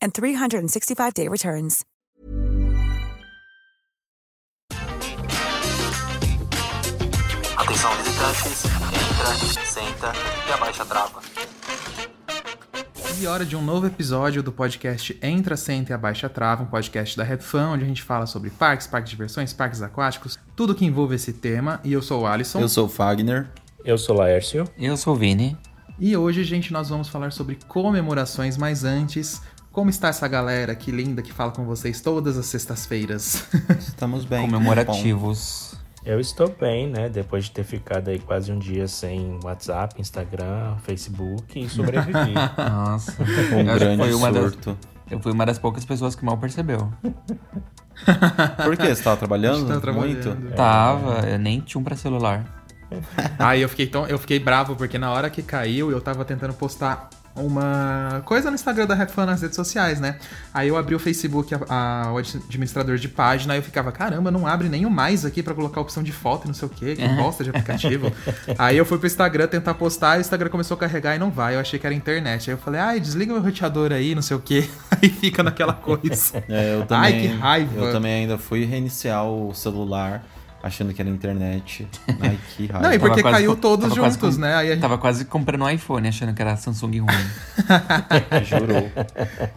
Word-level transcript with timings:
and 0.00 0.12
365-day 0.12 1.28
returns. 1.28 1.84
Atenção 7.56 7.90
visitantes, 7.96 8.64
entra, 8.64 9.66
senta 9.66 10.12
e 10.48 10.52
abaixa 10.52 10.82
a 10.82 10.86
trava. 10.86 11.20
E 13.20 13.26
hora 13.26 13.44
de 13.44 13.56
um 13.56 13.62
novo 13.62 13.86
episódio 13.86 14.44
do 14.44 14.52
podcast 14.52 15.18
Entra, 15.20 15.56
Senta 15.56 15.90
e 15.90 15.94
Abaixa 15.94 16.28
a 16.28 16.30
Trava, 16.30 16.62
um 16.62 16.66
podcast 16.66 17.16
da 17.16 17.24
Red 17.24 17.38
Fan, 17.38 17.70
onde 17.70 17.82
a 17.82 17.86
gente 17.86 18.00
fala 18.02 18.26
sobre 18.26 18.48
parques, 18.48 18.86
parques 18.86 19.10
de 19.10 19.16
diversões, 19.16 19.52
parques 19.52 19.82
aquáticos, 19.82 20.38
tudo 20.54 20.72
que 20.72 20.84
envolve 20.84 21.16
esse 21.16 21.32
tema. 21.32 21.80
E 21.82 21.92
eu 21.92 22.00
sou 22.00 22.22
o 22.22 22.26
Alisson. 22.26 22.60
Eu 22.60 22.68
sou 22.68 22.86
o 22.86 22.88
Fagner. 22.88 23.48
Eu 23.84 23.98
sou 23.98 24.14
o 24.14 24.18
Laércio. 24.20 24.64
Eu 24.78 24.96
sou 24.96 25.14
o 25.14 25.16
Vini. 25.16 25.58
E 25.98 26.16
hoje, 26.16 26.44
gente, 26.44 26.72
nós 26.72 26.88
vamos 26.88 27.08
falar 27.08 27.32
sobre 27.32 27.58
comemorações, 27.66 28.56
mas 28.56 28.84
antes, 28.84 29.42
como 29.78 29.90
está 29.90 30.08
essa 30.08 30.26
galera 30.26 30.74
que 30.74 30.90
linda 30.90 31.22
que 31.22 31.32
fala 31.32 31.52
com 31.52 31.64
vocês 31.64 32.00
todas 32.00 32.36
as 32.36 32.46
sextas-feiras? 32.46 33.44
Estamos 33.78 34.24
bem. 34.24 34.40
Comemorativos. 34.40 35.76
Eu 36.04 36.18
estou 36.18 36.48
bem, 36.48 36.88
né? 36.88 37.08
Depois 37.08 37.44
de 37.44 37.52
ter 37.52 37.62
ficado 37.62 38.08
aí 38.08 38.18
quase 38.18 38.50
um 38.50 38.58
dia 38.58 38.88
sem 38.88 39.38
WhatsApp, 39.44 40.00
Instagram, 40.00 40.74
Facebook 40.82 41.60
e 41.60 41.68
sobrevivi. 41.68 42.34
Nossa. 42.58 43.22
Um 43.22 43.64
grande 43.64 44.02
foi 44.02 44.14
uma 44.14 44.32
das- 44.32 44.42
surto. 44.50 44.76
Eu 45.08 45.20
fui 45.20 45.30
uma 45.30 45.46
das 45.46 45.60
poucas 45.60 45.84
pessoas 45.84 46.16
que 46.16 46.24
mal 46.24 46.36
percebeu. 46.38 46.92
Por 48.64 48.76
quê? 48.76 48.92
Você 48.92 49.02
tava 49.04 49.16
trabalhando? 49.16 49.80
Trabalhando. 49.80 50.34
Muito? 50.34 50.56
Tava, 50.56 51.20
eu 51.28 51.38
nem 51.38 51.60
tinha 51.60 51.80
um 51.80 51.84
pra 51.84 51.94
celular. 51.94 52.64
Aí 53.38 53.62
eu 53.62 53.68
fiquei 53.68 53.86
tão, 53.86 54.08
eu 54.08 54.18
fiquei 54.18 54.40
bravo 54.40 54.74
porque 54.74 54.98
na 54.98 55.12
hora 55.12 55.30
que 55.30 55.40
caiu 55.42 55.92
eu 55.92 56.00
tava 56.00 56.24
tentando 56.24 56.54
postar 56.54 57.10
uma 57.34 58.22
coisa 58.24 58.50
no 58.50 58.54
Instagram 58.54 58.86
da 58.86 58.94
Red 58.94 59.08
Fan 59.08 59.26
nas 59.26 59.40
redes 59.42 59.56
sociais, 59.56 60.00
né? 60.00 60.16
Aí 60.52 60.68
eu 60.68 60.76
abri 60.76 60.94
o 60.94 60.98
Facebook, 60.98 61.54
a, 61.54 61.58
a- 61.68 62.12
o 62.12 62.18
administrador 62.18 62.96
de 62.96 63.08
página, 63.08 63.54
aí 63.54 63.58
eu 63.58 63.62
ficava, 63.62 63.92
caramba, 63.92 64.30
não 64.30 64.46
abre 64.46 64.68
nem 64.68 64.84
o 64.86 64.90
mais 64.90 65.24
aqui 65.24 65.42
pra 65.42 65.54
colocar 65.54 65.80
a 65.80 65.82
opção 65.82 66.02
de 66.02 66.12
foto 66.12 66.44
e 66.44 66.46
não 66.48 66.54
sei 66.54 66.66
o 66.66 66.70
que, 66.70 66.96
que 66.96 67.08
bosta 67.08 67.44
de 67.44 67.50
aplicativo. 67.50 68.12
aí 68.58 68.76
eu 68.76 68.84
fui 68.84 68.98
pro 68.98 69.06
Instagram 69.06 69.46
tentar 69.46 69.74
postar, 69.74 70.18
o 70.18 70.20
Instagram 70.20 70.48
começou 70.50 70.74
a 70.76 70.78
carregar 70.80 71.14
e 71.14 71.18
não 71.18 71.30
vai. 71.30 71.54
Eu 71.54 71.60
achei 71.60 71.78
que 71.78 71.86
era 71.86 71.94
internet. 71.94 72.50
Aí 72.50 72.54
eu 72.56 72.58
falei, 72.60 72.80
ai, 72.80 73.00
desliga 73.00 73.32
o 73.34 73.40
roteador 73.40 73.92
aí, 73.92 74.14
não 74.14 74.22
sei 74.22 74.36
o 74.36 74.40
que. 74.40 74.68
Aí 75.00 75.08
fica 75.10 75.42
naquela 75.44 75.74
coisa. 75.74 76.42
É, 76.48 76.74
eu 76.74 76.80
Ai, 76.80 76.86
também, 76.86 77.20
que 77.20 77.26
raiva. 77.36 77.84
Eu 77.84 77.92
também 77.92 78.12
ainda 78.22 78.36
fui 78.36 78.64
reiniciar 78.64 79.24
o 79.24 79.54
celular 79.54 80.24
achando 80.62 80.92
que 80.92 81.00
era 81.00 81.08
internet. 81.10 81.86
Ai, 82.20 82.38
que 82.56 82.66
raiva. 82.66 82.88
Não, 82.88 82.92
e 82.94 82.98
porque 82.98 83.22
quase 83.22 83.36
caiu 83.36 83.56
todos 83.56 83.94
juntos, 83.94 84.16
com- 84.16 84.40
né? 84.40 84.54
Aí 84.56 84.68
a 84.68 84.72
gente- 84.72 84.80
Tava 84.82 84.98
quase 84.98 85.24
comprando 85.24 85.62
um 85.62 85.70
iPhone, 85.70 86.08
achando 86.08 86.34
que 86.34 86.42
era 86.42 86.56
Samsung 86.56 86.98
ruim. 87.00 87.08
Jurou. 88.44 88.90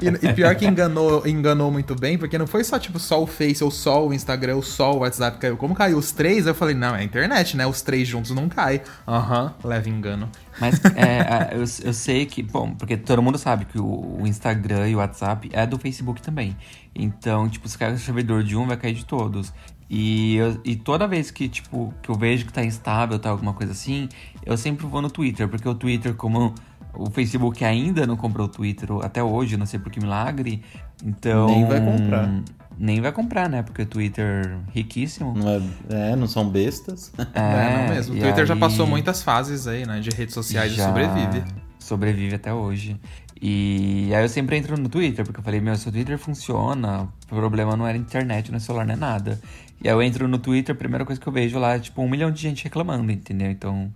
E, 0.01 0.27
e 0.27 0.33
pior 0.33 0.55
que 0.55 0.65
enganou, 0.65 1.25
enganou 1.27 1.71
muito 1.71 1.95
bem, 1.95 2.17
porque 2.17 2.37
não 2.37 2.47
foi 2.47 2.63
só, 2.63 2.77
tipo, 2.79 2.99
só 2.99 3.21
o 3.21 3.27
Face, 3.27 3.63
ou 3.63 3.71
só 3.71 4.05
o 4.07 4.13
Instagram, 4.13 4.55
ou 4.55 4.61
só 4.63 4.93
o 4.93 4.99
WhatsApp 4.99 5.37
caiu. 5.37 5.57
Como 5.57 5.73
caiu 5.75 5.97
os 5.97 6.11
três, 6.11 6.45
eu 6.47 6.53
falei, 6.55 6.75
não, 6.75 6.95
é 6.95 6.99
a 6.99 7.03
internet, 7.03 7.55
né? 7.57 7.65
Os 7.65 7.81
três 7.81 8.07
juntos 8.07 8.31
não 8.31 8.47
cai. 8.49 8.81
Aham, 9.07 9.53
leva 9.63 9.89
engano. 9.89 10.29
Mas 10.59 10.79
é, 10.95 11.53
eu, 11.55 11.63
eu 11.87 11.93
sei 11.93 12.25
que, 12.25 12.43
bom, 12.43 12.75
porque 12.75 12.97
todo 12.97 13.21
mundo 13.21 13.37
sabe 13.37 13.65
que 13.65 13.79
o, 13.79 14.17
o 14.21 14.27
Instagram 14.27 14.87
e 14.89 14.95
o 14.95 14.99
WhatsApp 14.99 15.49
é 15.53 15.65
do 15.65 15.77
Facebook 15.79 16.21
também. 16.21 16.55
Então, 16.93 17.47
tipo, 17.47 17.67
se 17.69 17.77
cair 17.77 17.93
o 17.93 17.97
servidor 17.97 18.43
de 18.43 18.55
um, 18.57 18.67
vai 18.67 18.75
cair 18.75 18.93
de 18.93 19.05
todos. 19.05 19.53
E, 19.93 20.35
eu- 20.37 20.57
e 20.63 20.77
toda 20.77 21.05
vez 21.05 21.29
que, 21.31 21.49
tipo, 21.49 21.93
que 22.01 22.09
eu 22.09 22.15
vejo 22.15 22.45
que 22.45 22.53
tá 22.53 22.63
instável, 22.63 23.19
tá 23.19 23.29
alguma 23.29 23.51
coisa 23.53 23.73
assim, 23.73 24.07
eu 24.45 24.55
sempre 24.55 24.85
vou 24.87 25.01
no 25.01 25.09
Twitter, 25.09 25.49
porque 25.49 25.67
o 25.67 25.75
Twitter, 25.75 26.13
como 26.15 26.55
o 26.93 27.09
Facebook 27.09 27.63
ainda 27.65 28.07
não 28.07 28.15
comprou 28.15 28.45
o 28.45 28.49
Twitter 28.49 28.87
até 29.03 29.21
hoje, 29.21 29.57
não 29.57 29.65
sei 29.65 29.81
por 29.81 29.91
que 29.91 29.99
milagre, 29.99 30.63
então... 31.03 31.45
Nem 31.47 31.65
vai 31.65 31.81
comprar. 31.83 32.41
Nem 32.79 33.01
vai 33.01 33.11
comprar, 33.11 33.49
né? 33.49 33.61
Porque 33.63 33.81
o 33.81 33.85
Twitter 33.85 34.57
riquíssimo. 34.73 35.33
Não 35.35 35.49
é, 35.49 35.61
é, 35.89 36.15
não 36.15 36.25
são 36.25 36.49
bestas. 36.49 37.11
É, 37.33 37.87
não 37.87 37.93
mesmo. 37.93 38.15
O 38.15 38.19
Twitter 38.19 38.45
já 38.45 38.53
aí- 38.53 38.59
passou 38.59 38.87
muitas 38.87 39.21
fases 39.21 39.67
aí, 39.67 39.85
né? 39.85 39.99
De 39.99 40.09
redes 40.09 40.33
sociais 40.33 40.71
já 40.73 40.83
e 40.83 40.87
sobrevive. 40.87 41.43
Sobrevive 41.77 42.35
até 42.35 42.53
hoje. 42.53 42.97
E 43.39 44.09
aí 44.15 44.23
eu 44.23 44.29
sempre 44.29 44.55
entro 44.57 44.77
no 44.79 44.87
Twitter, 44.87 45.25
porque 45.25 45.39
eu 45.39 45.43
falei, 45.43 45.59
meu, 45.59 45.75
se 45.75 45.89
o 45.89 45.91
Twitter 45.91 46.17
funciona, 46.17 47.07
o 47.29 47.35
problema 47.35 47.75
não 47.75 47.85
era 47.85 47.97
internet, 47.97 48.49
não 48.51 48.57
é 48.57 48.59
celular, 48.59 48.85
não 48.85 48.93
é 48.93 48.97
nada. 48.97 49.39
E 49.83 49.89
aí 49.89 49.95
eu 49.95 50.01
entro 50.01 50.27
no 50.27 50.37
Twitter, 50.37 50.75
a 50.75 50.77
primeira 50.77 51.03
coisa 51.03 51.19
que 51.19 51.27
eu 51.27 51.33
vejo 51.33 51.57
lá 51.57 51.75
é 51.75 51.79
tipo 51.79 52.01
um 52.03 52.09
milhão 52.09 52.29
de 52.29 52.39
gente 52.39 52.63
reclamando, 52.63 53.11
entendeu? 53.11 53.49
Então, 53.49 53.91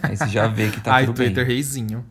aí 0.00 0.16
você 0.16 0.28
já 0.28 0.46
vê 0.46 0.70
que 0.70 0.80
tá 0.80 0.94
Ai, 0.94 1.06
tudo 1.06 1.16
Twitter 1.16 1.44
bem. 1.44 1.54
reizinho. 1.54 2.04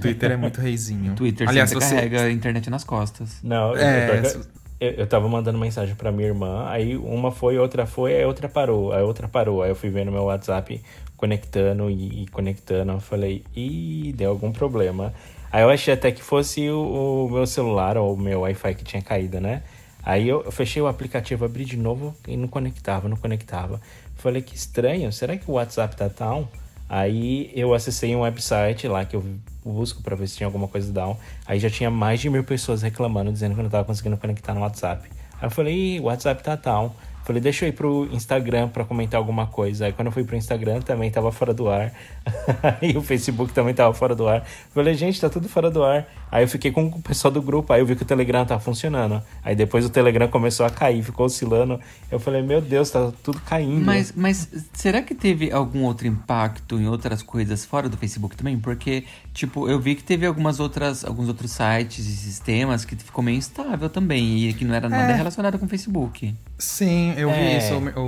Twitter 0.00 0.30
é 0.30 0.36
muito 0.36 0.60
reizinho. 0.60 1.14
Twitter 1.14 1.48
Aliás, 1.48 1.70
sempre 1.70 1.84
você... 1.84 1.94
carrega 1.96 2.22
a 2.22 2.30
internet 2.30 2.70
nas 2.70 2.84
costas. 2.84 3.40
Não, 3.42 3.76
É, 3.76 4.22
eu, 4.24 4.42
eu, 4.78 4.90
eu 4.98 5.06
tava 5.08 5.28
mandando 5.28 5.58
mensagem 5.58 5.96
pra 5.96 6.12
minha 6.12 6.28
irmã, 6.28 6.68
aí 6.68 6.96
uma 6.96 7.32
foi, 7.32 7.58
outra 7.58 7.84
foi, 7.84 8.14
aí 8.14 8.22
a 8.22 8.28
outra 8.28 8.48
parou, 8.48 8.92
a 8.92 9.02
outra 9.02 9.26
parou. 9.26 9.62
Aí 9.62 9.70
eu 9.70 9.76
fui 9.76 9.90
vendo 9.90 10.12
meu 10.12 10.24
WhatsApp 10.24 10.80
conectando 11.16 11.90
e, 11.90 12.22
e 12.22 12.26
conectando. 12.28 12.92
Eu 12.92 13.00
falei, 13.00 13.44
ih, 13.56 14.12
deu 14.16 14.30
algum 14.30 14.52
problema. 14.52 15.12
Aí 15.50 15.62
eu 15.62 15.68
achei 15.70 15.92
até 15.92 16.12
que 16.12 16.22
fosse 16.22 16.70
o, 16.70 17.26
o 17.26 17.30
meu 17.30 17.46
celular 17.46 17.96
ou 17.96 18.14
o 18.14 18.16
meu 18.16 18.40
Wi-Fi 18.40 18.74
que 18.76 18.84
tinha 18.84 19.02
caído, 19.02 19.40
né? 19.40 19.62
Aí 20.04 20.28
eu, 20.28 20.42
eu 20.42 20.52
fechei 20.52 20.82
o 20.82 20.86
aplicativo, 20.86 21.44
abri 21.44 21.64
de 21.64 21.76
novo 21.76 22.14
e 22.26 22.36
não 22.36 22.48
conectava, 22.48 23.08
não 23.08 23.16
conectava. 23.16 23.80
Falei, 24.16 24.42
que 24.42 24.54
estranho, 24.54 25.12
será 25.12 25.36
que 25.36 25.50
o 25.50 25.54
WhatsApp 25.54 25.96
tá 25.96 26.08
down? 26.08 26.48
Aí 26.88 27.50
eu 27.54 27.72
acessei 27.72 28.14
um 28.14 28.20
website 28.20 28.86
lá 28.86 29.04
que 29.04 29.16
eu 29.16 29.24
busco 29.64 30.02
pra 30.02 30.14
ver 30.14 30.28
se 30.28 30.36
tinha 30.36 30.46
alguma 30.46 30.68
coisa 30.68 30.92
down. 30.92 31.16
Aí 31.46 31.58
já 31.58 31.70
tinha 31.70 31.90
mais 31.90 32.20
de 32.20 32.28
mil 32.28 32.44
pessoas 32.44 32.82
reclamando, 32.82 33.32
dizendo 33.32 33.54
que 33.54 33.62
não 33.62 33.70
tava 33.70 33.84
conseguindo 33.84 34.16
conectar 34.16 34.52
no 34.52 34.60
WhatsApp. 34.60 35.08
Aí 35.40 35.46
eu 35.46 35.50
falei, 35.50 36.00
WhatsApp 36.00 36.42
tá 36.42 36.56
down. 36.56 36.92
Falei, 37.24 37.40
deixa 37.40 37.64
eu 37.64 37.68
ir 37.68 37.72
pro 37.72 38.08
Instagram 38.12 38.68
pra 38.68 38.84
comentar 38.84 39.18
alguma 39.18 39.46
coisa. 39.46 39.86
Aí 39.86 39.92
quando 39.92 40.06
eu 40.06 40.12
fui 40.12 40.24
pro 40.24 40.36
Instagram 40.36 40.80
também 40.80 41.10
tava 41.10 41.30
fora 41.30 41.54
do 41.54 41.68
ar. 41.68 41.92
Aí 42.80 42.96
o 42.96 43.02
Facebook 43.02 43.52
também 43.52 43.74
tava 43.74 43.92
fora 43.94 44.14
do 44.14 44.26
ar. 44.28 44.44
Falei, 44.74 44.94
gente, 44.94 45.20
tá 45.20 45.28
tudo 45.28 45.48
fora 45.48 45.70
do 45.70 45.82
ar. 45.84 46.06
Aí 46.30 46.44
eu 46.44 46.48
fiquei 46.48 46.70
com 46.72 46.86
o 46.86 47.02
pessoal 47.02 47.30
do 47.30 47.42
grupo, 47.42 47.74
aí 47.74 47.80
eu 47.82 47.86
vi 47.86 47.94
que 47.94 48.02
o 48.04 48.06
Telegram 48.06 48.46
tá 48.46 48.58
funcionando. 48.58 49.22
Aí 49.44 49.54
depois 49.54 49.84
o 49.84 49.90
Telegram 49.90 50.26
começou 50.28 50.64
a 50.64 50.70
cair, 50.70 51.02
ficou 51.02 51.26
oscilando. 51.26 51.78
Eu 52.10 52.18
falei, 52.18 52.40
meu 52.40 52.58
Deus, 52.58 52.88
tá 52.90 53.12
tudo 53.22 53.38
caindo. 53.42 53.84
Mas, 53.84 54.14
mas 54.16 54.48
será 54.72 55.02
que 55.02 55.14
teve 55.14 55.52
algum 55.52 55.82
outro 55.84 56.06
impacto 56.06 56.76
em 56.80 56.88
outras 56.88 57.22
coisas 57.22 57.66
fora 57.66 57.86
do 57.86 57.98
Facebook 57.98 58.34
também? 58.34 58.58
Porque, 58.58 59.04
tipo, 59.34 59.68
eu 59.68 59.78
vi 59.78 59.94
que 59.94 60.02
teve 60.02 60.24
algumas 60.24 60.58
outras, 60.58 61.04
alguns 61.04 61.28
outros 61.28 61.50
sites 61.50 61.98
e 62.06 62.16
sistemas 62.16 62.86
que 62.86 62.96
ficou 62.96 63.22
meio 63.22 63.36
instável 63.36 63.90
também 63.90 64.48
e 64.48 64.54
que 64.54 64.64
não 64.64 64.74
era 64.74 64.88
nada 64.88 65.12
É. 65.12 65.16
relacionado 65.16 65.58
com 65.58 65.66
o 65.66 65.68
Facebook. 65.68 66.34
Sim, 66.58 67.14
eu 67.16 67.28
vi 67.30 67.38
É. 67.38 67.58
isso. 67.58 67.74
O, 67.96 68.00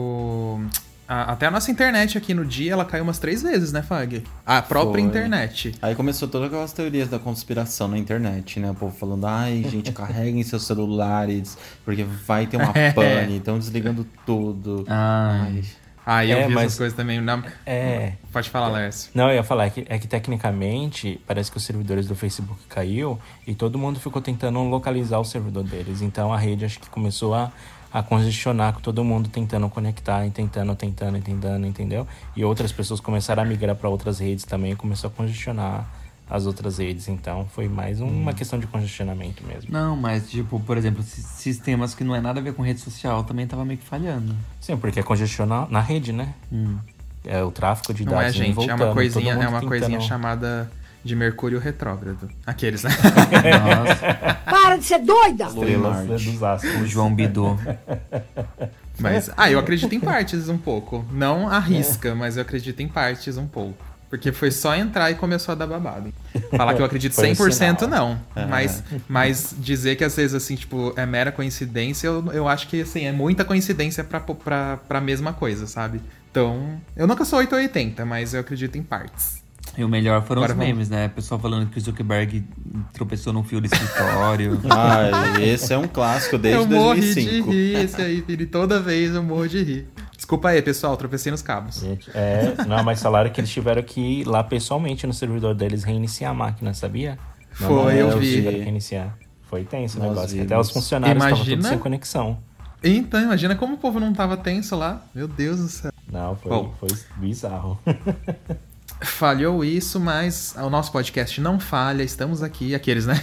o- 0.61 0.67
a- 1.08 1.32
até 1.32 1.46
a 1.46 1.50
nossa 1.50 1.70
internet 1.70 2.17
aqui 2.17 2.32
no 2.32 2.44
dia, 2.44 2.73
ela 2.73 2.85
caiu 2.85 3.02
umas 3.05 3.19
três 3.19 3.43
vezes, 3.43 3.73
né, 3.73 3.82
Fag? 3.82 4.23
A 4.46 4.62
própria 4.62 4.93
Foi. 4.93 5.00
internet. 5.02 5.75
Aí 5.82 5.94
começou 5.94 6.29
todas 6.29 6.46
aquelas 6.49 6.73
teorias 6.73 7.08
da 7.08 7.19
conspiração 7.19 7.88
na 7.88 7.99
internet, 7.99 8.58
né? 8.61 8.70
O 8.70 8.75
povo 8.75 8.96
falando, 8.96 9.26
ai, 9.26 9.64
gente, 9.69 9.91
carreguem 9.93 10.43
seus 10.43 10.64
celulares, 10.67 11.58
porque 11.85 12.05
vai 12.05 12.46
ter 12.46 12.56
uma 12.56 12.73
É. 12.76 12.93
pane, 12.93 13.37
estão 13.38 13.58
desligando 13.58 14.06
tudo. 14.25 14.85
Ah, 14.88 15.47
Ai. 15.47 15.62
Aí 16.06 16.31
eu 16.31 16.37
É, 16.37 16.49
vi 16.49 16.52
mas- 16.55 16.64
essas 16.67 16.79
coisas 16.79 16.94
também. 16.97 17.19
Na... 17.19 17.43
É. 17.64 18.12
Pode 18.31 18.50
falar, 18.50 18.69
Lércio. 18.69 19.11
Não, 19.14 19.31
eu 19.31 19.37
ia 19.37 19.43
falar 19.43 19.67
é 19.67 19.70
que, 19.70 19.87
é 19.88 19.99
que 19.99 20.06
tecnicamente 20.06 21.19
parece 21.26 21.50
que 21.50 21.56
os 21.56 21.64
servidores 21.64 22.06
do 22.06 22.14
Facebook 22.14 22.61
caiu 22.69 23.19
e 23.47 23.55
todo 23.55 23.79
mundo 23.79 23.99
ficou 23.99 24.20
tentando 24.20 24.58
localizar 24.64 25.19
o 25.19 25.25
servidor 25.25 25.64
deles. 25.64 26.02
Então 26.02 26.31
a 26.31 26.37
rede 26.37 26.62
acho 26.67 26.79
que 26.79 26.90
começou 26.90 27.35
a, 27.35 27.50
a 27.94 28.02
congestionar 28.02 28.73
com 28.75 28.81
todo 28.81 29.05
mundo 29.05 29.29
tentando 29.29 29.69
conectar 29.70 30.26
e 30.26 30.31
tentando, 30.31 30.75
tentando, 30.75 31.20
tentando, 31.23 31.64
entendeu? 31.64 32.05
E 32.35 32.44
outras 32.44 32.73
pessoas 32.73 32.99
começaram 32.99 33.44
a 33.44 33.46
migrar 33.46 33.76
para 33.76 33.88
outras 33.88 34.19
redes 34.19 34.44
também 34.44 34.73
e 34.73 34.76
começou 34.76 35.08
a 35.08 35.12
congestionar 35.12 35.87
as 36.29 36.44
outras 36.44 36.79
redes. 36.79 37.06
Então 37.06 37.46
foi 37.55 37.69
mais 37.69 38.00
uma 38.00 38.32
questão 38.32 38.58
de 38.58 38.67
congestionamento 38.67 39.44
mesmo. 39.46 39.70
não, 39.70 39.94
mas, 39.96 40.29
tipo, 40.29 40.58
por 40.58 40.76
exemplo, 40.76 41.05
si- 41.05 41.23
sistemas 41.23 41.94
que 41.94 42.02
não 42.02 42.17
é 42.17 42.20
nada 42.20 42.41
a 42.41 42.43
ver 42.43 42.52
com 42.55 42.62
rede 42.62 42.81
social 42.81 43.23
também 43.23 43.46
tava 43.46 43.64
meio 43.64 43.79
que 43.79 43.87
falhando. 43.87 44.35
Sim, 44.61 44.76
porque 44.76 44.99
é 44.99 45.02
congestionar 45.05 45.70
na 45.70 45.81
rede, 45.81 46.12
né? 46.12 46.35
Hum. 46.52 46.76
É 47.25 47.43
o 47.44 47.50
tráfego 47.52 47.94
de 47.94 48.05
Não 48.05 48.12
dados. 48.14 48.26
é, 48.26 48.29
indo 48.31 48.43
e 48.43 48.47
gente. 48.47 48.50
É 48.50 48.55
voltando, 48.55 48.81
uma 48.81 48.87
todo 48.87 48.94
coisinha, 48.94 49.32
é 49.35 49.49
uma 49.49 49.61
coisinha 49.62 49.90
tentando- 49.99 50.08
chamada 50.08 50.70
de 51.05 51.15
Mercúrio 51.15 51.59
retrógrado. 51.59 52.29
Aqueles, 52.47 52.83
né? 52.83 52.91
Nossa, 52.91 54.35
Para 54.45 54.77
de 54.77 54.85
ser 54.85 55.01
doida! 55.01 55.45
Estrelas 55.45 56.23
dos 56.25 56.43
astros. 56.43 56.81
o 56.81 56.87
João 56.87 57.15
Bidô. 57.15 57.59
Mas, 58.99 59.31
ah, 59.37 59.51
eu 59.51 59.59
acredito 59.59 59.93
em 59.93 60.01
partes 60.01 60.49
um 60.49 60.56
pouco. 60.56 61.05
Não 61.12 61.49
arrisca, 61.49 62.15
mas 62.15 62.37
eu 62.37 62.43
acredito 62.43 62.81
em 62.81 62.87
partes 62.87 63.37
um 63.37 63.47
pouco. 63.47 63.85
Porque 64.09 64.31
foi 64.31 64.53
só 64.53 64.77
entrar 64.77 65.11
e 65.11 65.17
começou 65.17 65.51
a 65.51 65.56
dar 65.56 65.67
babado. 65.67 66.12
Falar 66.56 66.75
que 66.75 66.81
eu 66.81 66.87
acredito 66.87 67.12
Foi 67.17 67.31
um 67.31 67.35
100% 67.35 67.81
sinal. 67.81 67.89
não. 67.89 68.21
Mas, 68.49 68.85
mas 69.09 69.53
dizer 69.59 69.97
que 69.97 70.05
às 70.05 70.15
vezes, 70.15 70.33
assim, 70.35 70.55
tipo, 70.55 70.95
é 70.97 71.05
mera 71.05 71.33
coincidência, 71.33 72.07
eu, 72.07 72.25
eu 72.33 72.49
acho 72.49 72.69
que, 72.69 72.83
assim, 72.83 73.05
é 73.05 73.11
muita 73.11 73.45
coincidência 73.45 74.05
pra, 74.05 74.21
pra, 74.21 74.77
pra 74.77 75.00
mesma 75.00 75.33
coisa, 75.33 75.67
sabe? 75.67 76.00
Então, 76.31 76.81
eu 76.97 77.09
nunca 77.09 77.25
sou 77.25 77.41
880, 77.41 78.05
mas 78.05 78.33
eu 78.33 78.41
acredito 78.41 78.79
em 78.79 78.83
partes. 78.85 79.43
E 79.76 79.82
o 79.85 79.88
melhor 79.88 80.23
foram 80.23 80.43
Agora 80.43 80.53
os 80.53 80.59
vamos- 80.59 80.73
memes, 80.73 80.88
né? 80.88 81.06
O 81.06 81.11
pessoal 81.11 81.41
falando 81.41 81.69
que 81.69 81.79
o 81.79 81.81
Zuckerberg 81.81 82.44
tropeçou 82.93 83.32
num 83.32 83.43
fio 83.43 83.61
do 83.61 83.67
escritório. 83.67 84.61
Ai, 84.71 85.43
esse 85.50 85.73
é 85.73 85.79
um 85.79 85.88
clássico 85.88 86.38
desde 86.38 86.61
eu 86.61 86.67
morri 86.81 87.00
de 87.00 87.15
2005. 87.15 87.50
rir 87.50 87.75
esse 87.76 88.00
aí, 88.03 88.21
Vini. 88.21 88.47
Toda 88.47 88.81
vez 88.81 89.15
eu 89.15 89.23
morro 89.23 89.49
de 89.49 89.62
rir. 89.62 89.88
Desculpa 90.17 90.50
aí, 90.50 90.62
pessoal, 90.62 90.97
tropecei 90.97 91.31
nos 91.32 91.43
cabos. 91.43 91.81
Gente, 91.81 92.11
é, 92.15 92.55
não, 92.67 92.82
mas 92.85 93.03
falaram 93.03 93.29
que 93.31 93.41
eles 93.41 93.50
tiveram 93.50 93.82
que 93.82 94.00
ir 94.00 94.25
lá 94.25 94.43
pessoalmente 94.44 95.06
no 95.06 95.12
servidor 95.12 95.55
deles 95.55 95.82
reiniciar 95.85 96.31
a 96.31 96.35
máquina, 96.35 96.73
sabia? 96.73 97.19
Não, 97.61 97.69
Foi, 97.69 97.76
não, 97.76 97.91
eu 97.93 98.11
eles 98.17 98.21
vi. 98.29 98.35
tiveram 98.37 98.59
que 98.59 98.65
reiniciar. 98.65 99.19
Foi 99.43 99.65
tenso 99.65 99.99
o 99.99 100.03
negócio. 100.03 100.43
Até 100.43 100.59
os 100.59 100.71
funcionários 100.71 101.17
estavam 101.23 101.37
Imagina- 101.38 101.56
todos 101.56 101.69
sem 101.69 101.79
conexão. 101.79 102.38
Então, 102.82 103.21
imagina 103.21 103.55
como 103.56 103.75
o 103.75 103.79
povo 103.79 103.99
não 103.99 104.12
tava 104.12 104.37
tenso 104.37 104.76
lá. 104.76 105.03
Meu 105.15 105.26
Deus 105.26 105.59
do 105.61 105.69
céu. 105.69 105.91
Não, 106.11 106.37
foi, 106.37 106.50
Bom. 106.50 106.75
foi 106.79 106.88
bizarro. 107.17 107.79
Falhou 109.00 109.64
isso, 109.64 110.00
mas 110.00 110.55
o 110.56 110.70
nosso 110.70 110.91
podcast 110.91 111.41
não 111.41 111.61
falha, 111.61 112.02
estamos 112.02 112.43
aqui, 112.43 112.75
aqueles, 112.75 113.06
né? 113.06 113.20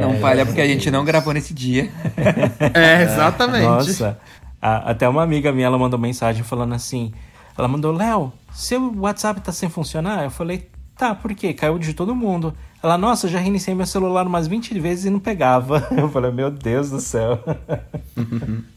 não 0.00 0.18
falha 0.18 0.44
porque 0.44 0.60
a 0.60 0.66
gente 0.66 0.90
não 0.90 1.04
gravou 1.04 1.32
nesse 1.32 1.54
dia. 1.54 1.90
é, 2.74 3.02
exatamente. 3.04 3.62
Nossa, 3.64 4.18
a- 4.60 4.90
até 4.90 5.08
uma 5.08 5.22
amiga 5.22 5.50
minha, 5.52 5.66
ela 5.66 5.78
mandou 5.78 5.98
mensagem 5.98 6.42
falando 6.44 6.74
assim, 6.74 7.12
ela 7.56 7.66
mandou, 7.68 7.92
Léo, 7.92 8.32
seu 8.52 8.92
WhatsApp 8.98 9.40
tá 9.40 9.50
sem 9.52 9.70
funcionar? 9.70 10.24
Eu 10.24 10.30
falei, 10.30 10.68
tá, 10.96 11.14
por 11.14 11.34
quê? 11.34 11.54
Caiu 11.54 11.78
de 11.78 11.94
todo 11.94 12.14
mundo. 12.14 12.52
Ela, 12.82 12.98
nossa, 12.98 13.26
eu 13.26 13.30
já 13.30 13.38
reiniciei 13.38 13.74
meu 13.74 13.86
celular 13.86 14.26
umas 14.26 14.46
20 14.46 14.78
vezes 14.78 15.06
e 15.06 15.10
não 15.10 15.18
pegava. 15.18 15.88
Eu 15.96 16.08
falei, 16.08 16.30
meu 16.30 16.48
Deus 16.48 16.90
do 16.90 17.00
céu. 17.00 17.42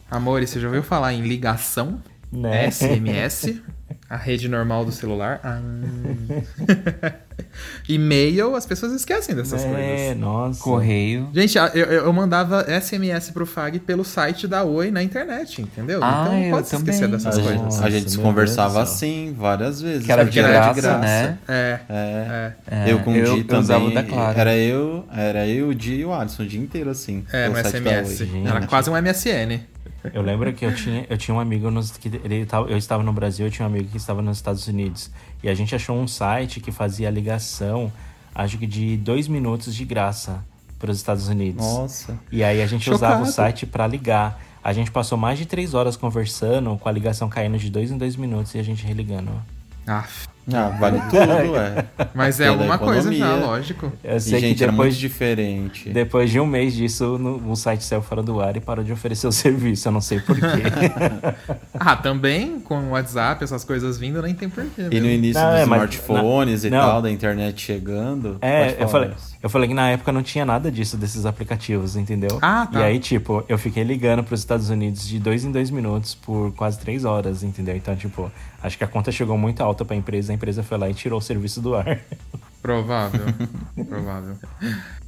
Amor, 0.10 0.42
você 0.46 0.60
já 0.60 0.68
ouviu 0.68 0.82
falar 0.82 1.14
em 1.14 1.22
ligação? 1.22 2.02
Né? 2.32 2.72
SMS? 2.72 3.62
A 4.12 4.18
rede 4.18 4.50
normal 4.50 4.84
do 4.84 4.92
celular? 4.92 5.40
Ah. 5.42 5.62
E-mail, 7.88 8.56
as 8.56 8.66
pessoas 8.66 8.92
esquecem 8.94 9.34
dessas 9.34 9.64
É, 9.64 9.68
coisas. 9.70 10.18
nossa. 10.18 10.62
Correio. 10.62 11.30
Gente, 11.34 11.58
eu, 11.58 11.86
eu 11.86 12.14
mandava 12.14 12.66
SMS 12.70 13.32
pro 13.32 13.46
FAG 13.46 13.80
pelo 13.80 14.04
site 14.04 14.48
da 14.48 14.64
Oi 14.64 14.92
na 14.92 15.02
internet, 15.02 15.62
entendeu? 15.62 16.00
Ah, 16.04 16.24
então 16.28 16.40
não 16.42 16.50
pode 16.52 16.68
se 16.68 16.76
esquecer 16.76 17.08
dessas 17.08 17.38
A 17.38 17.42
coisas. 17.42 17.62
Nossa, 17.62 17.86
a 17.86 17.90
gente 17.90 18.12
meu 18.16 18.22
conversava 18.22 18.82
assim 18.82 19.34
várias 19.38 19.82
vezes. 19.82 20.06
Que 20.06 20.12
era 20.12 20.26
de 20.26 20.42
graça, 20.42 20.82
de 20.82 20.88
né? 21.00 21.38
É. 21.48 21.80
É. 21.90 22.52
É, 22.70 22.92
eu 22.92 23.00
com 23.00 23.14
o 23.14 23.16
eu- 23.16 23.36
Di 23.42 23.46
eu 23.48 23.60
usava 23.60 23.86
o 23.86 23.92
também. 23.92 24.04
da 24.08 24.10
Claro. 24.14 24.40
Era 24.40 24.58
eu, 24.58 25.06
era 25.16 25.48
eu, 25.48 25.70
o 25.70 25.76
Di 25.76 25.96
e 25.96 26.06
o 26.06 26.14
Alisson 26.14 26.44
o 26.44 26.46
dia 26.46 26.60
inteiro 26.60 26.90
assim. 26.90 27.24
É, 27.32 27.48
no 27.48 27.54
da 27.56 27.64
SMS. 27.64 28.22
Era 28.46 28.68
quase 28.68 28.90
um 28.90 28.94
MSN. 28.98 29.62
Eu 30.14 30.22
lembro 30.22 30.52
que 30.54 30.66
eu 30.66 30.74
tinha, 30.74 31.06
eu 31.10 31.18
tinha 31.18 31.36
um 31.36 31.40
amigo 31.40 31.70
nos, 31.70 31.92
que 31.92 32.08
ele 32.08 32.46
tava, 32.46 32.70
eu 32.70 32.78
estava 32.78 33.04
no 33.04 33.14
Brasil, 33.14 33.46
eu 33.46 33.52
tinha 33.52 33.68
um 33.68 33.72
amigo 33.72 33.90
que 33.90 33.98
estava 33.98 34.22
nos 34.22 34.38
Estados 34.38 34.68
Unidos. 34.68 35.12
E 35.44 35.50
a 35.50 35.54
gente 35.54 35.76
achou 35.76 35.96
um 35.96 36.08
site 36.08 36.60
que 36.60 36.72
fazia 36.72 37.10
ligação, 37.10 37.92
acho 38.34 38.58
que 38.58 38.66
de 38.66 38.98
dois 38.98 39.28
minutos 39.28 39.76
de 39.76 39.86
graça 39.86 40.44
para 40.80 40.90
os 40.90 40.98
Estados 40.98 41.28
Unidos. 41.28 41.64
Nossa. 41.64 42.18
E 42.32 42.44
aí 42.44 42.62
a 42.62 42.68
gente 42.68 42.86
Chocado. 42.86 42.96
usava 42.96 43.24
o 43.24 43.26
site 43.28 43.66
para 43.68 43.86
ligar. 43.86 44.42
A 44.64 44.74
gente 44.74 44.90
passou 44.90 45.18
mais 45.18 45.38
de 45.38 45.46
três 45.46 45.74
horas 45.74 45.96
conversando, 45.96 46.76
com 46.78 46.90
a 46.90 46.92
ligação 46.92 47.30
caindo 47.30 47.58
de 47.58 47.70
dois 47.70 47.92
em 47.92 47.98
dois 47.98 48.16
minutos 48.16 48.56
e 48.56 48.60
a 48.60 48.64
gente 48.64 48.86
religando. 48.86 49.32
Aff. 49.86 50.28
Ah, 50.54 50.70
vale 50.80 51.00
tudo, 51.10 51.58
é. 51.58 51.86
Mas 52.14 52.40
é 52.40 52.48
alguma 52.48 52.78
coisa 52.78 53.12
já, 53.14 53.26
economia. 53.26 53.46
lógico. 53.48 53.92
Eu 54.04 54.18
E, 54.18 54.20
sei 54.20 54.40
gente, 54.40 54.58
que 54.58 54.64
era 54.64 54.72
muito 54.72 54.82
depois, 54.84 54.98
diferente. 54.98 55.90
depois 55.90 56.30
de 56.30 56.40
um 56.40 56.46
mês 56.46 56.74
disso, 56.74 57.18
no- 57.18 57.52
o 57.52 57.56
site 57.56 57.84
saiu 57.84 58.02
fora 58.02 58.22
do 58.24 58.40
ar 58.42 58.56
e 58.58 58.60
parou 58.60 58.84
de 58.84 58.92
oferecer 58.92 59.28
o 59.28 59.32
serviço. 59.34 59.88
Eu 59.88 59.92
não 59.92 60.02
sei 60.02 60.20
porquê. 60.20 60.42
Ah, 61.84 61.96
também 61.96 62.60
com 62.60 62.78
o 62.78 62.90
WhatsApp, 62.92 63.44
essas 63.44 63.64
coisas 63.64 63.98
vindo, 63.98 64.22
nem 64.22 64.34
tem 64.36 64.48
porquê. 64.50 64.82
E 64.84 64.84
no 64.84 64.90
mesmo. 64.92 65.08
início 65.08 65.42
Não, 65.42 65.50
dos 65.52 65.60
é, 65.62 65.66
mas- 65.66 65.78
smartphones 65.96 66.64
e 66.64 66.70
não. 66.70 66.80
tal, 66.80 67.02
da 67.02 67.10
internet 67.10 67.60
chegando. 67.60 68.38
É, 68.42 68.76
eu 68.80 68.88
falei, 68.88 69.12
eu 69.42 69.50
falei 69.50 69.68
que 69.68 69.74
na 69.74 69.90
época 69.90 70.12
não 70.12 70.22
tinha 70.22 70.46
nada 70.46 70.72
disso, 70.72 70.96
desses 70.96 71.26
aplicativos, 71.26 71.96
entendeu? 71.96 72.38
Ah, 72.42 72.68
tá. 72.72 72.80
E 72.80 72.84
aí, 72.84 73.00
tipo, 73.00 73.44
eu 73.50 73.58
fiquei 73.58 73.84
ligando 73.84 74.24
pros 74.24 74.40
Estados 74.42 74.70
Unidos 74.70 75.08
de 75.08 75.18
dois 75.20 75.44
em 75.44 75.52
dois 75.52 75.72
minutos 75.72 76.14
por 76.14 76.52
quase 76.54 76.78
três 76.80 77.04
horas, 77.04 77.42
entendeu? 77.42 77.76
Então, 77.76 77.96
tipo, 77.96 78.32
acho 78.62 78.78
que 78.78 78.84
a 78.84 78.88
conta 78.88 79.12
chegou 79.12 79.38
muito 79.38 79.62
alta 79.64 79.84
pra 79.84 79.96
empresa, 79.96 80.32
a 80.32 80.36
empresa 80.36 80.41
foi 80.64 80.78
lá 80.78 80.90
e 80.90 80.94
tirou 80.94 81.20
o 81.20 81.22
serviço 81.22 81.62
do 81.62 81.76
ar. 81.76 82.02
Provável. 82.62 83.26
Provável. 83.88 84.38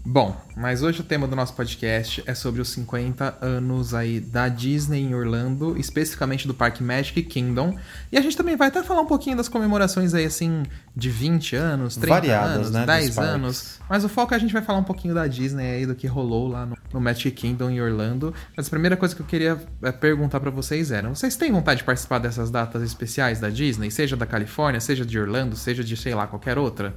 Bom, 0.05 0.36
mas 0.57 0.83
hoje 0.83 1.00
o 1.00 1.03
tema 1.03 1.25
do 1.25 1.33
nosso 1.33 1.53
podcast 1.53 2.22
é 2.27 2.36
sobre 2.36 2.60
os 2.60 2.67
50 2.69 3.38
anos 3.41 3.93
aí 3.93 4.19
da 4.19 4.50
Disney 4.50 5.00
em 5.00 5.15
Orlando, 5.15 5.77
especificamente 5.79 6.45
do 6.45 6.53
Parque 6.53 6.83
Magic 6.83 7.24
Kingdom. 7.24 7.77
E 8.12 8.17
a 8.17 8.22
gente 8.22 8.36
também 8.36 8.57
vai 8.57 8.67
até 8.67 8.83
falar 8.83 9.00
um 9.00 9.05
pouquinho 9.05 9.38
das 9.38 9.48
comemorações 9.48 10.13
aí, 10.13 10.25
assim, 10.25 10.63
de 10.93 11.10
20 11.10 11.55
anos, 11.55 11.95
30 11.95 12.13
Variadas, 12.13 12.55
anos, 12.55 12.72
né, 12.72 12.79
dos 12.79 12.88
10 12.88 13.15
parques. 13.15 13.33
anos. 13.33 13.79
Mas 13.89 14.03
o 14.03 14.10
foco 14.10 14.33
é 14.33 14.38
a 14.38 14.39
gente 14.39 14.51
vai 14.51 14.62
falar 14.62 14.79
um 14.79 14.83
pouquinho 14.83 15.13
da 15.13 15.25
Disney 15.25 15.72
aí, 15.72 15.86
do 15.86 15.95
que 15.95 16.05
rolou 16.05 16.50
lá 16.50 16.65
no, 16.65 16.77
no 16.91 17.00
Magic 17.00 17.31
Kingdom 17.31 17.69
em 17.69 17.81
Orlando. 17.81 18.33
Mas 18.57 18.67
a 18.67 18.69
primeira 18.69 18.98
coisa 18.98 19.15
que 19.15 19.22
eu 19.22 19.25
queria 19.25 19.57
é, 19.81 19.91
perguntar 19.93 20.41
pra 20.41 20.51
vocês 20.51 20.91
era: 20.91 21.07
vocês 21.07 21.38
têm 21.38 21.50
vontade 21.53 21.77
de 21.77 21.86
participar 21.86 22.19
dessas 22.19 22.51
datas 22.51 22.83
especiais 22.83 23.39
da 23.39 23.50
Disney? 23.50 23.89
Seja 23.89 24.17
da 24.17 24.25
Califórnia, 24.25 24.81
seja 24.81 25.05
de 25.05 25.17
Orlando, 25.17 25.55
seja 25.55 25.81
de, 25.81 25.95
sei 25.95 26.13
lá, 26.13 26.27
qualquer 26.27 26.57
outra? 26.57 26.93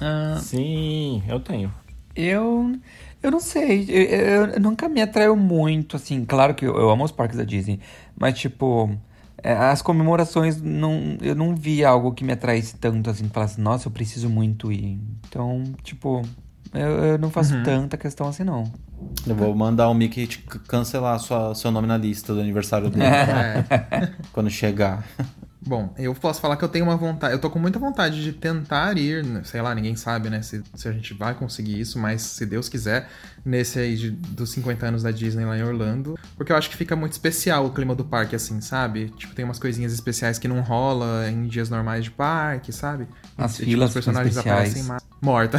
Ah, 0.00 0.38
Sim, 0.40 1.22
eu 1.28 1.40
tenho. 1.40 1.72
Eu. 2.14 2.72
Eu 3.22 3.30
não 3.30 3.40
sei. 3.40 3.86
Eu, 3.88 4.02
eu- 4.02 4.46
eu 4.54 4.60
nunca 4.60 4.88
me 4.88 5.00
atraiu 5.00 5.34
muito, 5.36 5.96
assim. 5.96 6.24
Claro 6.24 6.54
que 6.54 6.64
eu, 6.66 6.74
eu 6.76 6.90
amo 6.90 7.04
os 7.04 7.10
parques 7.12 7.36
da 7.38 7.44
Disney. 7.44 7.80
Mas, 8.18 8.38
tipo. 8.38 8.90
é, 9.42 9.52
as 9.54 9.80
comemorações, 9.82 10.60
não, 10.60 11.16
eu 11.22 11.34
não 11.34 11.54
vi 11.54 11.84
algo 11.84 12.12
que 12.12 12.22
me 12.24 12.32
atraísse 12.32 12.76
tanto, 12.76 13.08
assim. 13.10 13.24
Que 13.24 13.30
falasse, 13.34 13.60
nossa, 13.60 13.88
eu 13.88 13.92
preciso 13.92 14.28
muito 14.28 14.70
ir. 14.72 14.98
Então, 15.28 15.62
tipo. 15.82 16.22
Eu, 16.72 16.88
eu 17.04 17.18
não 17.18 17.30
faço 17.30 17.54
tanta 17.62 17.96
questão 17.96 18.26
assim, 18.26 18.42
não. 18.42 18.64
Eu 19.26 19.34
vou 19.36 19.54
mandar 19.54 19.88
o 19.88 19.94
Mickey 19.94 20.26
cancelar 20.66 21.18
sua, 21.20 21.54
seu 21.54 21.70
nome 21.70 21.86
na 21.86 21.96
lista 21.96 22.34
do 22.34 22.40
aniversário 22.40 22.90
dele. 22.90 23.04
É. 23.90 24.10
Quando 24.32 24.50
chegar. 24.50 25.06
Bom, 25.66 25.94
eu 25.96 26.14
posso 26.14 26.40
falar 26.40 26.56
que 26.56 26.64
eu 26.64 26.68
tenho 26.68 26.84
uma 26.84 26.96
vontade, 26.96 27.32
eu 27.32 27.38
tô 27.38 27.48
com 27.48 27.58
muita 27.58 27.78
vontade 27.78 28.22
de 28.22 28.32
tentar 28.32 28.98
ir, 28.98 29.24
sei 29.44 29.62
lá, 29.62 29.74
ninguém 29.74 29.96
sabe, 29.96 30.28
né, 30.28 30.42
se, 30.42 30.62
se 30.74 30.88
a 30.88 30.92
gente 30.92 31.14
vai 31.14 31.34
conseguir 31.34 31.80
isso, 31.80 31.98
mas 31.98 32.20
se 32.20 32.44
Deus 32.44 32.68
quiser, 32.68 33.08
nesse 33.44 33.78
aí 33.78 33.96
de, 33.96 34.10
dos 34.10 34.50
50 34.50 34.86
anos 34.86 35.02
da 35.02 35.10
Disney 35.10 35.44
lá 35.44 35.56
em 35.56 35.62
Orlando, 35.62 36.18
porque 36.36 36.52
eu 36.52 36.56
acho 36.56 36.68
que 36.68 36.76
fica 36.76 36.94
muito 36.94 37.12
especial 37.12 37.64
o 37.64 37.70
clima 37.70 37.94
do 37.94 38.04
parque, 38.04 38.36
assim, 38.36 38.60
sabe? 38.60 39.08
Tipo, 39.16 39.34
tem 39.34 39.44
umas 39.44 39.58
coisinhas 39.58 39.92
especiais 39.92 40.38
que 40.38 40.46
não 40.46 40.60
rola 40.60 41.28
em 41.30 41.46
dias 41.46 41.70
normais 41.70 42.04
de 42.04 42.10
parque, 42.10 42.70
sabe? 42.70 43.06
As 43.36 43.54
tipo, 43.54 43.64
filas 43.64 43.88
os 43.88 43.94
personagens 43.94 44.36
aparecem 44.36 44.82
mais. 44.82 45.02
Morta. 45.20 45.58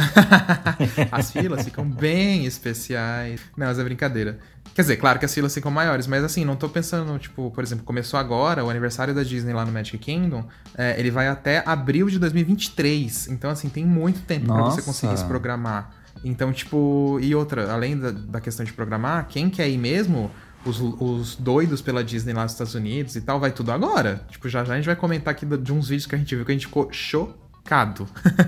as 1.10 1.32
filas 1.32 1.64
ficam 1.64 1.88
bem 1.88 2.46
especiais. 2.46 3.40
Não, 3.56 3.66
mas 3.66 3.78
é 3.78 3.84
brincadeira. 3.84 4.38
Quer 4.76 4.82
dizer, 4.82 4.96
claro 4.98 5.18
que 5.18 5.24
as 5.24 5.32
filas 5.32 5.54
ficam 5.54 5.70
maiores, 5.70 6.06
mas 6.06 6.22
assim, 6.22 6.44
não 6.44 6.54
tô 6.54 6.68
pensando, 6.68 7.18
tipo, 7.18 7.50
por 7.50 7.64
exemplo, 7.64 7.82
começou 7.82 8.20
agora 8.20 8.62
o 8.62 8.68
aniversário 8.68 9.14
da 9.14 9.22
Disney 9.22 9.54
lá 9.54 9.64
no 9.64 9.72
Magic 9.72 9.96
Kingdom, 9.96 10.44
é, 10.76 11.00
ele 11.00 11.10
vai 11.10 11.28
até 11.28 11.62
abril 11.64 12.10
de 12.10 12.18
2023. 12.18 13.28
Então, 13.28 13.48
assim, 13.48 13.70
tem 13.70 13.86
muito 13.86 14.20
tempo 14.26 14.44
pra 14.44 14.64
você 14.64 14.82
conseguir 14.82 15.16
se 15.16 15.24
programar. 15.24 15.92
Então, 16.22 16.52
tipo, 16.52 17.18
e 17.22 17.34
outra, 17.34 17.72
além 17.72 17.98
da, 17.98 18.10
da 18.10 18.38
questão 18.38 18.66
de 18.66 18.72
programar, 18.74 19.26
quem 19.28 19.48
quer 19.48 19.66
ir 19.66 19.78
mesmo, 19.78 20.30
os, 20.66 20.78
os 20.78 21.36
doidos 21.36 21.80
pela 21.80 22.04
Disney 22.04 22.34
lá 22.34 22.42
nos 22.42 22.52
Estados 22.52 22.74
Unidos 22.74 23.16
e 23.16 23.22
tal, 23.22 23.40
vai 23.40 23.52
tudo 23.52 23.72
agora. 23.72 24.26
Tipo, 24.28 24.46
já 24.46 24.62
já 24.62 24.74
a 24.74 24.76
gente 24.76 24.84
vai 24.84 24.96
comentar 24.96 25.32
aqui 25.32 25.46
de 25.46 25.72
uns 25.72 25.88
vídeos 25.88 26.04
que 26.04 26.14
a 26.14 26.18
gente 26.18 26.36
viu 26.36 26.44
que 26.44 26.52
a 26.52 26.54
gente 26.54 26.66
ficou 26.66 26.92
chocado. 26.92 27.45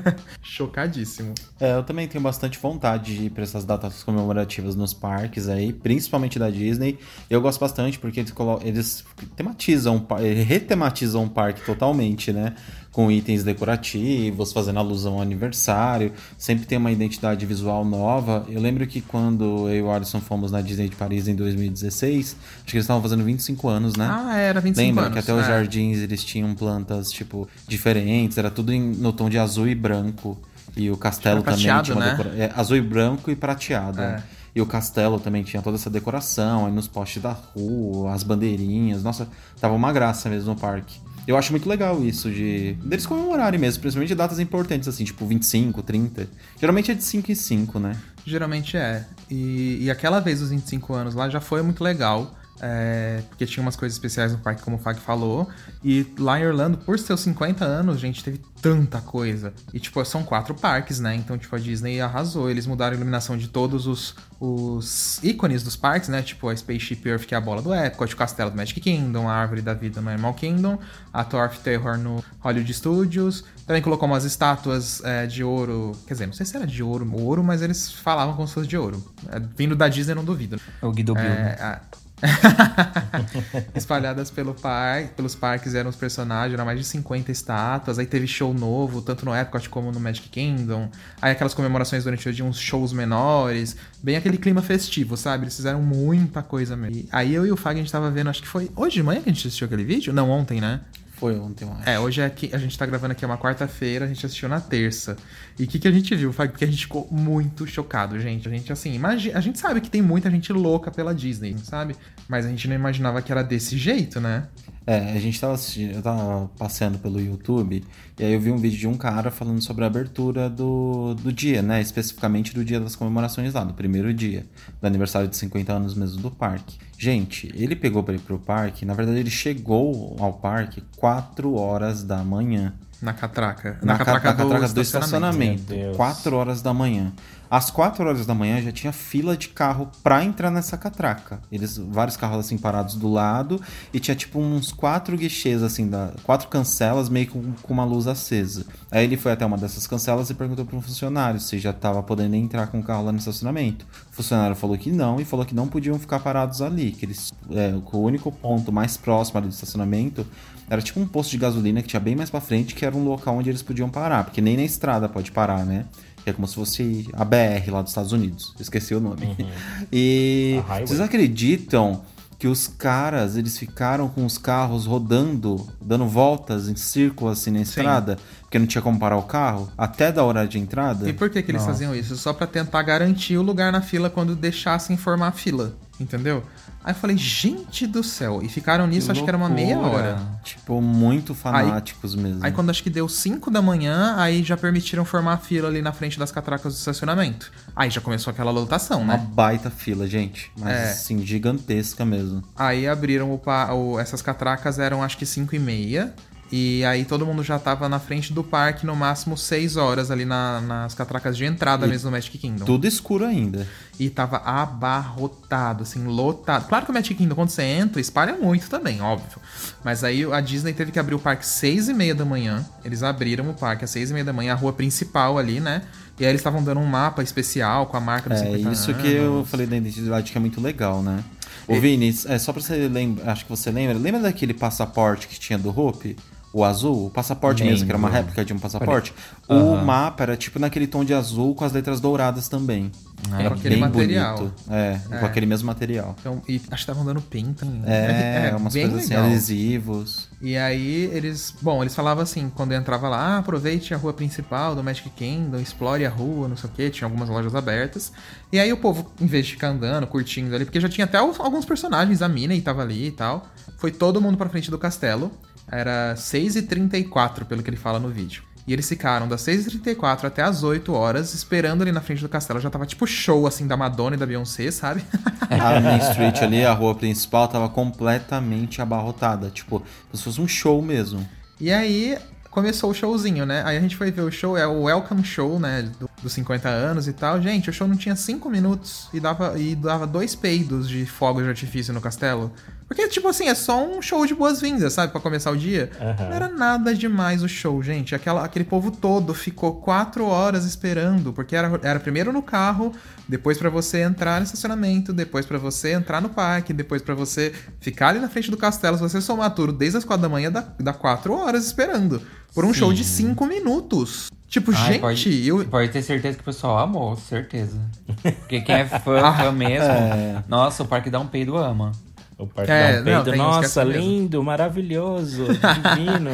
Chocadíssimo. 0.42 1.34
É, 1.60 1.74
eu 1.74 1.82
também 1.82 2.06
tenho 2.06 2.22
bastante 2.22 2.58
vontade 2.58 3.16
de 3.16 3.24
ir 3.24 3.30
pra 3.30 3.42
essas 3.42 3.64
datas 3.64 4.02
comemorativas 4.02 4.74
nos 4.74 4.94
parques 4.94 5.48
aí, 5.48 5.72
principalmente 5.72 6.38
da 6.38 6.48
Disney. 6.48 6.98
Eu 7.28 7.40
gosto 7.40 7.60
bastante 7.60 7.98
porque 7.98 8.20
eles, 8.20 8.32
eles 8.62 9.04
tematizam, 9.36 10.06
retematizam 10.46 11.24
o 11.24 11.30
parque 11.30 11.64
totalmente, 11.64 12.32
né? 12.32 12.54
Com 12.92 13.10
itens 13.12 13.44
decorativos, 13.44 14.52
fazendo 14.52 14.78
alusão 14.78 15.14
ao 15.14 15.20
aniversário. 15.22 16.12
Sempre 16.36 16.66
tem 16.66 16.78
uma 16.78 16.90
identidade 16.90 17.44
visual 17.46 17.84
nova. 17.84 18.44
Eu 18.48 18.60
lembro 18.60 18.86
que 18.86 19.00
quando 19.00 19.68
eu 19.68 19.76
e 19.76 19.82
o 19.82 19.90
Alisson 19.90 20.20
fomos 20.20 20.50
na 20.50 20.60
Disney 20.60 20.88
de 20.88 20.96
Paris 20.96 21.28
em 21.28 21.34
2016, 21.34 22.36
acho 22.56 22.64
que 22.64 22.76
eles 22.76 22.84
estavam 22.84 23.02
fazendo 23.02 23.22
25 23.24 23.68
anos, 23.68 23.94
né? 23.94 24.08
Ah, 24.10 24.36
era 24.36 24.60
25 24.60 24.86
Lembra 24.86 25.04
anos. 25.04 25.12
que 25.14 25.18
até 25.20 25.32
os 25.32 25.44
é. 25.44 25.48
jardins 25.48 25.98
eles 25.98 26.24
tinham 26.24 26.52
plantas, 26.54 27.10
tipo, 27.12 27.48
diferentes, 27.68 28.36
era 28.38 28.50
tudo 28.50 28.72
em- 28.72 28.92
no 28.94 29.12
tom 29.12 29.28
de 29.28 29.38
azul 29.38 29.68
e 29.68 29.74
branco. 29.74 30.36
E 30.76 30.90
o 30.90 30.96
castelo 30.96 31.42
também 31.42 31.64
prateado, 31.64 31.82
tinha 31.84 31.96
uma 31.96 32.06
né? 32.06 32.44
é, 32.46 32.52
azul 32.54 32.76
e 32.76 32.80
branco 32.82 33.30
e 33.30 33.36
prateado. 33.36 34.00
É. 34.00 34.04
é. 34.04 34.22
E 34.54 34.60
o 34.60 34.66
castelo 34.66 35.20
também 35.20 35.42
tinha 35.44 35.62
toda 35.62 35.76
essa 35.76 35.90
decoração, 35.90 36.66
aí 36.66 36.72
nos 36.72 36.88
postes 36.88 37.22
da 37.22 37.30
rua, 37.32 38.12
as 38.12 38.22
bandeirinhas. 38.22 39.02
Nossa, 39.04 39.28
tava 39.60 39.74
uma 39.74 39.92
graça 39.92 40.28
mesmo 40.28 40.54
no 40.54 40.58
parque. 40.58 40.98
Eu 41.28 41.36
acho 41.36 41.50
muito 41.52 41.68
legal 41.68 42.02
isso 42.02 42.30
de 42.30 42.72
deles 42.82 43.04
comemorarem 43.04 43.60
mesmo, 43.60 43.82
principalmente 43.82 44.14
datas 44.14 44.38
importantes, 44.38 44.88
assim, 44.88 45.04
tipo 45.04 45.26
25, 45.26 45.82
30. 45.82 46.26
Geralmente 46.58 46.90
é 46.90 46.94
de 46.94 47.04
5 47.04 47.30
em 47.30 47.34
5, 47.34 47.78
né? 47.78 47.94
Geralmente 48.24 48.78
é. 48.78 49.04
E, 49.30 49.76
e 49.82 49.90
aquela 49.90 50.20
vez 50.20 50.40
dos 50.40 50.48
25 50.48 50.94
anos 50.94 51.14
lá 51.14 51.28
já 51.28 51.38
foi 51.38 51.60
muito 51.60 51.84
legal. 51.84 52.34
É, 52.60 53.22
porque 53.28 53.46
tinha 53.46 53.62
umas 53.62 53.76
coisas 53.76 53.94
especiais 53.96 54.32
no 54.32 54.38
parque, 54.38 54.62
como 54.62 54.76
o 54.76 54.78
Fag 54.78 54.98
falou. 55.00 55.48
E 55.82 56.06
lá 56.18 56.40
em 56.40 56.46
Orlando, 56.46 56.78
por 56.78 56.98
seus 56.98 57.20
50 57.20 57.64
anos, 57.64 58.00
gente, 58.00 58.22
teve 58.22 58.40
tanta 58.60 59.00
coisa. 59.00 59.52
E, 59.72 59.78
tipo, 59.78 60.04
são 60.04 60.24
quatro 60.24 60.54
parques, 60.54 60.98
né? 60.98 61.14
Então, 61.14 61.38
tipo, 61.38 61.54
a 61.54 61.58
Disney 61.58 62.00
arrasou. 62.00 62.50
Eles 62.50 62.66
mudaram 62.66 62.92
a 62.92 62.96
iluminação 62.96 63.36
de 63.36 63.48
todos 63.48 63.86
os, 63.86 64.14
os 64.40 65.20
ícones 65.22 65.62
dos 65.62 65.76
parques, 65.76 66.08
né? 66.08 66.22
Tipo, 66.22 66.48
a 66.48 66.56
Spaceship 66.56 67.00
Earth, 67.04 67.24
que 67.26 67.34
é 67.34 67.38
a 67.38 67.40
bola 67.40 67.62
do 67.62 67.72
Epcot, 67.72 68.12
o 68.12 68.16
castelo 68.16 68.50
do 68.50 68.56
Magic 68.56 68.80
Kingdom, 68.80 69.28
a 69.28 69.32
árvore 69.34 69.62
da 69.62 69.74
vida 69.74 70.00
no 70.00 70.08
Animal 70.10 70.34
Kingdom, 70.34 70.78
a 71.12 71.22
of 71.46 71.60
Terror 71.60 71.96
no 71.98 72.22
Hollywood 72.40 72.72
Studios. 72.74 73.44
Também 73.66 73.82
colocou 73.82 74.08
umas 74.08 74.24
estátuas 74.24 75.02
é, 75.04 75.26
de 75.26 75.44
ouro. 75.44 75.92
Quer 76.06 76.14
dizer, 76.14 76.26
não 76.26 76.32
sei 76.32 76.46
se 76.46 76.56
era 76.56 76.66
de 76.66 76.82
ouro, 76.82 77.08
ouro, 77.14 77.44
mas 77.44 77.62
eles 77.62 77.92
falavam 77.92 78.34
como 78.34 78.48
se 78.48 78.54
fosse 78.54 78.66
de 78.66 78.76
ouro. 78.76 79.02
É, 79.30 79.38
vindo 79.38 79.76
da 79.76 79.88
Disney, 79.88 80.12
eu 80.12 80.16
não 80.16 80.24
duvido. 80.24 80.60
O 80.80 80.90
Guido 80.90 81.14
Bill, 81.14 81.24
né? 81.24 81.56
É, 81.58 81.62
a- 81.62 81.80
Espalhadas 83.74 84.30
pelo 84.30 84.54
par... 84.54 85.08
pelos 85.08 85.34
parques 85.34 85.74
eram 85.74 85.90
os 85.90 85.96
personagens, 85.96 86.54
eram 86.54 86.64
mais 86.64 86.78
de 86.78 86.84
50 86.84 87.30
estátuas. 87.30 87.98
Aí 87.98 88.06
teve 88.06 88.26
show 88.26 88.52
novo, 88.52 89.02
tanto 89.02 89.24
no 89.24 89.34
Epcot 89.34 89.68
como 89.68 89.92
no 89.92 90.00
Magic 90.00 90.28
Kingdom. 90.28 90.90
Aí 91.20 91.32
aquelas 91.32 91.54
comemorações 91.54 92.04
durante 92.04 92.28
o 92.28 92.32
dia, 92.32 92.44
uns 92.44 92.58
shows 92.58 92.92
menores. 92.92 93.76
Bem 94.02 94.16
aquele 94.16 94.38
clima 94.38 94.62
festivo, 94.62 95.16
sabe? 95.16 95.44
Eles 95.44 95.56
fizeram 95.56 95.82
muita 95.82 96.42
coisa 96.42 96.76
mesmo. 96.76 96.96
E 96.96 97.08
aí 97.12 97.34
eu 97.34 97.46
e 97.46 97.52
o 97.52 97.56
Fag, 97.56 97.78
a 97.78 97.82
gente 97.82 97.92
tava 97.92 98.10
vendo, 98.10 98.30
acho 98.30 98.42
que 98.42 98.48
foi 98.48 98.70
hoje 98.76 98.96
de 98.96 99.02
manhã 99.02 99.20
que 99.20 99.28
a 99.28 99.32
gente 99.32 99.46
assistiu 99.46 99.66
aquele 99.66 99.84
vídeo? 99.84 100.12
Não, 100.12 100.30
ontem, 100.30 100.60
né? 100.60 100.80
Foi 101.18 101.36
ontem, 101.36 101.64
eu 101.64 101.72
acho. 101.72 101.88
É, 101.88 101.98
hoje 101.98 102.20
é 102.20 102.24
aqui, 102.24 102.48
a 102.52 102.58
gente 102.58 102.78
tá 102.78 102.86
gravando 102.86 103.10
aqui 103.10 103.24
é 103.24 103.28
uma 103.28 103.36
quarta-feira, 103.36 104.04
a 104.04 104.08
gente 104.08 104.24
assistiu 104.24 104.48
na 104.48 104.60
terça. 104.60 105.16
E 105.58 105.64
o 105.64 105.66
que, 105.66 105.78
que 105.78 105.88
a 105.88 105.92
gente 105.92 106.14
viu? 106.14 106.32
Fag? 106.32 106.52
Porque 106.52 106.64
a 106.64 106.68
gente 106.68 106.82
ficou 106.82 107.08
muito 107.10 107.66
chocado, 107.66 108.18
gente. 108.20 108.46
A 108.46 108.50
gente, 108.50 108.72
assim, 108.72 108.94
imagi- 108.94 109.32
a 109.32 109.40
gente 109.40 109.58
sabe 109.58 109.80
que 109.80 109.90
tem 109.90 110.00
muita 110.00 110.30
gente 110.30 110.52
louca 110.52 110.88
pela 110.90 111.12
Disney, 111.12 111.56
sabe? 111.64 111.96
Mas 112.28 112.46
a 112.46 112.48
gente 112.48 112.68
não 112.68 112.76
imaginava 112.76 113.20
que 113.20 113.32
era 113.32 113.42
desse 113.42 113.76
jeito, 113.76 114.20
né? 114.20 114.46
É, 114.86 115.12
a 115.12 115.18
gente 115.20 115.38
tava 115.38 115.52
assistindo, 115.54 115.96
eu 115.96 116.00
tava 116.02 116.48
passeando 116.56 116.98
pelo 116.98 117.20
YouTube 117.20 117.84
e 118.18 118.24
aí 118.24 118.32
eu 118.32 118.40
vi 118.40 118.50
um 118.50 118.56
vídeo 118.56 118.78
de 118.78 118.86
um 118.86 118.94
cara 118.94 119.30
falando 119.30 119.60
sobre 119.60 119.84
a 119.84 119.86
abertura 119.86 120.48
do, 120.48 121.14
do 121.14 121.30
dia, 121.32 121.60
né? 121.60 121.80
Especificamente 121.80 122.54
do 122.54 122.64
dia 122.64 122.78
das 122.80 122.96
comemorações 122.96 123.52
lá, 123.52 123.64
do 123.64 123.74
primeiro 123.74 124.14
dia, 124.14 124.46
do 124.80 124.86
aniversário 124.86 125.28
de 125.28 125.36
50 125.36 125.72
anos 125.72 125.94
mesmo 125.94 126.22
do 126.22 126.30
parque. 126.30 126.78
Gente, 126.96 127.50
ele 127.54 127.76
pegou 127.76 128.02
pra 128.02 128.14
ir 128.14 128.20
pro 128.20 128.38
parque, 128.38 128.86
na 128.86 128.94
verdade 128.94 129.18
ele 129.18 129.30
chegou 129.30 130.16
ao 130.20 130.32
parque 130.34 130.82
4 130.96 131.52
horas 131.54 132.02
da 132.02 132.24
manhã. 132.24 132.72
Na 133.00 133.12
catraca. 133.12 133.78
Na, 133.80 133.92
Na, 133.92 133.98
ca- 133.98 134.04
catraca, 134.04 134.28
na 134.30 134.36
catraca 134.36 134.68
do, 134.68 134.74
do 134.74 134.80
estacionamento. 134.80 135.62
estacionamento. 135.62 135.72
Meu 135.74 135.82
Deus. 135.84 135.96
4 135.96 136.36
horas 136.36 136.62
da 136.62 136.74
manhã. 136.74 137.12
Às 137.50 137.70
4 137.70 138.04
horas 138.04 138.26
da 138.26 138.34
manhã 138.34 138.60
já 138.60 138.70
tinha 138.70 138.92
fila 138.92 139.36
de 139.36 139.48
carro 139.48 139.90
pra 140.02 140.24
entrar 140.24 140.50
nessa 140.50 140.76
catraca. 140.76 141.40
Eles, 141.50 141.78
vários 141.78 142.16
carros 142.16 142.38
assim 142.38 142.58
parados 142.58 142.94
do 142.94 143.08
lado 143.08 143.60
e 143.92 143.98
tinha 143.98 144.14
tipo 144.14 144.38
uns 144.38 144.70
quatro 144.70 145.16
guichês 145.16 145.62
assim, 145.62 145.88
da, 145.88 146.12
quatro 146.24 146.48
cancelas 146.48 147.08
meio 147.08 147.28
com, 147.28 147.52
com 147.62 147.72
uma 147.72 147.84
luz 147.84 148.06
acesa. 148.06 148.66
Aí 148.90 149.04
ele 149.04 149.16
foi 149.16 149.32
até 149.32 149.46
uma 149.46 149.56
dessas 149.56 149.86
cancelas 149.86 150.28
e 150.30 150.34
perguntou 150.34 150.64
para 150.64 150.76
um 150.76 150.82
funcionário 150.82 151.40
se 151.40 151.58
já 151.58 151.72
tava 151.72 152.02
podendo 152.02 152.34
entrar 152.34 152.66
com 152.66 152.80
o 152.80 152.82
carro 152.82 153.04
lá 153.04 153.12
no 153.12 153.18
estacionamento. 153.18 153.86
O 154.12 154.16
funcionário 154.16 154.54
falou 154.54 154.76
que 154.76 154.90
não 154.90 155.20
e 155.20 155.24
falou 155.24 155.46
que 155.46 155.54
não 155.54 155.68
podiam 155.68 155.98
ficar 155.98 156.20
parados 156.20 156.60
ali, 156.60 156.92
que 156.92 157.06
eles, 157.06 157.32
é, 157.50 157.74
o 157.92 157.98
único 157.98 158.30
ponto 158.30 158.70
mais 158.70 158.96
próximo 158.96 159.38
ali 159.38 159.48
do 159.48 159.52
estacionamento 159.52 160.26
era 160.70 160.82
tipo 160.82 161.00
um 161.00 161.06
posto 161.06 161.30
de 161.30 161.38
gasolina 161.38 161.80
que 161.80 161.88
tinha 161.88 162.00
bem 162.00 162.14
mais 162.14 162.28
pra 162.28 162.40
frente, 162.40 162.74
que 162.74 162.84
era 162.84 162.94
um 162.94 163.04
local 163.04 163.36
onde 163.36 163.48
eles 163.48 163.62
podiam 163.62 163.88
parar, 163.88 164.24
porque 164.24 164.40
nem 164.40 164.56
na 164.56 164.64
estrada 164.64 165.08
pode 165.08 165.32
parar, 165.32 165.64
né? 165.64 165.86
Que 166.28 166.32
é 166.32 166.34
como 166.34 166.46
se 166.46 166.56
fosse 166.56 167.08
a 167.14 167.24
BR 167.24 167.70
lá 167.70 167.80
dos 167.80 167.90
Estados 167.90 168.12
Unidos. 168.12 168.54
Esqueci 168.60 168.94
o 168.94 169.00
nome. 169.00 169.34
E 169.90 170.60
A 170.66 170.68
highway. 170.68 170.86
vocês 170.86 171.00
acreditam 171.00 172.02
que 172.38 172.46
os 172.46 172.68
caras, 172.68 173.34
eles 173.36 173.58
ficaram 173.58 174.08
com 174.10 174.26
os 174.26 174.36
carros 174.36 174.84
rodando, 174.84 175.66
dando 175.80 176.06
voltas 176.06 176.68
em 176.68 176.76
círculo 176.76 177.30
assim 177.30 177.50
na 177.50 177.62
estrada, 177.62 178.18
porque 178.42 178.58
não 178.58 178.66
tinha 178.66 178.82
como 178.82 178.98
parar 178.98 179.16
o 179.16 179.22
carro, 179.22 179.72
até 179.76 180.12
da 180.12 180.22
hora 180.22 180.46
de 180.46 180.58
entrada? 180.58 181.08
E 181.08 181.12
por 181.14 181.30
que, 181.30 181.42
que 181.42 181.50
eles 181.50 181.64
faziam 181.64 181.94
isso? 181.94 182.14
Só 182.16 182.32
pra 182.34 182.46
tentar 182.46 182.82
garantir 182.82 183.38
o 183.38 183.42
lugar 183.42 183.72
na 183.72 183.80
fila 183.80 184.10
quando 184.10 184.36
deixassem 184.36 184.96
formar 184.96 185.28
a 185.28 185.32
fila. 185.32 185.74
Entendeu? 185.98 186.44
Aí 186.88 186.94
eu 186.94 186.98
falei, 186.98 187.18
gente 187.18 187.86
do 187.86 188.02
céu. 188.02 188.40
E 188.42 188.48
ficaram 188.48 188.86
nisso, 188.86 189.12
acho 189.12 189.22
que 189.22 189.28
era 189.28 189.36
uma 189.36 189.50
meia 189.50 189.78
hora. 189.78 190.18
Tipo, 190.42 190.80
muito 190.80 191.34
fanáticos 191.34 192.14
mesmo. 192.14 192.42
Aí 192.42 192.50
quando 192.50 192.70
acho 192.70 192.82
que 192.82 192.88
deu 192.88 193.06
5 193.06 193.50
da 193.50 193.60
manhã, 193.60 194.14
aí 194.16 194.42
já 194.42 194.56
permitiram 194.56 195.04
formar 195.04 195.34
a 195.34 195.36
fila 195.36 195.68
ali 195.68 195.82
na 195.82 195.92
frente 195.92 196.18
das 196.18 196.32
catracas 196.32 196.72
do 196.72 196.78
estacionamento. 196.78 197.52
Aí 197.76 197.90
já 197.90 198.00
começou 198.00 198.30
aquela 198.30 198.50
lotação, 198.50 199.02
Uma 199.02 199.18
né? 199.18 199.26
baita 199.32 199.68
fila, 199.68 200.06
gente. 200.06 200.50
Mas 200.58 200.72
É. 200.74 200.90
assim, 200.92 201.18
gigantesca 201.26 202.06
mesmo. 202.06 202.42
Aí 202.56 202.88
abriram 202.88 203.34
o, 203.34 203.38
pa- 203.38 203.70
o- 203.74 204.00
essas 204.00 204.22
catracas 204.22 204.78
eram 204.78 205.02
acho 205.02 205.18
que 205.18 205.26
5 205.26 205.54
e 205.54 205.58
meia. 205.58 206.14
E 206.50 206.82
aí 206.86 207.04
todo 207.04 207.26
mundo 207.26 207.42
já 207.42 207.58
tava 207.58 207.88
na 207.90 207.98
frente 207.98 208.32
do 208.32 208.42
parque 208.42 208.86
no 208.86 208.96
máximo 208.96 209.36
6 209.36 209.76
horas 209.76 210.10
ali 210.10 210.24
na- 210.24 210.60
nas 210.62 210.94
catracas 210.94 211.36
de 211.36 211.44
entrada 211.44 211.84
E 211.86 211.90
mesmo 211.90 212.08
do 212.08 212.12
Magic 212.12 212.38
Kingdom. 212.38 212.64
Tudo 212.64 212.86
escuro 212.86 213.26
ainda. 213.26 213.66
E 214.00 214.08
tava 214.08 214.38
abarrotado, 214.38 215.82
assim, 215.82 216.04
lotado. 216.04 216.66
Claro 216.68 216.84
que 216.86 216.90
o 216.90 216.94
Magic 216.94 217.14
Kingdom, 217.14 217.34
quando 217.34 217.50
você 217.50 217.62
entra, 217.62 218.00
espalha 218.00 218.34
muito 218.34 218.68
também, 218.70 219.00
óbvio. 219.02 219.38
Mas 219.84 220.02
aí 220.04 220.24
a 220.32 220.40
Disney 220.40 220.72
teve 220.72 220.90
que 220.92 220.98
abrir 220.98 221.14
o 221.14 221.18
parque 221.18 221.46
seis 221.46 221.88
e 221.88 221.94
meia 221.94 222.14
da 222.14 222.24
manhã. 222.24 222.64
Eles 222.84 223.02
abriram 223.02 223.48
o 223.50 223.54
parque 223.54 223.84
às 223.84 223.90
seis 223.90 224.10
e 224.10 224.12
meia 224.12 224.24
da 224.24 224.32
manhã, 224.32 224.52
a 224.52 224.56
rua 224.56 224.72
principal 224.72 225.36
ali, 225.38 225.60
né? 225.60 225.82
E 226.18 226.24
aí 226.24 226.30
eles 226.30 226.40
estavam 226.40 226.62
dando 226.64 226.80
um 226.80 226.86
mapa 226.86 227.22
especial 227.22 227.86
com 227.86 227.96
a 227.96 228.00
marca 228.00 228.28
dos 228.30 228.40
É 228.40 228.44
50 228.44 228.72
isso 228.72 228.90
anos. 228.90 229.02
que 229.02 229.12
eu 229.12 229.44
falei 229.48 229.66
da 229.66 229.76
identidade 229.76 230.32
que 230.32 230.38
é 230.38 230.40
muito 230.40 230.60
legal, 230.60 231.02
né? 231.02 231.22
Ô, 231.66 231.78
Vini, 231.78 232.08
é 232.26 232.38
só 232.38 232.52
pra 232.52 232.62
você 232.62 232.88
lembrar, 232.88 233.30
acho 233.32 233.44
que 233.44 233.50
você 233.50 233.70
lembra, 233.70 233.98
lembra 233.98 234.22
daquele 234.22 234.54
passaporte 234.54 235.28
que 235.28 235.38
tinha 235.38 235.58
do 235.58 235.68
Hope? 235.68 236.16
O 236.52 236.64
azul, 236.64 237.06
o 237.06 237.10
passaporte 237.10 237.62
mesmo, 237.62 237.84
que 237.84 237.90
era 237.92 237.98
uma 237.98 238.08
réplica 238.08 238.42
de 238.42 238.54
um 238.54 238.58
passaporte. 238.58 239.12
Aham. 239.50 239.62
O 239.82 239.84
mapa 239.84 240.22
era 240.22 240.36
tipo 240.36 240.58
naquele 240.58 240.86
tom 240.86 241.04
de 241.04 241.12
azul 241.12 241.54
com 241.54 241.62
as 241.64 241.72
letras 241.72 242.00
douradas 242.00 242.48
também. 242.48 242.90
Ah, 243.30 243.40
Era 243.40 243.50
com 243.50 243.56
aquele 243.56 243.76
material. 243.76 244.36
bonito. 244.38 244.54
É, 244.70 244.98
com 245.18 245.26
aquele 245.26 245.44
mesmo 245.44 245.66
material. 245.66 246.16
Então, 246.18 246.40
e 246.48 246.56
acho 246.56 246.66
que 246.68 246.74
estavam 246.76 247.04
dando 247.04 247.20
pinta. 247.20 247.66
em- 247.66 247.82
É, 247.84 248.54
umas 248.56 248.72
bem 248.72 248.84
coisas 248.88 249.04
assim, 249.04 249.14
legal. 249.14 249.26
adesivos. 249.26 250.28
E 250.40 250.56
aí 250.56 251.10
eles. 251.12 251.54
Bom, 251.60 251.82
eles 251.82 251.94
falavam 251.94 252.22
assim, 252.22 252.50
quando 252.54 252.72
eu 252.72 252.78
entrava 252.78 253.08
lá, 253.08 253.18
ah, 253.18 253.38
aproveite 253.38 253.92
a 253.92 253.96
rua 253.96 254.12
principal 254.14 254.74
do 254.74 254.82
Magic 254.82 255.10
Kingdom, 255.10 255.58
explore 255.58 256.06
a 256.06 256.10
rua, 256.10 256.48
não 256.48 256.56
sei 256.56 256.70
o 256.70 256.72
que, 256.72 256.88
tinha 256.90 257.06
algumas 257.06 257.28
lojas 257.28 257.54
abertas. 257.54 258.10
E 258.52 258.58
aí 258.58 258.72
o 258.72 258.76
povo, 258.78 259.10
em 259.20 259.26
vez 259.26 259.46
de 259.46 259.52
ficar 259.52 259.68
andando, 259.68 260.06
curtindo 260.06 260.54
ali, 260.54 260.64
porque 260.64 260.80
já 260.80 260.88
tinha 260.88 261.04
até 261.04 261.18
alguns 261.18 261.64
personagens, 261.66 262.22
a 262.22 262.28
Minnie 262.28 262.62
tava 262.62 262.80
ali 262.82 263.08
e 263.08 263.12
tal. 263.12 263.46
Foi 263.76 263.90
todo 263.90 264.20
mundo 264.20 264.38
pra 264.38 264.48
frente 264.48 264.70
do 264.70 264.78
castelo. 264.78 265.30
Era 265.70 266.14
6h34, 266.16 267.44
pelo 267.44 267.62
que 267.62 267.70
ele 267.70 267.76
fala 267.76 267.98
no 267.98 268.08
vídeo. 268.08 268.42
E 268.66 268.72
eles 268.72 268.86
ficaram 268.86 269.26
das 269.26 269.40
6h34 269.42 270.24
até 270.24 270.42
as 270.42 270.62
8 270.62 270.92
horas, 270.92 271.32
esperando 271.32 271.80
ali 271.80 271.90
na 271.90 272.02
frente 272.02 272.20
do 272.20 272.28
castelo. 272.28 272.60
Já 272.60 272.68
tava 272.68 272.84
tipo 272.84 273.06
show, 273.06 273.46
assim, 273.46 273.66
da 273.66 273.78
Madonna 273.78 274.14
e 274.14 274.18
da 274.18 274.26
Beyoncé, 274.26 274.70
sabe? 274.70 275.02
A 275.48 275.80
Main 275.80 275.98
Street 276.10 276.42
ali, 276.42 276.64
a 276.66 276.72
rua 276.74 276.94
principal, 276.94 277.48
tava 277.48 277.68
completamente 277.70 278.82
abarrotada. 278.82 279.48
Tipo, 279.48 279.80
como 279.80 280.16
se 280.16 280.22
fosse 280.22 280.40
um 280.40 280.46
show 280.48 280.82
mesmo. 280.82 281.26
E 281.58 281.72
aí 281.72 282.18
começou 282.50 282.90
o 282.90 282.94
showzinho, 282.94 283.46
né? 283.46 283.62
Aí 283.64 283.78
a 283.78 283.80
gente 283.80 283.96
foi 283.96 284.10
ver 284.10 284.20
o 284.22 284.30
show, 284.30 284.56
é 284.58 284.66
o 284.66 284.82
Welcome 284.82 285.24
Show, 285.24 285.58
né? 285.58 285.82
do- 285.98 286.08
dos 286.22 286.32
50 286.34 286.68
anos 286.68 287.08
e 287.08 287.12
tal. 287.14 287.40
Gente, 287.40 287.70
o 287.70 287.72
show 287.72 287.88
não 287.88 287.96
tinha 287.96 288.16
5 288.16 288.50
minutos 288.50 289.08
e 289.14 289.20
dava, 289.20 289.58
e 289.58 289.74
dava 289.76 290.06
dois 290.06 290.34
peidos 290.34 290.88
de 290.88 291.06
fogos 291.06 291.42
de 291.44 291.48
artifício 291.48 291.94
no 291.94 292.00
castelo. 292.02 292.52
Porque, 292.88 293.06
tipo 293.08 293.28
assim, 293.28 293.46
é 293.48 293.54
só 293.54 293.84
um 293.86 294.00
show 294.00 294.24
de 294.24 294.34
boas-vindas, 294.34 294.94
sabe? 294.94 295.12
Pra 295.12 295.20
começar 295.20 295.50
o 295.50 295.56
dia. 295.56 295.90
Aham. 296.00 296.24
Não 296.28 296.32
era 296.34 296.48
nada 296.48 296.94
demais 296.94 297.42
o 297.42 297.48
show, 297.48 297.82
gente. 297.82 298.14
Aquela, 298.14 298.42
aquele 298.42 298.64
povo 298.64 298.90
todo 298.90 299.34
ficou 299.34 299.74
quatro 299.76 300.24
horas 300.24 300.64
esperando, 300.64 301.30
porque 301.32 301.54
era, 301.54 301.78
era 301.82 302.00
primeiro 302.00 302.32
no 302.32 302.40
carro, 302.40 302.92
depois 303.28 303.58
pra 303.58 303.68
você 303.68 304.00
entrar 304.00 304.38
no 304.40 304.44
estacionamento, 304.44 305.12
depois 305.12 305.44
pra 305.44 305.58
você 305.58 305.92
entrar 305.92 306.22
no 306.22 306.30
parque, 306.30 306.72
depois 306.72 307.02
pra 307.02 307.14
você 307.14 307.52
ficar 307.78 308.08
ali 308.08 308.20
na 308.20 308.28
frente 308.30 308.50
do 308.50 308.56
castelo. 308.56 308.96
Se 308.96 309.02
você 309.02 309.20
somar 309.20 309.54
tudo 309.54 309.70
desde 309.72 309.98
as 309.98 310.04
quatro 310.04 310.22
da 310.22 310.28
manhã, 310.30 310.50
dá, 310.50 310.64
dá 310.80 310.94
quatro 310.94 311.34
horas 311.34 311.66
esperando. 311.66 312.22
Por 312.54 312.64
um 312.64 312.72
show 312.72 312.90
de 312.90 313.04
cinco 313.04 313.44
minutos. 313.44 314.30
Tipo, 314.48 314.72
Ai, 314.74 314.92
gente, 314.94 315.00
pode, 315.00 315.46
eu. 315.46 315.64
pode 315.66 315.90
ter 315.90 316.00
certeza 316.00 316.36
que 316.38 316.42
o 316.42 316.44
pessoal 316.46 316.78
amou, 316.78 317.14
certeza. 317.16 317.78
Porque 318.22 318.62
quem 318.62 318.76
é 318.76 318.86
fã, 318.86 318.98
fã 319.36 319.52
mesmo, 319.52 319.84
É. 319.90 320.42
nossa, 320.48 320.82
o 320.82 320.86
Parque 320.86 321.10
dá 321.10 321.20
um 321.20 321.26
peido 321.26 321.54
ama. 321.58 321.92
O 322.38 322.46
parque 322.46 322.70
É, 322.70 323.02
dá 323.02 323.22
um 323.22 323.34
é 323.34 323.36
Nossa, 323.36 323.84
mesmo. 323.84 324.00
lindo, 324.00 324.42
maravilhoso, 324.44 325.46
divino. 325.94 326.30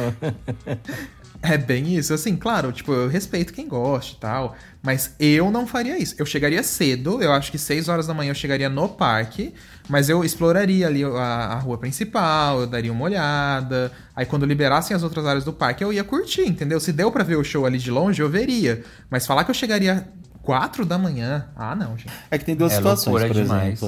É 1.41 1.57
bem 1.57 1.95
isso. 1.95 2.13
Assim, 2.13 2.35
claro, 2.35 2.71
tipo, 2.71 2.91
eu 2.93 3.07
respeito 3.07 3.53
quem 3.53 3.67
gosta 3.67 4.15
e 4.15 4.19
tal. 4.19 4.55
Mas 4.81 5.15
eu 5.19 5.49
não 5.51 5.65
faria 5.65 5.97
isso. 5.97 6.15
Eu 6.17 6.25
chegaria 6.25 6.61
cedo, 6.63 7.21
eu 7.21 7.31
acho 7.31 7.51
que 7.51 7.57
6 7.57 7.89
horas 7.89 8.07
da 8.07 8.13
manhã 8.13 8.31
eu 8.31 8.35
chegaria 8.35 8.69
no 8.69 8.87
parque. 8.87 9.53
Mas 9.89 10.09
eu 10.09 10.23
exploraria 10.23 10.87
ali 10.87 11.03
a, 11.03 11.09
a 11.09 11.59
rua 11.59 11.77
principal, 11.77 12.61
eu 12.61 12.67
daria 12.67 12.91
uma 12.91 13.03
olhada. 13.03 13.91
Aí 14.15 14.25
quando 14.25 14.45
liberassem 14.45 14.95
as 14.95 15.03
outras 15.03 15.25
áreas 15.25 15.43
do 15.43 15.53
parque, 15.53 15.83
eu 15.83 15.91
ia 15.91 16.03
curtir, 16.03 16.47
entendeu? 16.47 16.79
Se 16.79 16.91
deu 16.91 17.11
pra 17.11 17.23
ver 17.23 17.35
o 17.35 17.43
show 17.43 17.65
ali 17.65 17.77
de 17.77 17.91
longe, 17.91 18.21
eu 18.21 18.29
veria. 18.29 18.83
Mas 19.09 19.25
falar 19.25 19.43
que 19.43 19.51
eu 19.51 19.55
chegaria 19.55 20.07
4 20.41 20.85
da 20.85 20.97
manhã, 20.97 21.47
ah 21.55 21.75
não, 21.75 21.97
gente. 21.97 22.11
É 22.29 22.37
que 22.37 22.45
tem 22.45 22.55
duas 22.55 22.73
É 22.73 22.75
situações, 22.77 23.23
por 23.25 23.33
demais. 23.33 23.81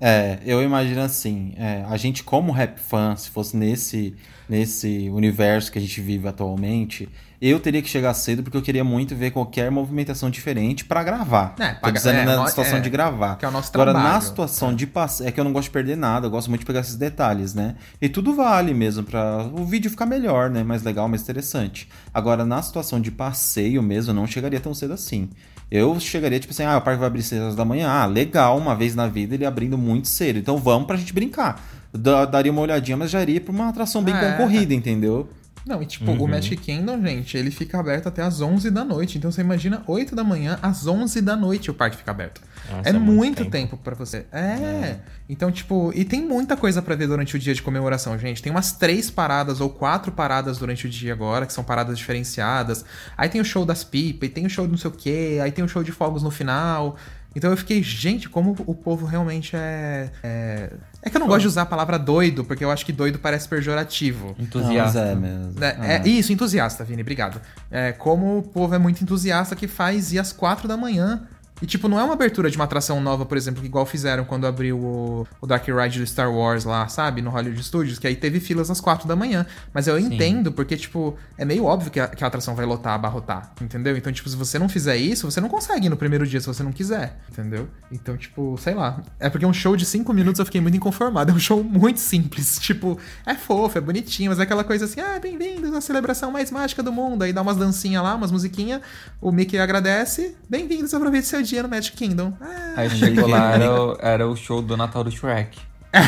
É, 0.00 0.38
eu 0.46 0.62
imagino 0.62 1.00
assim, 1.02 1.52
é, 1.56 1.84
a 1.88 1.96
gente 1.96 2.24
como 2.24 2.52
rap 2.52 2.78
fã, 2.78 3.14
se 3.16 3.28
fosse 3.28 3.56
nesse, 3.56 4.14
nesse 4.48 5.10
universo 5.12 5.70
que 5.70 5.78
a 5.78 5.80
gente 5.80 6.00
vive 6.00 6.26
atualmente, 6.26 7.08
eu 7.40 7.58
teria 7.60 7.80
que 7.80 7.88
chegar 7.88 8.12
cedo 8.14 8.42
porque 8.42 8.56
eu 8.56 8.62
queria 8.62 8.84
muito 8.84 9.14
ver 9.16 9.30
qualquer 9.30 9.70
movimentação 9.70 10.28
diferente 10.30 10.84
pra 10.84 11.02
gravar. 11.02 11.54
É, 11.58 11.72
Tô 11.74 11.80
pra- 11.80 11.90
dizendo 11.90 12.18
é, 12.18 12.24
na 12.24 12.46
situação 12.46 12.78
é, 12.78 12.80
de 12.80 12.90
gravar. 12.90 13.36
que 13.36 13.44
é 13.44 13.48
o 13.48 13.50
nosso 13.50 13.70
Agora, 13.74 13.92
na 13.94 14.00
trabalho. 14.00 14.22
situação 14.22 14.74
de 14.74 14.86
passeio, 14.86 15.28
é 15.28 15.32
que 15.32 15.40
eu 15.40 15.44
não 15.44 15.52
gosto 15.52 15.68
de 15.68 15.70
perder 15.72 15.96
nada, 15.96 16.26
eu 16.26 16.30
gosto 16.30 16.48
muito 16.48 16.60
de 16.60 16.66
pegar 16.66 16.80
esses 16.80 16.96
detalhes, 16.96 17.54
né? 17.54 17.76
E 18.00 18.08
tudo 18.10 18.34
vale 18.34 18.72
mesmo 18.74 19.04
pra 19.04 19.48
o 19.52 19.64
vídeo 19.64 19.90
ficar 19.90 20.04
melhor, 20.06 20.50
né? 20.50 20.62
Mais 20.62 20.82
legal, 20.82 21.08
mais 21.08 21.22
interessante. 21.22 21.88
Agora, 22.12 22.44
na 22.44 22.60
situação 22.62 23.00
de 23.00 23.10
passeio 23.10 23.82
mesmo, 23.82 24.10
eu 24.10 24.14
não 24.14 24.26
chegaria 24.26 24.60
tão 24.60 24.74
cedo 24.74 24.92
assim. 24.92 25.30
Eu 25.70 25.98
chegaria, 26.00 26.40
tipo 26.40 26.52
assim, 26.52 26.64
ah, 26.64 26.78
o 26.78 26.80
parque 26.80 26.98
vai 26.98 27.06
abrir 27.06 27.22
6 27.22 27.40
horas 27.40 27.54
da 27.54 27.64
manhã. 27.64 27.88
Ah, 27.88 28.06
legal, 28.06 28.58
uma 28.58 28.74
vez 28.74 28.94
na 28.94 29.06
vida 29.06 29.34
ele 29.34 29.46
abrindo 29.46 29.78
muito 29.78 30.08
cedo. 30.08 30.38
Então 30.38 30.56
vamos 30.58 30.86
pra 30.86 30.96
gente 30.96 31.12
brincar. 31.12 31.62
Da- 31.92 32.24
daria 32.24 32.50
uma 32.50 32.60
olhadinha, 32.62 32.96
mas 32.96 33.10
já 33.10 33.22
iria 33.22 33.40
pra 33.40 33.52
uma 33.52 33.68
atração 33.68 34.02
bem 34.02 34.14
É. 34.14 34.32
concorrida, 34.32 34.74
entendeu? 34.74 35.28
Não, 35.70 35.80
e 35.80 35.86
tipo, 35.86 36.10
o 36.10 36.26
Magic 36.26 36.56
Kingdom, 36.56 37.00
gente, 37.00 37.36
ele 37.36 37.52
fica 37.52 37.78
aberto 37.78 38.08
até 38.08 38.22
as 38.22 38.40
11 38.40 38.72
da 38.72 38.84
noite. 38.84 39.16
Então 39.16 39.30
você 39.30 39.40
imagina 39.40 39.84
8 39.86 40.16
da 40.16 40.24
manhã, 40.24 40.58
às 40.60 40.84
11 40.84 41.20
da 41.20 41.36
noite 41.36 41.70
o 41.70 41.74
parque 41.74 41.96
fica 41.96 42.10
aberto. 42.10 42.40
Nossa, 42.68 42.88
é 42.88 42.90
é 42.90 42.92
muito 42.94 43.16
muito 43.16 43.36
tempo. 43.36 43.50
tempo 43.50 43.76
pra 43.76 43.94
você. 43.94 44.26
É. 44.32 44.96
Então, 45.28 45.52
tipo, 45.52 45.92
e 45.94 46.04
tem 46.04 46.26
muita 46.26 46.56
coisa 46.56 46.82
pra 46.82 46.96
ver 46.96 47.06
durante 47.06 47.36
o 47.36 47.38
dia 47.38 47.54
de 47.54 47.62
comemoração, 47.62 48.18
gente. 48.18 48.42
Tem 48.42 48.50
umas 48.50 48.72
três 48.72 49.12
paradas 49.12 49.60
ou 49.60 49.70
quatro 49.70 50.10
paradas 50.10 50.58
durante 50.58 50.88
o 50.88 50.90
dia 50.90 51.12
agora, 51.12 51.46
que 51.46 51.52
são 51.52 51.62
paradas 51.62 51.96
diferenciadas. 51.96 52.84
Aí 53.16 53.28
tem 53.28 53.40
o 53.40 53.44
show 53.44 53.64
das 53.64 53.84
pipas, 53.84 54.28
e 54.28 54.32
tem 54.32 54.44
o 54.44 54.50
show 54.50 54.64
de 54.66 54.72
não 54.72 54.78
sei 54.78 54.90
o 54.90 54.92
quê, 54.92 55.38
aí 55.40 55.52
tem 55.52 55.64
o 55.64 55.68
show 55.68 55.84
de 55.84 55.92
fogos 55.92 56.24
no 56.24 56.32
final. 56.32 56.96
Então 57.34 57.50
eu 57.50 57.56
fiquei, 57.56 57.80
gente, 57.80 58.28
como 58.28 58.56
o 58.66 58.74
povo 58.74 59.06
realmente 59.06 59.54
é. 59.54 60.10
É, 60.22 60.72
é 61.02 61.08
que 61.10 61.16
eu 61.16 61.20
não 61.20 61.26
gosto 61.26 61.40
de 61.42 61.46
usar 61.48 61.62
a 61.62 61.66
palavra 61.66 61.98
doido, 61.98 62.44
porque 62.44 62.64
eu 62.64 62.70
acho 62.70 62.84
que 62.84 62.92
doido 62.92 63.18
parece 63.18 63.48
pejorativo. 63.48 64.34
Entusiasta. 64.38 65.02
Não, 65.04 65.10
é 65.10 65.14
mesmo. 65.14 65.64
É, 65.64 65.76
Ah. 65.78 65.86
é 66.04 66.08
isso, 66.08 66.32
entusiasta, 66.32 66.84
Vini, 66.84 67.02
obrigado. 67.02 67.40
É, 67.70 67.92
como 67.92 68.38
o 68.38 68.42
povo 68.42 68.74
é 68.74 68.78
muito 68.78 69.02
entusiasta 69.02 69.56
que 69.56 69.66
faz 69.66 70.12
ir 70.12 70.18
às 70.18 70.32
quatro 70.32 70.68
da 70.68 70.76
manhã. 70.76 71.22
E, 71.62 71.66
tipo, 71.66 71.88
não 71.88 72.00
é 72.00 72.04
uma 72.04 72.14
abertura 72.14 72.50
de 72.50 72.56
uma 72.56 72.64
atração 72.64 73.00
nova, 73.00 73.26
por 73.26 73.36
exemplo, 73.36 73.60
que 73.60 73.66
igual 73.66 73.84
fizeram 73.84 74.24
quando 74.24 74.46
abriu 74.46 74.78
o, 74.78 75.26
o 75.40 75.46
Dark 75.46 75.66
Ride 75.66 75.98
do 75.98 76.06
Star 76.06 76.32
Wars 76.32 76.64
lá, 76.64 76.88
sabe? 76.88 77.20
No 77.20 77.30
Hollywood 77.30 77.62
Studios, 77.62 77.98
que 77.98 78.06
aí 78.06 78.16
teve 78.16 78.40
filas 78.40 78.70
às 78.70 78.80
quatro 78.80 79.06
da 79.06 79.14
manhã. 79.14 79.44
Mas 79.72 79.86
eu 79.86 79.98
entendo, 79.98 80.52
porque, 80.52 80.76
tipo, 80.76 81.16
é 81.36 81.44
meio 81.44 81.64
óbvio 81.64 81.90
que 81.90 82.00
a, 82.00 82.08
que 82.08 82.24
a 82.24 82.26
atração 82.26 82.54
vai 82.54 82.64
lotar, 82.64 82.94
abarrotar, 82.94 83.52
entendeu? 83.60 83.96
Então, 83.96 84.12
tipo, 84.12 84.28
se 84.28 84.36
você 84.36 84.58
não 84.58 84.68
fizer 84.68 84.96
isso, 84.96 85.30
você 85.30 85.40
não 85.40 85.48
consegue 85.48 85.86
ir 85.86 85.90
no 85.90 85.96
primeiro 85.96 86.26
dia 86.26 86.40
se 86.40 86.46
você 86.46 86.62
não 86.62 86.72
quiser, 86.72 87.18
entendeu? 87.30 87.68
Então, 87.92 88.16
tipo, 88.16 88.56
sei 88.58 88.74
lá. 88.74 89.02
É 89.18 89.28
porque 89.28 89.44
um 89.44 89.52
show 89.52 89.76
de 89.76 89.84
cinco 89.84 90.14
minutos 90.14 90.38
eu 90.38 90.46
fiquei 90.46 90.60
muito 90.60 90.76
inconformado. 90.76 91.30
É 91.30 91.34
um 91.34 91.38
show 91.38 91.62
muito 91.62 92.00
simples. 92.00 92.58
Tipo, 92.70 92.98
é 93.26 93.34
fofo, 93.34 93.78
é 93.78 93.80
bonitinho, 93.80 94.30
mas 94.30 94.38
é 94.38 94.42
aquela 94.42 94.62
coisa 94.62 94.84
assim, 94.84 95.00
ah, 95.00 95.18
bem-vindos 95.18 95.74
à 95.74 95.80
celebração 95.80 96.30
mais 96.30 96.50
mágica 96.50 96.84
do 96.84 96.92
mundo. 96.92 97.22
Aí 97.22 97.32
dá 97.32 97.42
umas 97.42 97.56
dancinhas 97.56 98.00
lá, 98.02 98.14
umas 98.14 98.30
musiquinhas, 98.30 98.80
o 99.20 99.32
Mickey 99.32 99.58
agradece, 99.58 100.36
bem-vindos, 100.48 100.94
aproveite 100.94 101.26
seu 101.26 101.42
dia 101.42 101.49
no 101.62 101.68
Magic 101.68 101.96
Kingdom. 101.96 102.32
Ah, 102.40 102.74
Aí 102.76 102.90
chegou 102.90 103.26
lá, 103.28 103.52
era, 103.54 103.82
o- 103.82 103.96
era 104.02 104.28
o 104.28 104.36
show 104.36 104.60
do 104.62 104.76
Natal 104.76 105.02
do 105.04 105.10
Shrek. 105.10 105.58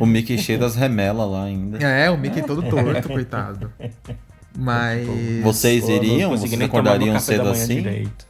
O 0.00 0.06
Mickey 0.06 0.38
cheio 0.38 0.58
das 0.58 0.74
remelas 0.76 1.28
lá 1.30 1.44
ainda. 1.44 1.78
É, 1.84 2.10
o 2.10 2.16
Mickey 2.16 2.40
todo 2.42 2.62
torto, 2.62 3.08
coitado. 3.08 3.70
Mas. 4.56 5.06
Vocês 5.42 5.84
Pô, 5.84 5.90
iriam? 5.90 6.30
Vocês 6.30 6.58
acordariam 6.60 7.18
cedo 7.20 7.50
assim? 7.50 7.74
direito. 7.82 8.26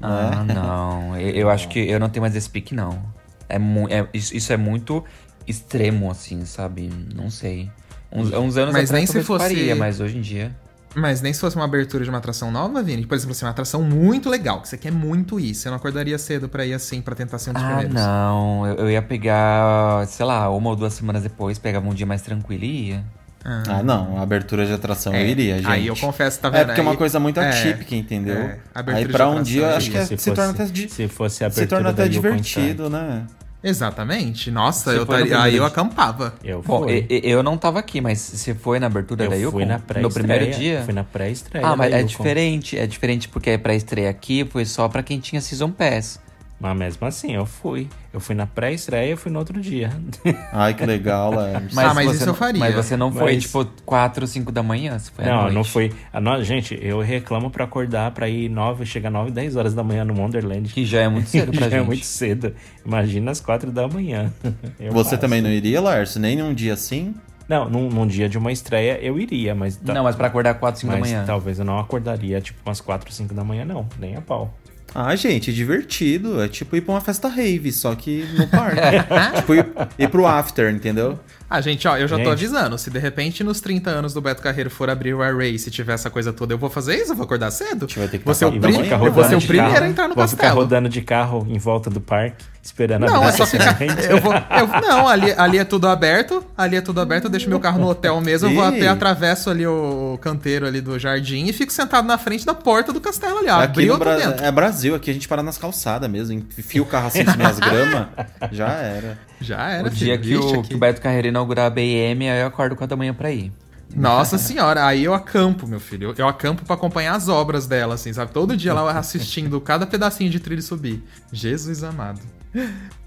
Ah, 0.00 0.44
não. 0.44 1.18
Eu, 1.18 1.30
eu 1.30 1.50
acho 1.50 1.68
que 1.68 1.80
eu 1.80 1.98
não 1.98 2.08
tenho 2.08 2.22
mais 2.22 2.36
esse 2.36 2.48
pique, 2.48 2.72
não. 2.74 3.02
É, 3.48 3.56
é 3.56 4.06
isso, 4.14 4.34
isso 4.36 4.52
é 4.52 4.56
muito 4.56 5.04
extremo, 5.46 6.08
assim, 6.10 6.44
sabe? 6.44 6.88
Não 7.14 7.30
sei. 7.30 7.68
Uns, 8.12 8.32
uns 8.32 8.56
anos 8.56 8.72
Mas 8.72 8.84
atrás 8.84 8.90
nem 8.92 9.06
se 9.06 9.22
fosse- 9.24 9.42
faria, 9.44 9.74
mas 9.74 9.98
hoje 10.00 10.16
em 10.18 10.20
dia... 10.20 10.54
Mas 10.94 11.20
nem 11.20 11.32
se 11.32 11.40
fosse 11.40 11.56
uma 11.56 11.64
abertura 11.64 12.04
de 12.04 12.10
uma 12.10 12.18
atração 12.18 12.50
nova, 12.50 12.82
Vini. 12.82 13.04
Por 13.06 13.14
exemplo, 13.16 13.32
assim, 13.32 13.44
uma 13.44 13.50
atração 13.50 13.82
muito 13.82 14.28
legal, 14.30 14.60
que 14.60 14.68
você 14.68 14.76
quer 14.78 14.92
muito 14.92 15.40
ir. 15.40 15.54
Você 15.54 15.68
não 15.68 15.76
acordaria 15.76 16.16
cedo 16.18 16.48
pra 16.48 16.64
ir 16.64 16.72
assim, 16.74 17.00
pra 17.02 17.14
tentar 17.14 17.38
ser 17.38 17.50
um 17.50 17.54
dos 17.54 17.62
Ah, 17.62 17.66
primeiros. 17.66 17.94
não. 17.94 18.66
Eu, 18.66 18.74
eu 18.76 18.90
ia 18.90 19.02
pegar, 19.02 20.06
sei 20.06 20.24
lá, 20.24 20.48
uma 20.50 20.70
ou 20.70 20.76
duas 20.76 20.92
semanas 20.94 21.22
depois, 21.22 21.58
pegava 21.58 21.88
um 21.88 21.94
dia 21.94 22.06
mais 22.06 22.22
tranquilo 22.22 22.64
e 22.64 22.88
ia. 22.90 23.04
Ah, 23.44 23.82
não. 23.82 24.16
A 24.18 24.22
abertura 24.22 24.64
de 24.64 24.72
atração 24.72 25.12
É, 25.12 25.22
eu 25.22 25.26
iria, 25.26 25.56
gente. 25.56 25.66
Aí 25.66 25.86
eu 25.86 25.96
confesso, 25.96 26.40
tá 26.40 26.48
vendo? 26.48 26.62
É 26.62 26.64
porque 26.64 26.80
é 26.80 26.82
uma 26.82 26.96
coisa 26.96 27.20
muito 27.20 27.38
é, 27.40 27.50
atípica, 27.50 27.94
entendeu? 27.94 28.36
é, 28.38 28.58
abertura 28.74 28.96
Aí 28.96 29.04
de 29.04 29.12
pra 29.12 29.28
um 29.28 29.42
dia, 29.42 29.62
eu 29.62 29.68
é 29.68 29.76
acho 29.76 29.90
que 29.90 29.96
é- 29.98 30.06
Se 30.06 30.16
se, 30.16 30.30
torna 30.30 30.52
fosse- 30.54 30.62
até, 30.62 30.72
di- 30.72 30.88
se 30.88 31.08
fosse 31.08 31.44
a 31.44 31.50
se 31.50 31.66
torna 31.66 31.90
abertura 31.90 32.04
até 32.04 32.08
divertido, 32.08 32.88
né? 32.88 33.24
Exatamente. 33.64 34.50
Nossa, 34.50 34.90
eu 34.92 35.00
no 35.00 35.06
taria- 35.06 35.40
aí 35.40 35.56
eu 35.56 35.64
acampava. 35.64 36.34
Eu 36.44 36.62
Bom, 36.62 36.82
fui. 36.84 37.06
e- 37.08 37.20
e- 37.26 37.30
eu 37.30 37.42
não 37.42 37.56
tava 37.56 37.78
aqui, 37.78 38.00
mas 38.00 38.18
você 38.20 38.54
foi 38.54 38.78
na 38.78 38.86
abertura 38.86 39.26
da 39.28 39.34
eu 39.34 39.40
Yukon? 39.44 39.52
fui 39.52 39.64
na 39.64 39.78
No 39.78 39.80
pré-estreia. 39.80 40.10
primeiro 40.28 40.58
dia? 40.58 40.82
Fui 40.84 40.92
na 40.92 41.02
pré-estreia. 41.02 41.66
Ah, 41.66 41.74
mas 41.74 41.90
da 41.90 41.96
é 41.96 42.00
Yukon. 42.02 42.08
diferente. 42.18 42.78
É 42.78 42.86
diferente 42.86 43.28
porque 43.28 43.50
a 43.50 43.58
pré-estreia 43.58 44.10
aqui 44.10 44.44
foi 44.44 44.66
só 44.66 44.86
pra 44.88 45.02
quem 45.02 45.18
tinha 45.18 45.40
Season 45.40 45.70
Pass. 45.70 46.20
Mas 46.60 46.76
mesmo 46.76 47.06
assim, 47.06 47.32
eu 47.34 47.44
fui. 47.44 47.88
Eu 48.12 48.20
fui 48.20 48.34
na 48.34 48.46
pré-estreia 48.46 49.12
e 49.12 49.16
fui 49.16 49.30
no 49.30 49.38
outro 49.40 49.60
dia. 49.60 49.90
Ai, 50.52 50.72
que 50.72 50.86
legal, 50.86 51.30
Laércio. 51.34 51.78
Ah, 51.78 51.92
mas 51.92 52.06
você 52.06 52.14
isso 52.14 52.22
eu 52.22 52.26
não- 52.28 52.34
faria. 52.34 52.60
Mas 52.60 52.74
você 52.74 52.96
não 52.96 53.12
foi, 53.12 53.34
Mas- 53.34 53.42
tipo, 53.42 53.66
4, 53.84 54.26
5 54.26 54.50
da 54.52 54.62
manhã? 54.62 54.98
Você 54.98 55.10
foi 55.10 55.24
não, 55.26 55.50
não 55.50 55.64
fui. 55.64 55.92
A 56.12 56.20
no- 56.20 56.42
Gente, 56.42 56.78
eu 56.80 57.00
reclamo 57.00 57.50
pra 57.50 57.64
acordar 57.64 58.12
pra 58.12 58.28
ir 58.28 58.48
9, 58.48 58.86
chegar 58.86 59.10
9, 59.10 59.30
10 59.30 59.56
horas 59.56 59.74
da 59.74 59.82
manhã 59.82 60.04
no 60.04 60.14
Wonderland. 60.18 60.72
Que 60.72 60.86
já 60.86 61.00
é 61.00 61.08
muito 61.08 61.28
cedo 61.28 61.50
pra 61.52 61.60
Já 61.68 61.76
é 61.76 61.78
gente. 61.80 61.86
muito 61.86 62.06
cedo. 62.06 62.54
Imagina 62.86 63.30
às 63.32 63.40
4 63.40 63.70
da 63.72 63.86
manhã. 63.88 64.32
Eu 64.80 64.92
Você 64.92 65.10
faço. 65.10 65.20
também 65.20 65.42
não 65.42 65.50
iria, 65.50 65.80
Laércio? 65.80 66.20
Nem 66.20 66.36
num 66.36 66.54
dia 66.54 66.72
assim? 66.74 67.14
Não, 67.46 67.68
num, 67.68 67.90
num 67.90 68.06
dia 68.06 68.26
de 68.26 68.38
uma 68.38 68.50
estreia 68.50 68.98
eu 69.02 69.18
iria, 69.18 69.54
mas. 69.54 69.76
ta- 69.76 69.92
Não, 69.92 70.04
mas 70.04 70.16
pra 70.16 70.28
acordar 70.28 70.54
4, 70.54 70.80
5 70.80 70.92
da 70.94 70.98
mas 70.98 71.10
manhã. 71.10 71.24
talvez 71.26 71.58
eu 71.58 71.64
não 71.64 71.78
acordaria 71.78 72.40
tipo 72.40 72.58
umas 72.64 72.80
4, 72.80 73.12
5 73.12 73.34
da 73.34 73.44
manhã, 73.44 73.66
não. 73.66 73.86
Nem 73.98 74.16
a 74.16 74.20
pau. 74.22 74.54
Ah, 74.94 75.16
gente, 75.16 75.52
divertido. 75.52 76.40
É 76.40 76.48
tipo 76.48 76.76
ir 76.76 76.80
pra 76.80 76.94
uma 76.94 77.00
festa 77.00 77.28
rave, 77.28 77.72
só 77.72 77.94
que 77.94 78.24
no 78.36 78.46
parque. 78.46 78.80
tipo 79.36 79.54
ir, 79.54 79.66
ir 79.98 80.08
pro 80.08 80.26
after, 80.26 80.72
entendeu? 80.72 81.18
Ah, 81.54 81.60
gente, 81.60 81.86
ó, 81.86 81.96
eu 81.96 82.08
já 82.08 82.16
tô 82.16 82.24
Gente. 82.24 82.32
avisando. 82.32 82.76
Se 82.78 82.90
de 82.90 82.98
repente 82.98 83.44
nos 83.44 83.60
30 83.60 83.88
anos 83.90 84.12
do 84.12 84.20
Beto 84.20 84.42
Carreiro 84.42 84.68
for 84.70 84.90
abrir 84.90 85.14
o 85.14 85.22
Air 85.22 85.36
Race 85.36 85.68
e 85.68 85.70
tiver 85.70 85.92
essa 85.94 86.10
coisa 86.10 86.32
toda, 86.32 86.52
eu 86.52 86.58
vou 86.58 86.68
fazer 86.68 86.96
isso? 86.96 87.12
Eu 87.12 87.16
vou 87.16 87.24
acordar 87.24 87.50
cedo? 87.52 87.82
gente 87.86 87.98
vai 87.98 88.08
ter 88.08 88.18
que 88.18 88.34
ser 88.34 88.44
o, 88.46 88.50
passar 88.52 88.60
prim... 88.60 88.82
ficar 88.82 89.04
eu 89.04 89.12
vou 89.12 89.24
ser 89.24 89.36
o 89.36 89.40
primeiro 89.40 89.84
a 89.84 89.88
entrar 89.88 90.08
no 90.08 90.14
Vou 90.14 90.26
ficar 90.26 90.42
castelo. 90.42 90.60
rodando 90.62 90.88
de 90.88 91.00
carro 91.00 91.46
em 91.48 91.58
volta 91.58 91.88
do 91.90 92.00
parque, 92.00 92.44
esperando 92.62 93.06
Não, 93.06 93.22
a 93.22 93.28
é 93.28 93.32
só 93.32 93.44
vida 93.44 93.72
ficar. 93.72 93.78
gente. 93.78 94.04
Eu 94.10 94.20
vou, 94.20 94.32
eu- 94.34 94.80
não, 94.88 95.06
ali, 95.06 95.32
ali 95.36 95.58
é 95.58 95.64
tudo 95.64 95.86
aberto. 95.86 96.44
Ali 96.56 96.74
é 96.76 96.80
tudo 96.80 97.00
aberto. 97.00 97.24
Eu 97.24 97.30
deixo 97.30 97.48
meu 97.48 97.60
carro 97.60 97.78
no 97.78 97.88
hotel 97.88 98.20
mesmo. 98.20 98.48
Eu 98.48 98.54
vou 98.54 98.64
até 98.64 98.88
atravesso 98.88 99.48
ali 99.50 99.64
o 99.66 100.18
canteiro 100.20 100.66
ali 100.66 100.80
do 100.80 100.98
jardim 100.98 101.46
e 101.46 101.52
fico 101.52 101.72
sentado 101.72 102.06
na 102.06 102.18
frente 102.18 102.44
da 102.44 102.54
porta 102.54 102.92
do 102.92 103.00
castelo 103.00 103.38
ali. 103.38 103.48
ó. 103.48 103.58
aqui 103.58 103.64
Abriu, 103.64 103.92
tô 103.92 103.98
Bra... 104.00 104.16
dentro. 104.16 104.44
é 104.44 104.50
Brasil, 104.50 104.94
aqui 104.94 105.10
a 105.10 105.14
gente 105.14 105.28
para 105.28 105.42
nas 105.42 105.56
calçadas 105.56 106.10
mesmo. 106.10 106.34
Enfia 106.58 106.82
o 106.82 106.86
carro 106.86 107.06
assim 107.08 107.22
das 107.24 107.58
gramas, 107.60 108.08
já 108.50 108.68
era. 108.72 109.18
Já 109.40 109.68
era, 109.70 109.86
O 109.88 109.90
dia 109.90 110.18
filho. 110.18 110.40
que 110.40 110.56
o, 110.56 110.62
que 110.62 110.74
o 110.74 110.78
Beto 110.78 111.02
Carreiro 111.02 111.28
inaugurar 111.44 111.66
a 111.66 111.70
BM, 111.70 112.28
aí 112.28 112.40
eu 112.40 112.46
acordo 112.46 112.74
4 112.74 112.88
da 112.88 112.96
manhã 112.96 113.12
pra 113.12 113.30
ir. 113.30 113.52
Nossa 113.94 114.38
senhora, 114.38 114.84
aí 114.84 115.04
eu 115.04 115.14
acampo, 115.14 115.68
meu 115.68 115.78
filho. 115.78 116.08
Eu, 116.10 116.14
eu 116.18 116.28
acampo 116.28 116.64
pra 116.64 116.74
acompanhar 116.74 117.14
as 117.14 117.28
obras 117.28 117.66
dela, 117.66 117.94
assim, 117.94 118.12
sabe? 118.12 118.32
Todo 118.32 118.56
dia 118.56 118.74
lá 118.74 118.80
eu 118.80 118.88
assistindo 118.88 119.60
cada 119.60 119.86
pedacinho 119.86 120.30
de 120.30 120.40
trilho 120.40 120.62
subir. 120.62 121.02
Jesus 121.32 121.84
amado. 121.84 122.20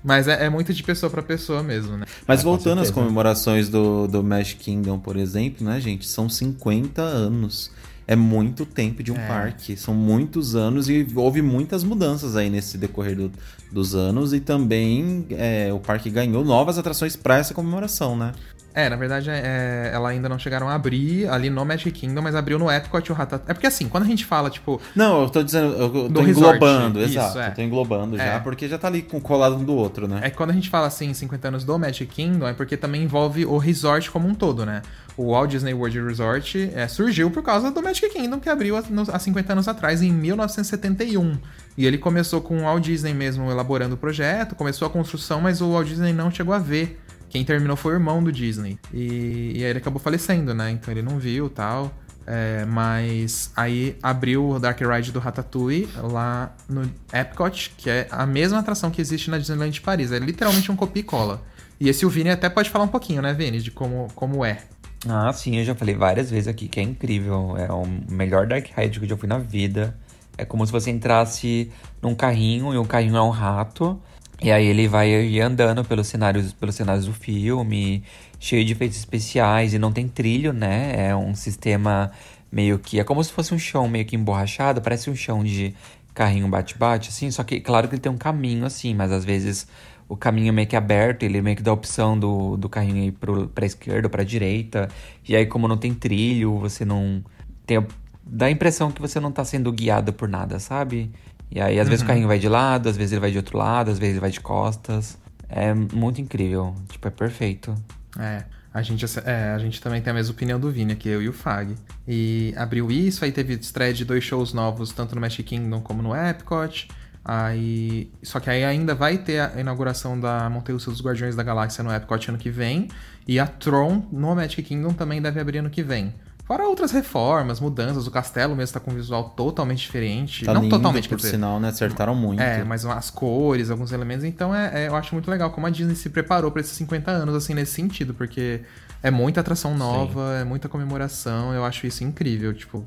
Mas 0.03 0.27
é, 0.27 0.45
é 0.45 0.49
muito 0.49 0.73
de 0.73 0.83
pessoa 0.83 1.09
pra 1.09 1.21
pessoa 1.21 1.63
mesmo, 1.63 1.97
né? 1.97 2.05
Mas 2.25 2.39
Ah, 2.39 2.43
com 2.43 2.49
voltando 2.49 2.81
às 2.81 2.91
comemorações 2.91 3.67
do, 3.67 4.07
do 4.07 4.23
Magic 4.23 4.63
Kingdom, 4.63 4.99
por 4.99 5.17
exemplo, 5.17 5.65
né, 5.65 5.79
gente? 5.81 6.07
São 6.07 6.29
50 6.29 7.01
anos. 7.01 7.71
É 8.07 8.15
muito 8.15 8.65
tempo 8.65 9.03
de 9.03 9.11
um 9.11 9.17
É. 9.17 9.27
parque. 9.27 9.75
São 9.75 9.93
muitos 9.93 10.55
anos 10.55 10.87
e 10.87 11.05
houve 11.13 11.41
muitas 11.41 11.83
mudanças 11.83 12.37
aí 12.37 12.49
nesse 12.49 12.77
decorrer 12.77 13.17
do- 13.17 13.31
dos 13.69 13.93
anos. 13.95 14.31
E 14.33 14.39
também 14.39 15.25
é, 15.31 15.73
o 15.73 15.79
parque 15.79 16.09
ganhou 16.09 16.45
novas 16.45 16.77
atrações 16.77 17.17
para 17.17 17.37
essa 17.37 17.53
comemoração, 17.53 18.15
né? 18.15 18.31
É, 18.73 18.89
na 18.89 18.95
verdade, 18.95 19.27
é, 19.31 19.89
ela 19.91 20.09
ainda 20.09 20.29
não 20.29 20.37
chegaram 20.37 20.69
a 20.69 20.75
abrir 20.75 21.27
ali 21.29 21.49
no 21.49 21.65
Magic 21.65 21.91
Kingdom, 21.91 22.21
mas 22.21 22.35
abriu 22.35 22.59
no 22.59 22.69
Epcot 22.71 23.09
e 23.09 23.11
o 23.11 23.15
Ratatouille. 23.15 23.49
É 23.49 23.53
porque 23.55 23.65
assim, 23.65 23.89
quando 23.89 24.03
a 24.03 24.05
gente 24.05 24.23
fala, 24.23 24.51
tipo, 24.51 24.79
Não, 24.95 25.23
eu 25.23 25.29
tô 25.29 25.41
dizendo, 25.41 25.73
eu 25.75 25.89
tô 26.11 26.21
resort, 26.21 26.57
englobando, 26.57 26.99
isso, 26.99 27.09
exato. 27.17 27.39
é. 27.39 27.47
Eu 27.47 27.53
tô 27.55 27.61
englobando 27.63 28.17
já, 28.17 28.23
É. 28.23 28.39
porque 28.39 28.67
já 28.67 28.77
tá 28.77 28.87
ali 28.87 29.01
colado 29.01 29.55
um 29.55 29.63
do 29.63 29.73
outro, 29.73 30.07
né? 30.07 30.19
É 30.21 30.29
que 30.29 30.37
quando 30.37 30.51
a 30.51 30.53
gente 30.53 30.69
fala 30.69 30.85
assim, 30.85 31.11
50 31.11 31.47
anos 31.47 31.63
do 31.63 31.79
Magic 31.79 32.05
Kingdom, 32.05 32.47
é 32.47 32.53
porque 32.53 32.77
também 32.77 33.01
envolve 33.01 33.47
o 33.47 33.57
resort 33.57 34.11
como 34.11 34.27
um 34.27 34.35
todo, 34.35 34.63
né? 34.63 34.83
O 35.17 35.31
Walt 35.31 35.49
Disney 35.49 35.73
World 35.73 35.99
Resort 35.99 36.71
é, 36.75 36.87
surgiu 36.87 37.31
por 37.31 37.41
causa 37.41 37.71
do 37.71 37.81
Magic 37.81 38.07
Kingdom, 38.09 38.39
que 38.39 38.47
abriu 38.47 38.75
há 38.77 39.17
50 39.17 39.53
anos 39.53 39.67
atrás, 39.67 40.03
em 40.03 40.11
1971. 40.11 41.37
E 41.75 41.85
ele 41.85 41.97
começou 41.97 42.41
com 42.41 42.57
o 42.59 42.61
Walt 42.61 42.83
Disney 42.83 43.13
mesmo 43.15 43.49
elaborando 43.49 43.95
o 43.95 43.97
projeto, 43.97 44.53
começou 44.55 44.87
a 44.87 44.91
construção, 44.91 45.41
mas 45.41 45.61
o 45.61 45.71
Walt 45.71 45.87
Disney 45.87 46.13
não 46.13 46.29
chegou 46.29 46.53
a 46.53 46.59
ver. 46.59 47.01
Quem 47.29 47.43
terminou 47.43 47.75
foi 47.75 47.93
o 47.93 47.95
irmão 47.95 48.23
do 48.23 48.31
Disney. 48.31 48.79
E, 48.93 49.53
e 49.55 49.63
aí 49.63 49.69
ele 49.69 49.79
acabou 49.79 49.99
falecendo, 49.99 50.53
né? 50.53 50.71
Então 50.71 50.93
ele 50.93 51.01
não 51.01 51.19
viu 51.19 51.49
tal. 51.49 51.93
É, 52.29 52.65
mas 52.65 53.51
aí 53.55 53.97
abriu 54.03 54.49
o 54.49 54.59
Dark 54.59 54.77
Ride 54.81 55.13
do 55.13 55.19
Ratatouille 55.19 55.87
lá 55.95 56.53
no 56.67 56.81
Epcot, 57.13 57.73
que 57.77 57.89
é 57.89 58.05
a 58.11 58.25
mesma 58.25 58.59
atração 58.59 58.91
que 58.91 58.99
existe 58.99 59.29
na 59.29 59.37
Disneyland 59.37 59.71
de 59.71 59.79
Paris. 59.79 60.11
É 60.11 60.19
literalmente 60.19 60.69
um 60.69 60.75
copia 60.75 60.99
e 60.99 61.03
cola. 61.03 61.41
E 61.79 61.87
esse 61.87 62.05
o 62.05 62.09
Vini 62.09 62.29
até 62.29 62.49
pode 62.49 62.69
falar 62.69 62.83
um 62.83 62.89
pouquinho, 62.89 63.21
né, 63.21 63.33
Vini, 63.33 63.61
de 63.61 63.71
como, 63.71 64.07
como 64.13 64.43
é. 64.43 64.63
Ah, 65.07 65.31
sim, 65.31 65.57
eu 65.57 65.63
já 65.63 65.73
falei 65.75 65.95
várias 65.95 66.29
vezes 66.29 66.47
aqui 66.47 66.67
que 66.67 66.79
é 66.79 66.83
incrível. 66.83 67.55
É 67.55 67.71
o 67.71 67.85
melhor 68.09 68.45
Dark 68.45 68.65
Ride 68.75 68.99
que 68.99 69.05
eu 69.05 69.09
já 69.09 69.17
fui 69.17 69.29
na 69.29 69.37
vida. 69.37 69.95
É 70.37 70.43
como 70.43 70.65
se 70.65 70.71
você 70.71 70.91
entrasse 70.91 71.71
num 72.01 72.13
carrinho 72.13 72.73
e 72.73 72.77
o 72.77 72.85
carrinho 72.85 73.15
é 73.15 73.21
um 73.21 73.29
rato. 73.29 73.99
E 74.41 74.51
aí 74.51 74.67
ele 74.67 74.87
vai 74.87 75.39
andando 75.39 75.83
pelos 75.83 76.07
cenários, 76.07 76.53
pelos 76.53 76.75
cenários 76.75 77.05
do 77.05 77.13
filme, 77.13 78.03
cheio 78.39 78.63
de 78.63 78.73
efeitos 78.73 78.97
especiais 78.97 79.73
e 79.73 79.79
não 79.79 79.91
tem 79.91 80.07
trilho, 80.07 80.53
né? 80.53 81.09
É 81.09 81.15
um 81.15 81.33
sistema 81.33 82.11
meio 82.51 82.77
que. 82.77 82.99
É 82.99 83.03
como 83.03 83.23
se 83.23 83.31
fosse 83.31 83.53
um 83.53 83.59
chão 83.59 83.87
meio 83.87 84.05
que 84.05 84.15
emborrachado, 84.15 84.81
parece 84.81 85.09
um 85.09 85.15
chão 85.15 85.43
de 85.43 85.73
carrinho 86.13 86.47
bate-bate, 86.47 87.09
assim. 87.09 87.31
Só 87.31 87.43
que, 87.43 87.59
claro 87.59 87.87
que 87.87 87.95
ele 87.95 88.01
tem 88.01 88.11
um 88.11 88.17
caminho, 88.17 88.65
assim, 88.65 88.93
mas 88.93 89.11
às 89.11 89.25
vezes 89.25 89.67
o 90.07 90.15
caminho 90.15 90.49
é 90.49 90.51
meio 90.51 90.67
que 90.67 90.75
aberto, 90.75 91.23
ele 91.23 91.41
meio 91.41 91.55
que 91.55 91.63
dá 91.63 91.71
a 91.71 91.73
opção 91.73 92.17
do, 92.17 92.55
do 92.57 92.69
carrinho 92.69 93.03
ir 93.03 93.11
pro, 93.11 93.47
pra 93.49 93.65
esquerda 93.65 94.07
ou 94.07 94.09
pra 94.09 94.23
direita. 94.23 94.87
E 95.27 95.35
aí, 95.35 95.45
como 95.45 95.67
não 95.67 95.77
tem 95.77 95.93
trilho, 95.93 96.57
você 96.59 96.85
não. 96.85 97.23
Tem, 97.65 97.85
dá 98.23 98.45
a 98.45 98.51
impressão 98.51 98.91
que 98.91 99.01
você 99.01 99.19
não 99.19 99.31
tá 99.31 99.43
sendo 99.43 99.71
guiado 99.71 100.13
por 100.13 100.29
nada, 100.29 100.59
sabe? 100.59 101.11
E 101.49 101.61
aí, 101.61 101.79
às 101.79 101.87
vezes 101.87 102.03
o 102.03 102.07
carrinho 102.07 102.27
vai 102.27 102.39
de 102.39 102.49
lado, 102.49 102.89
às 102.89 102.97
vezes 102.97 103.13
ele 103.13 103.21
vai 103.21 103.31
de 103.31 103.37
outro 103.37 103.57
lado, 103.57 103.89
às 103.89 103.97
vezes 103.97 104.13
ele 104.13 104.21
vai 104.21 104.31
de 104.31 104.41
costas. 104.41 105.17
É 105.49 105.73
muito 105.73 106.19
incrível. 106.19 106.75
Tipo, 106.89 107.07
é 107.07 107.11
perfeito. 107.11 107.75
É. 108.19 108.43
A 108.73 108.81
gente, 108.83 109.05
é, 109.25 109.53
a 109.55 109.57
gente 109.57 109.81
também 109.81 110.01
tem 110.01 110.11
a 110.11 110.13
mesma 110.13 110.33
opinião 110.33 110.59
do 110.59 110.69
Vini 110.69 110.93
aqui, 110.93 111.09
eu 111.09 111.19
e 111.21 111.27
o 111.27 111.33
Fag. 111.33 111.75
E 112.07 112.53
abriu 112.55 112.91
isso, 112.91 113.25
aí 113.25 113.31
teve 113.31 113.55
estreia 113.55 113.91
de 113.91 114.05
dois 114.05 114.23
shows 114.23 114.53
novos, 114.53 114.91
tanto 114.91 115.15
no 115.15 115.21
Magic 115.21 115.41
Kingdom 115.41 115.81
como 115.81 116.03
no 116.03 116.15
Epcot. 116.15 116.87
Aí, 117.25 118.11
só 118.21 118.39
que 118.39 118.49
aí 118.49 118.63
ainda 118.63 118.93
vai 118.93 119.17
ter 119.17 119.39
a 119.39 119.59
inauguração 119.59 120.19
da 120.19 120.49
Montanha 120.49 120.77
dos 120.77 121.01
Guardiões 121.01 121.35
da 121.35 121.41
Galáxia 121.43 121.83
no 121.83 121.91
Epcot 121.91 122.29
ano 122.29 122.37
que 122.37 122.51
vem. 122.51 122.87
E 123.27 123.39
a 123.39 123.47
Tron 123.47 124.07
no 124.11 124.35
Magic 124.35 124.61
Kingdom 124.61 124.93
também 124.93 125.21
deve 125.21 125.39
abrir 125.39 125.57
ano 125.57 125.69
que 125.69 125.81
vem. 125.81 126.13
Fora 126.47 126.63
outras 126.65 126.91
reformas, 126.91 127.59
mudanças, 127.59 128.07
o 128.07 128.11
castelo 128.11 128.55
mesmo 128.55 128.73
tá 128.73 128.79
com 128.79 128.91
um 128.91 128.95
visual 128.95 129.31
totalmente 129.31 129.79
diferente. 129.79 130.45
Tá 130.45 130.53
Não 130.53 130.61
lindo, 130.61 130.75
totalmente, 130.77 131.03
por 131.09 131.15
quer 131.15 131.23
dizer, 131.23 131.31
sinal, 131.31 131.59
né? 131.59 131.67
Acertaram 131.69 132.15
muito. 132.15 132.41
é, 132.41 132.63
mas 132.63 132.85
as 132.85 133.09
cores, 133.09 133.69
alguns 133.69 133.91
elementos. 133.91 134.23
Então 134.23 134.55
é, 134.55 134.85
é- 134.85 134.87
eu 134.87 134.95
acho 134.95 135.13
muito 135.13 135.29
legal 135.29 135.51
como 135.51 135.67
a 135.67 135.69
Disney 135.69 135.95
se 135.95 136.09
preparou 136.09 136.49
pra 136.49 136.61
esses 136.61 136.71
50 136.77 137.11
anos, 137.11 137.35
assim, 137.35 137.53
nesse 137.53 137.73
sentido, 137.73 138.13
porque 138.13 138.61
é 139.03 139.11
muita 139.11 139.41
atração 139.41 139.75
nova, 139.75 140.35
é 140.35 140.45
muita 140.45 140.69
comemoração. 140.69 141.53
Eu 141.53 141.65
acho 141.65 141.85
isso 141.85 142.03
incrível. 142.05 142.53
Tipo, 142.53 142.85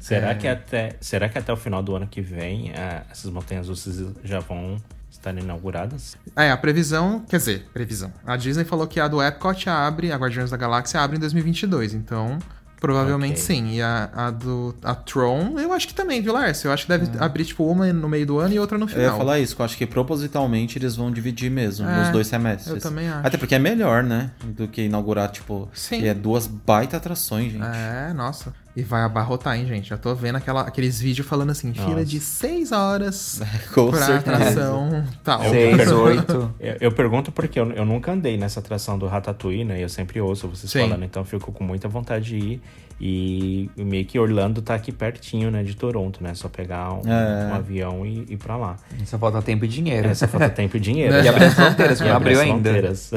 Será, 0.00 0.30
É. 0.30 0.34
que 0.34 0.46
até, 0.48 0.96
será 1.00 1.28
que 1.28 1.38
até 1.38 1.52
o 1.52 1.56
final 1.56 1.82
do 1.82 1.94
ano 1.96 2.06
que 2.06 2.20
vem 2.20 2.72
ah, 2.76 3.02
essas 3.10 3.30
montanhas 3.30 3.68
russas 3.68 4.12
já 4.22 4.38
vão 4.40 4.76
estar 5.10 5.36
inauguradas? 5.36 6.16
é, 6.36 6.50
a 6.52 6.56
previsão, 6.56 7.24
quer 7.28 7.38
dizer, 7.38 7.66
previsão. 7.72 8.12
A 8.24 8.36
Disney 8.36 8.64
falou 8.64 8.86
que 8.86 9.00
a 9.00 9.08
do 9.08 9.20
Epcot 9.22 9.68
abre, 9.68 10.12
a 10.12 10.16
Guardiões 10.16 10.50
da 10.50 10.56
Galáxia 10.56 11.00
abre 11.00 11.16
em 11.16 11.20
2022, 11.20 11.94
então 11.94 12.38
provavelmente 12.80 13.32
Ok. 13.34 13.42
sim. 13.44 13.72
E 13.74 13.82
a, 13.82 14.08
a 14.14 14.30
do 14.30 14.74
a 14.82 14.94
Tron, 14.94 15.58
eu 15.58 15.72
acho 15.72 15.86
que 15.88 15.94
também, 15.94 16.20
viu, 16.22 16.32
Lárcio? 16.32 16.68
Eu 16.68 16.72
acho 16.72 16.86
que 16.86 16.88
deve 16.96 17.18
abrir, 17.18 17.44
tipo, 17.44 17.64
uma 17.64 17.92
no 17.92 18.08
meio 18.08 18.26
do 18.26 18.38
ano 18.38 18.54
e 18.54 18.58
outra 18.58 18.76
no 18.78 18.84
Eu 18.84 18.88
final. 18.88 19.04
ia 19.04 19.12
falar 19.12 19.38
isso, 19.38 19.54
que 19.56 19.62
eu 19.62 19.64
acho 19.64 19.76
que 19.76 19.86
propositalmente 19.86 20.78
eles 20.78 20.96
vão 20.96 21.10
dividir 21.10 21.50
mesmo, 21.50 21.86
É, 21.88 22.00
nos 22.00 22.08
dois 22.10 22.26
semestres. 22.26 22.68
eu 22.68 22.80
também 22.80 23.08
acho. 23.08 23.26
Até 23.26 23.36
porque 23.36 23.54
é 23.54 23.58
melhor, 23.58 24.02
né? 24.02 24.30
Do 24.44 24.68
que 24.68 24.82
inaugurar, 24.82 25.30
tipo. 25.30 25.68
Sim. 25.72 26.06
É 26.06 26.14
duas 26.14 26.46
baita 26.46 26.96
atrações, 26.96 27.52
gente. 27.52 27.64
É, 27.64 28.12
nossa. 28.14 28.52
E 28.78 28.82
vai 28.84 29.02
abarrotar, 29.02 29.58
hein, 29.58 29.66
gente? 29.66 29.88
Já 29.88 29.96
tô 29.96 30.14
vendo 30.14 30.36
aquela, 30.36 30.60
aqueles 30.60 31.00
vídeos 31.00 31.26
falando 31.26 31.50
assim, 31.50 31.74
fila 31.74 31.94
Nossa. 31.94 32.04
de 32.04 32.20
6 32.20 32.70
horas 32.70 33.40
Com 33.74 33.90
pra 33.90 34.06
certeza. 34.06 34.36
atração 34.36 35.04
tal. 35.24 35.40
Seis, 35.50 35.90
oito. 35.90 36.54
Eu, 36.60 36.76
eu 36.82 36.92
pergunto 36.92 37.32
porque 37.32 37.58
eu, 37.58 37.72
eu 37.72 37.84
nunca 37.84 38.12
andei 38.12 38.36
nessa 38.36 38.60
atração 38.60 38.96
do 38.96 39.08
Ratatouille, 39.08 39.64
né? 39.64 39.82
Eu 39.82 39.88
sempre 39.88 40.20
ouço 40.20 40.46
vocês 40.46 40.70
Sim. 40.70 40.82
falando, 40.82 41.04
então 41.04 41.22
eu 41.22 41.26
fico 41.26 41.50
com 41.50 41.64
muita 41.64 41.88
vontade 41.88 42.26
de 42.26 42.36
ir. 42.36 42.62
E 43.00 43.70
meio 43.76 44.04
que 44.04 44.18
Orlando 44.18 44.60
tá 44.60 44.74
aqui 44.74 44.90
pertinho, 44.90 45.50
né? 45.52 45.62
De 45.62 45.76
Toronto, 45.76 46.20
né? 46.22 46.34
Só 46.34 46.48
pegar 46.48 46.92
um, 46.94 47.02
É. 47.08 47.46
um 47.50 47.54
avião 47.54 48.04
e 48.04 48.26
ir 48.28 48.36
pra 48.36 48.56
lá. 48.56 48.76
Só 49.04 49.16
falta 49.18 49.40
tempo 49.40 49.64
e 49.64 49.68
dinheiro. 49.68 50.08
É, 50.08 50.14
só 50.14 50.26
falta 50.26 50.50
tempo 50.50 50.76
e 50.76 50.80
dinheiro. 50.80 51.14
E 51.22 51.28
abrir 51.28 51.44
as 51.44 51.54
fronteiras, 51.54 51.98
que 52.02 52.08
não 52.08 52.16
abriu 52.16 52.40
as 52.40 52.44
ainda. 52.46 52.70
fronteiras. 52.70 53.12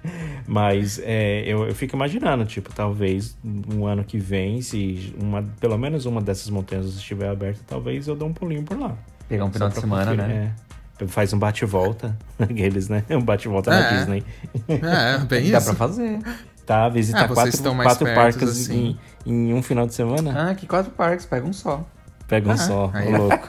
Mas 0.46 0.98
é, 1.04 1.42
eu, 1.46 1.66
eu 1.68 1.74
fico 1.74 1.94
imaginando, 1.94 2.44
tipo, 2.46 2.72
talvez 2.72 3.36
um 3.44 3.86
ano 3.86 4.02
que 4.02 4.18
vem, 4.18 4.62
se 4.62 5.14
uma, 5.20 5.42
pelo 5.60 5.76
menos 5.76 6.06
uma 6.06 6.20
dessas 6.22 6.48
montanhas 6.48 6.86
estiver 6.86 7.28
aberta, 7.28 7.60
talvez 7.66 8.08
eu 8.08 8.16
dê 8.16 8.24
um 8.24 8.32
pulinho 8.32 8.62
por 8.62 8.78
lá. 8.78 8.96
Pegar 9.28 9.44
um 9.44 9.52
final 9.52 9.68
de 9.68 9.74
semana, 9.78 10.10
conferir, 10.12 10.26
né? 10.28 10.52
É. 11.00 11.06
Faz 11.06 11.32
um 11.32 11.38
bate-volta, 11.38 12.16
aqueles, 12.38 12.88
né? 12.88 13.04
Um 13.10 13.20
bate-volta 13.20 13.70
na 13.70 13.78
É. 13.90 13.96
Disney. 13.98 14.24
É, 14.68 15.18
bem 15.18 15.50
Dá 15.50 15.58
isso. 15.58 15.66
pra 15.66 15.74
fazer. 15.76 16.18
Tá, 16.66 16.88
visitar 16.88 17.24
Ah, 17.24 17.26
vocês 17.28 17.60
quatro, 17.60 17.82
quatro 17.82 18.14
parques 18.14 18.42
assim. 18.42 18.98
Em, 19.26 19.52
um 19.54 19.62
final 19.62 19.86
de 19.86 19.94
semana. 19.94 20.50
Ah, 20.50 20.54
que 20.54 20.66
quatro 20.66 20.90
parques, 20.92 21.26
pega 21.26 21.46
um 21.46 21.52
só. 21.52 21.84
Pega 22.26 22.48
um 22.48 22.52
Ah, 22.52 22.56
só, 22.56 22.90
aí 22.94 23.12
é. 23.12 23.16
louco. 23.18 23.48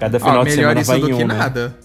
Cada 0.00 0.18
final 0.18 0.40
Ó, 0.40 0.44
de 0.44 0.50
melhor 0.50 0.74
semana 0.76 0.80
isso 0.80 0.90
vai 0.90 1.00
do 1.00 1.10
em 1.10 1.16
que 1.16 1.24
um, 1.24 1.26
né? 1.26 1.34
nada. 1.36 1.76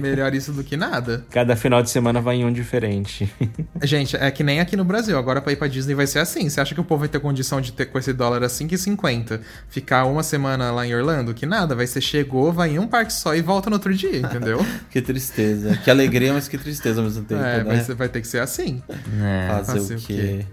Melhor 0.00 0.34
isso 0.34 0.52
do 0.52 0.62
que 0.64 0.76
nada. 0.76 1.24
Cada 1.30 1.56
final 1.56 1.82
de 1.82 1.90
semana 1.90 2.20
vai 2.20 2.36
em 2.36 2.44
um 2.44 2.52
diferente. 2.52 3.32
Gente, 3.82 4.16
é 4.16 4.30
que 4.30 4.42
nem 4.44 4.60
aqui 4.60 4.76
no 4.76 4.84
Brasil. 4.84 5.16
Agora 5.18 5.40
pra 5.40 5.52
ir 5.52 5.56
pra 5.56 5.68
Disney 5.68 5.94
vai 5.94 6.06
ser 6.06 6.18
assim. 6.20 6.48
Você 6.48 6.60
acha 6.60 6.74
que 6.74 6.80
o 6.80 6.84
povo 6.84 7.00
vai 7.00 7.08
ter 7.08 7.20
condição 7.20 7.60
de 7.60 7.72
ter 7.72 7.86
com 7.86 7.98
esse 7.98 8.12
dólar 8.12 8.42
a 8.42 8.46
5,50 8.46 9.40
ficar 9.68 10.04
uma 10.04 10.22
semana 10.22 10.70
lá 10.70 10.86
em 10.86 10.94
Orlando? 10.94 11.32
Que 11.34 11.46
nada. 11.46 11.74
Vai 11.74 11.86
ser 11.86 12.00
chegou, 12.00 12.52
vai 12.52 12.70
em 12.70 12.78
um 12.78 12.86
parque 12.86 13.12
só 13.12 13.34
e 13.34 13.40
volta 13.42 13.70
no 13.70 13.76
outro 13.76 13.94
dia, 13.94 14.18
entendeu? 14.18 14.64
Que 14.90 15.00
tristeza. 15.00 15.76
Que 15.78 15.90
alegria, 15.90 16.32
mas 16.34 16.48
que 16.48 16.58
tristeza 16.58 17.00
ao 17.00 17.06
mesmo 17.06 17.24
tempo, 17.24 17.40
é, 17.42 17.58
né? 17.58 17.64
vai, 17.64 17.80
ser- 17.80 17.94
vai 17.94 18.08
ter 18.08 18.20
que 18.20 18.26
ser 18.26 18.40
assim. 18.40 18.82
É. 19.22 19.48
Fazer, 19.48 19.72
Fazer 19.78 19.94
o 19.94 19.98
o 19.98 20.00
quê? 20.00 20.46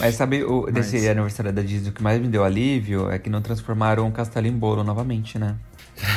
Mas 0.00 0.14
sabe, 0.16 0.42
o, 0.42 0.66
desse 0.70 0.96
Mas- 0.96 1.06
aniversário 1.08 1.52
da 1.52 1.62
Disney, 1.62 1.90
o 1.90 1.92
que 1.92 2.02
mais 2.02 2.20
me 2.20 2.26
deu 2.28 2.42
alívio 2.44 3.10
é 3.10 3.18
que 3.18 3.30
não 3.30 3.40
transformaram 3.40 4.06
o 4.08 4.12
castelo 4.12 4.46
em 4.46 4.52
bolo 4.52 4.82
novamente, 4.82 5.38
né? 5.38 5.54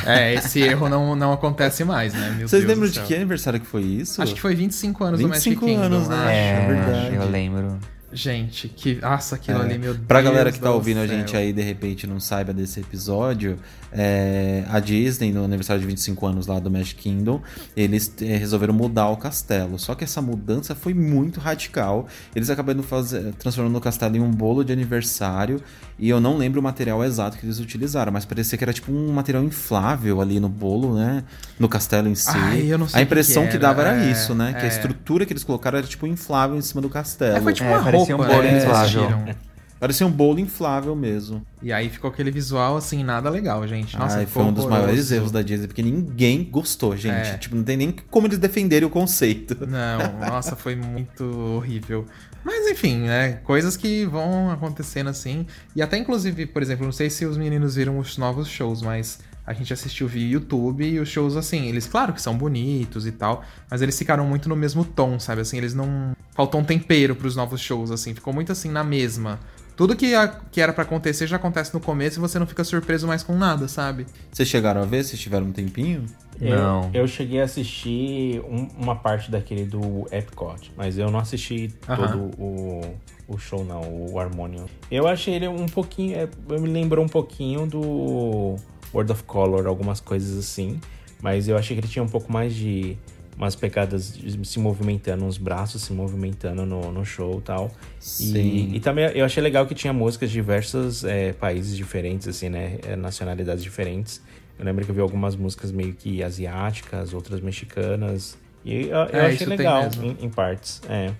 É, 0.06 0.34
esse 0.34 0.60
erro 0.60 0.88
não, 0.88 1.16
não 1.16 1.32
acontece 1.32 1.84
mais, 1.84 2.12
né? 2.12 2.34
Meu 2.36 2.48
Vocês 2.48 2.62
Deus 2.64 2.74
lembram 2.74 2.90
de 2.90 3.00
que 3.00 3.14
aniversário 3.14 3.58
que 3.60 3.66
foi 3.66 3.82
isso? 3.82 4.20
Acho 4.22 4.34
que 4.34 4.40
foi 4.40 4.54
25 4.54 5.04
anos 5.04 5.20
do 5.20 5.28
Magic 5.28 5.50
25 5.50 5.66
Kingdom. 5.66 5.82
anos, 5.82 6.08
né? 6.08 6.16
acho. 6.16 6.30
É 6.30 6.66
verdade. 6.66 7.14
eu 7.14 7.30
lembro. 7.30 7.78
Gente, 8.12 8.68
que. 8.68 8.96
Nossa, 9.00 9.36
aquilo 9.36 9.58
É. 9.58 9.62
ali, 9.62 9.78
meu 9.78 9.94
Deus. 9.94 10.06
Pra 10.06 10.20
galera 10.20 10.50
que 10.50 10.58
tá 10.58 10.68
do 10.68 10.74
ouvindo 10.74 10.98
a 10.98 11.06
céu. 11.06 11.16
gente 11.16 11.36
aí, 11.36 11.52
de 11.52 11.62
repente 11.62 12.06
não 12.06 12.18
saiba 12.18 12.52
desse 12.52 12.80
episódio, 12.80 13.56
é, 13.92 14.64
a 14.68 14.80
Disney, 14.80 15.32
no 15.32 15.44
aniversário 15.44 15.80
de 15.80 15.86
25 15.86 16.26
anos 16.26 16.46
lá 16.46 16.58
do 16.58 16.70
Magic 16.70 16.94
Kingdom, 17.00 17.40
eles 17.76 18.12
é, 18.20 18.36
resolveram 18.36 18.74
mudar 18.74 19.08
o 19.08 19.16
castelo. 19.16 19.78
Só 19.78 19.94
que 19.94 20.04
essa 20.04 20.20
mudança 20.20 20.74
foi 20.74 20.94
muito 20.94 21.40
radical. 21.40 22.06
Eles 22.34 22.50
acabaram 22.50 22.82
fazer, 22.82 23.32
transformando 23.38 23.76
o 23.76 23.80
castelo 23.80 24.16
em 24.16 24.20
um 24.20 24.30
bolo 24.30 24.64
de 24.64 24.72
aniversário. 24.72 25.62
E 25.98 26.08
eu 26.08 26.18
não 26.18 26.36
lembro 26.38 26.60
o 26.60 26.62
material 26.62 27.04
exato 27.04 27.36
que 27.36 27.44
eles 27.44 27.60
utilizaram, 27.60 28.10
mas 28.10 28.24
parecia 28.24 28.56
que 28.56 28.64
era 28.64 28.72
tipo 28.72 28.90
um 28.90 29.12
material 29.12 29.44
inflável 29.44 30.20
ali 30.20 30.40
no 30.40 30.48
bolo, 30.48 30.94
né? 30.94 31.22
No 31.58 31.68
castelo 31.68 32.08
em 32.08 32.14
si. 32.14 32.30
Ai, 32.30 32.72
eu 32.72 32.78
não 32.78 32.88
sei 32.88 33.00
a 33.00 33.02
impressão 33.02 33.42
que 33.44 33.50
que, 33.50 33.56
era, 33.56 33.66
dava 33.68 33.82
era 33.82 34.02
é, 34.04 34.10
isso, 34.10 34.34
né? 34.34 34.52
Que 34.54 34.60
a 34.60 34.64
é. 34.64 34.68
estrutura 34.68 35.26
que 35.26 35.32
eles 35.32 35.44
colocaram 35.44 35.76
era 35.78 35.86
tipo 35.86 36.06
inflável 36.06 36.56
em 36.56 36.62
cima 36.62 36.80
do 36.80 36.88
castelo. 36.88 37.36
É, 37.36 37.40
foi 37.40 37.52
tipo 37.52 37.68
É, 37.68 37.72
uma 37.72 37.82
parecia 38.06 38.16
roupa, 38.16 38.32
um 38.32 38.36
bolo? 38.36 38.48
Eles 38.48 38.64
inflável. 38.64 39.34
Parecia 39.80 40.06
um 40.06 40.10
bolo 40.10 40.38
inflável 40.38 40.94
mesmo. 40.94 41.42
E 41.62 41.72
aí 41.72 41.88
ficou 41.88 42.10
aquele 42.10 42.30
visual, 42.30 42.76
assim, 42.76 43.02
nada 43.02 43.30
legal, 43.30 43.66
gente. 43.66 43.98
Nossa, 43.98 44.18
Ai, 44.18 44.26
foi 44.26 44.42
um 44.42 44.52
dos 44.52 44.64
horroroso. 44.66 44.84
maiores 44.86 45.10
erros 45.10 45.30
da 45.30 45.40
Disney, 45.40 45.68
porque 45.68 45.82
ninguém 45.82 46.44
gostou, 46.44 46.94
gente. 46.94 47.30
É. 47.30 47.38
Tipo, 47.38 47.56
não 47.56 47.64
tem 47.64 47.78
nem 47.78 47.94
como 48.10 48.26
eles 48.26 48.36
defenderem 48.36 48.86
o 48.86 48.90
conceito. 48.90 49.56
Não, 49.66 50.28
nossa, 50.28 50.54
foi 50.54 50.76
muito 50.76 51.24
horrível. 51.24 52.04
Mas 52.44 52.68
enfim, 52.68 52.98
né? 52.98 53.40
Coisas 53.42 53.74
que 53.74 54.04
vão 54.04 54.50
acontecendo 54.50 55.08
assim. 55.08 55.46
E 55.74 55.80
até 55.80 55.96
inclusive, 55.96 56.44
por 56.44 56.60
exemplo, 56.60 56.84
não 56.84 56.92
sei 56.92 57.08
se 57.08 57.24
os 57.24 57.38
meninos 57.38 57.74
viram 57.76 57.98
os 57.98 58.18
novos 58.18 58.48
shows, 58.48 58.82
mas 58.82 59.18
a 59.46 59.52
gente 59.52 59.72
assistiu 59.72 60.06
via 60.06 60.26
YouTube 60.28 60.84
e 60.84 60.98
os 61.00 61.08
shows, 61.08 61.36
assim, 61.36 61.66
eles, 61.68 61.86
claro 61.86 62.12
que 62.12 62.22
são 62.22 62.36
bonitos 62.36 63.06
e 63.06 63.12
tal, 63.12 63.42
mas 63.70 63.82
eles 63.82 63.98
ficaram 63.98 64.24
muito 64.24 64.48
no 64.48 64.54
mesmo 64.56 64.84
tom, 64.84 65.18
sabe? 65.18 65.40
Assim, 65.40 65.56
eles 65.58 65.74
não. 65.74 66.12
Faltou 66.34 66.60
um 66.60 66.64
tempero 66.64 67.14
pros 67.16 67.34
novos 67.36 67.60
shows, 67.60 67.90
assim, 67.90 68.14
ficou 68.14 68.32
muito 68.32 68.52
assim 68.52 68.70
na 68.70 68.84
mesma. 68.84 69.38
Tudo 69.76 69.96
que, 69.96 70.14
a- 70.14 70.28
que 70.28 70.60
era 70.60 70.72
pra 70.74 70.82
acontecer 70.84 71.26
já 71.26 71.36
acontece 71.36 71.72
no 71.72 71.80
começo 71.80 72.18
e 72.18 72.20
você 72.20 72.38
não 72.38 72.46
fica 72.46 72.62
surpreso 72.62 73.06
mais 73.06 73.22
com 73.22 73.34
nada, 73.36 73.66
sabe? 73.66 74.04
Vocês 74.30 74.46
chegaram 74.46 74.82
a 74.82 74.84
ver? 74.84 75.02
Vocês 75.04 75.18
tiveram 75.18 75.46
um 75.46 75.52
tempinho? 75.52 76.04
Não. 76.38 76.90
Eu, 76.92 77.02
eu 77.02 77.08
cheguei 77.08 77.40
a 77.40 77.44
assistir 77.44 78.40
um- 78.42 78.68
uma 78.78 78.94
parte 78.94 79.30
daquele 79.30 79.64
do 79.64 80.06
Epcot, 80.12 80.70
mas 80.76 80.98
eu 80.98 81.10
não 81.10 81.18
assisti 81.18 81.72
Aham. 81.88 81.96
todo 82.08 82.30
o, 82.38 82.94
o 83.26 83.38
show, 83.38 83.64
não, 83.64 83.80
o 83.82 84.18
Harmonium. 84.18 84.66
Eu 84.90 85.06
achei 85.08 85.34
ele 85.34 85.48
um 85.48 85.66
pouquinho. 85.66 86.14
é, 86.16 86.28
Me 86.58 86.68
lembrou 86.68 87.02
um 87.04 87.08
pouquinho 87.08 87.66
do 87.66 88.56
World 88.92 89.12
of 89.12 89.22
Color, 89.24 89.66
algumas 89.66 90.00
coisas 90.00 90.38
assim. 90.38 90.80
Mas 91.22 91.48
eu 91.48 91.56
achei 91.56 91.76
que 91.76 91.80
ele 91.80 91.88
tinha 91.92 92.02
um 92.02 92.08
pouco 92.08 92.32
mais 92.32 92.54
de. 92.54 92.96
Umas 93.36 93.56
pegadas 93.56 94.18
se 94.44 94.58
movimentando, 94.58 95.24
uns 95.24 95.38
braços 95.38 95.80
se 95.82 95.92
movimentando 95.94 96.66
no, 96.66 96.92
no 96.92 97.06
show 97.06 97.38
e 97.38 97.40
tal. 97.42 97.70
Sim. 97.98 98.36
E, 98.36 98.76
e 98.76 98.80
também 98.80 99.06
eu 99.14 99.24
achei 99.24 99.42
legal 99.42 99.66
que 99.66 99.74
tinha 99.74 99.94
músicas 99.94 100.28
de 100.28 100.34
diversos 100.34 101.04
é, 101.04 101.32
países 101.32 101.74
diferentes, 101.74 102.28
assim, 102.28 102.50
né? 102.50 102.78
É, 102.86 102.94
nacionalidades 102.96 103.62
diferentes. 103.64 104.20
Eu 104.58 104.64
lembro 104.66 104.84
que 104.84 104.90
eu 104.90 104.94
vi 104.94 105.00
algumas 105.00 105.36
músicas 105.36 105.72
meio 105.72 105.94
que 105.94 106.22
asiáticas, 106.22 107.14
outras 107.14 107.40
mexicanas. 107.40 108.36
E 108.62 108.82
eu, 108.88 108.88
eu 108.88 109.20
É, 109.20 109.26
achei 109.28 109.46
legal 109.46 109.88
em, 110.02 110.26
em 110.26 110.28
partes. 110.28 110.82
É. 110.86 111.12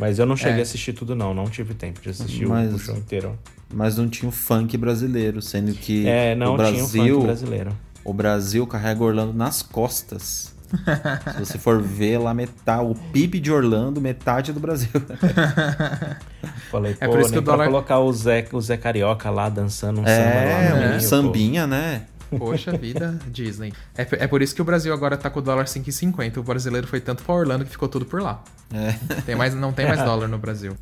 Mas 0.00 0.18
eu 0.18 0.26
não 0.26 0.36
cheguei 0.36 0.56
É. 0.56 0.60
a 0.60 0.62
assistir 0.62 0.94
tudo, 0.94 1.14
não. 1.14 1.32
Não 1.32 1.44
tive 1.48 1.74
tempo 1.74 2.00
de 2.00 2.08
assistir 2.10 2.46
Mas- 2.46 2.74
o 2.74 2.78
show 2.78 2.96
inteiro. 2.96 3.38
Mas 3.72 3.96
não 3.98 4.08
tinha 4.08 4.28
o 4.28 4.32
funk 4.32 4.76
brasileiro, 4.76 5.42
sendo 5.42 5.72
que 5.74 6.06
É, 6.08 6.34
não 6.34 6.54
o 6.54 6.56
tinha 6.56 6.68
o 6.68 6.72
Brasil, 6.88 7.14
funk 7.16 7.26
brasileiro. 7.26 7.72
o 8.04 8.12
Brasil 8.14 8.66
carrega 8.66 9.02
Orlando 9.04 9.32
nas 9.34 9.60
costas. 9.62 10.54
Se 11.34 11.38
você 11.40 11.58
for 11.58 11.80
ver 11.82 12.18
lá, 12.18 12.34
metade, 12.34 12.82
o 12.84 12.94
PIB 12.94 13.40
de 13.40 13.50
Orlando, 13.52 14.00
metade 14.00 14.50
é 14.50 14.54
do 14.54 14.60
Brasil. 14.60 14.90
Falei, 16.70 16.94
pô, 16.94 17.04
É 17.04 17.08
por 17.08 17.20
isso 17.20 17.28
que 17.30 17.36
nem 17.36 17.40
o 17.40 17.44
dólar- 17.44 17.66
colocar 17.66 17.98
o 18.00 18.12
Zé, 18.12 18.46
o 18.52 18.60
Zé 18.60 18.76
Carioca 18.76 19.30
lá 19.30 19.48
dançando 19.48 20.00
um 20.00 20.04
samba 20.04 20.12
lá 20.14 20.14
É, 20.20 20.68
no 20.70 20.76
um 20.76 20.78
meio, 20.80 20.92
pô. 20.94 21.00
sambinha, 21.00 21.66
né? 21.66 22.02
Poxa 22.36 22.72
vida, 22.76 23.18
Disney. 23.28 23.72
É, 23.96 24.02
é 24.24 24.26
por 24.26 24.42
isso 24.42 24.54
que 24.54 24.60
o 24.60 24.64
Brasil 24.64 24.92
agora 24.92 25.16
tá 25.16 25.30
com 25.30 25.38
o 25.38 25.42
dólar 25.42 25.64
5,50. 25.64 26.36
O 26.36 26.42
brasileiro 26.42 26.86
foi 26.86 27.00
tanto 27.00 27.22
pra 27.22 27.34
Orlando 27.34 27.64
que 27.64 27.70
ficou 27.70 27.88
tudo 27.88 28.04
por 28.04 28.20
lá. 28.20 28.42
É. 28.70 28.92
Tem 29.22 29.34
mais, 29.34 29.54
não 29.54 29.72
tem 29.72 29.86
mais 29.86 30.00
dólar 30.04 30.28
no 30.28 30.36
Brasil. 30.36 30.76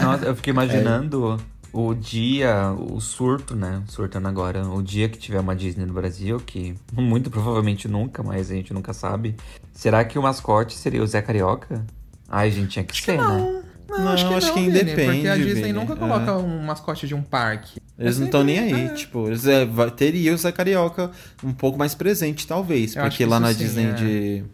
Nossa, 0.00 0.24
eu 0.26 0.36
fiquei 0.36 0.52
imaginando 0.52 1.36
o 1.72 1.94
dia, 1.94 2.72
o 2.72 3.00
surto, 3.00 3.54
né? 3.54 3.82
Surtando 3.88 4.26
agora, 4.28 4.66
o 4.66 4.82
dia 4.82 5.08
que 5.08 5.18
tiver 5.18 5.40
uma 5.40 5.54
Disney 5.54 5.86
no 5.86 5.92
Brasil, 5.92 6.40
que 6.40 6.74
muito 6.92 7.30
provavelmente 7.30 7.88
nunca, 7.88 8.22
mas 8.22 8.50
a 8.50 8.54
gente 8.54 8.72
nunca 8.72 8.92
sabe. 8.92 9.34
Será 9.72 10.04
que 10.04 10.18
o 10.18 10.22
mascote 10.22 10.74
seria 10.74 11.02
o 11.02 11.06
Zé 11.06 11.20
Carioca? 11.20 11.84
Ai, 12.28 12.50
gente, 12.50 12.70
tinha 12.70 12.84
que 12.84 12.96
ser, 13.00 13.18
né? 13.18 13.62
Não, 13.88 14.08
acho 14.08 14.52
que 14.52 14.60
Vini, 14.60 14.68
independe, 14.68 15.12
Porque 15.12 15.28
a 15.28 15.36
Disney 15.36 15.54
Vini. 15.54 15.72
nunca 15.72 15.92
É. 15.92 15.96
coloca 15.96 16.36
um 16.36 16.62
mascote 16.64 17.06
de 17.06 17.14
um 17.14 17.22
parque. 17.22 17.80
Eles 17.98 18.16
É 18.16 18.18
não 18.18 18.26
estão 18.26 18.42
nem 18.44 18.58
aí, 18.58 18.88
tipo, 18.94 19.26
eles 19.28 19.46
é, 19.46 19.64
teria 19.96 20.34
o 20.34 20.36
Zé 20.36 20.50
Carioca 20.50 21.10
um 21.42 21.52
pouco 21.52 21.78
mais 21.78 21.94
presente, 21.94 22.46
talvez. 22.46 22.94
Eu 22.96 23.02
acho 23.02 23.10
porque 23.10 23.24
que 23.24 23.30
lá 23.30 23.38
na 23.38 23.52
sim, 23.52 23.58
Disney 23.58 23.86
é. 23.86 23.92
de, 23.92 24.44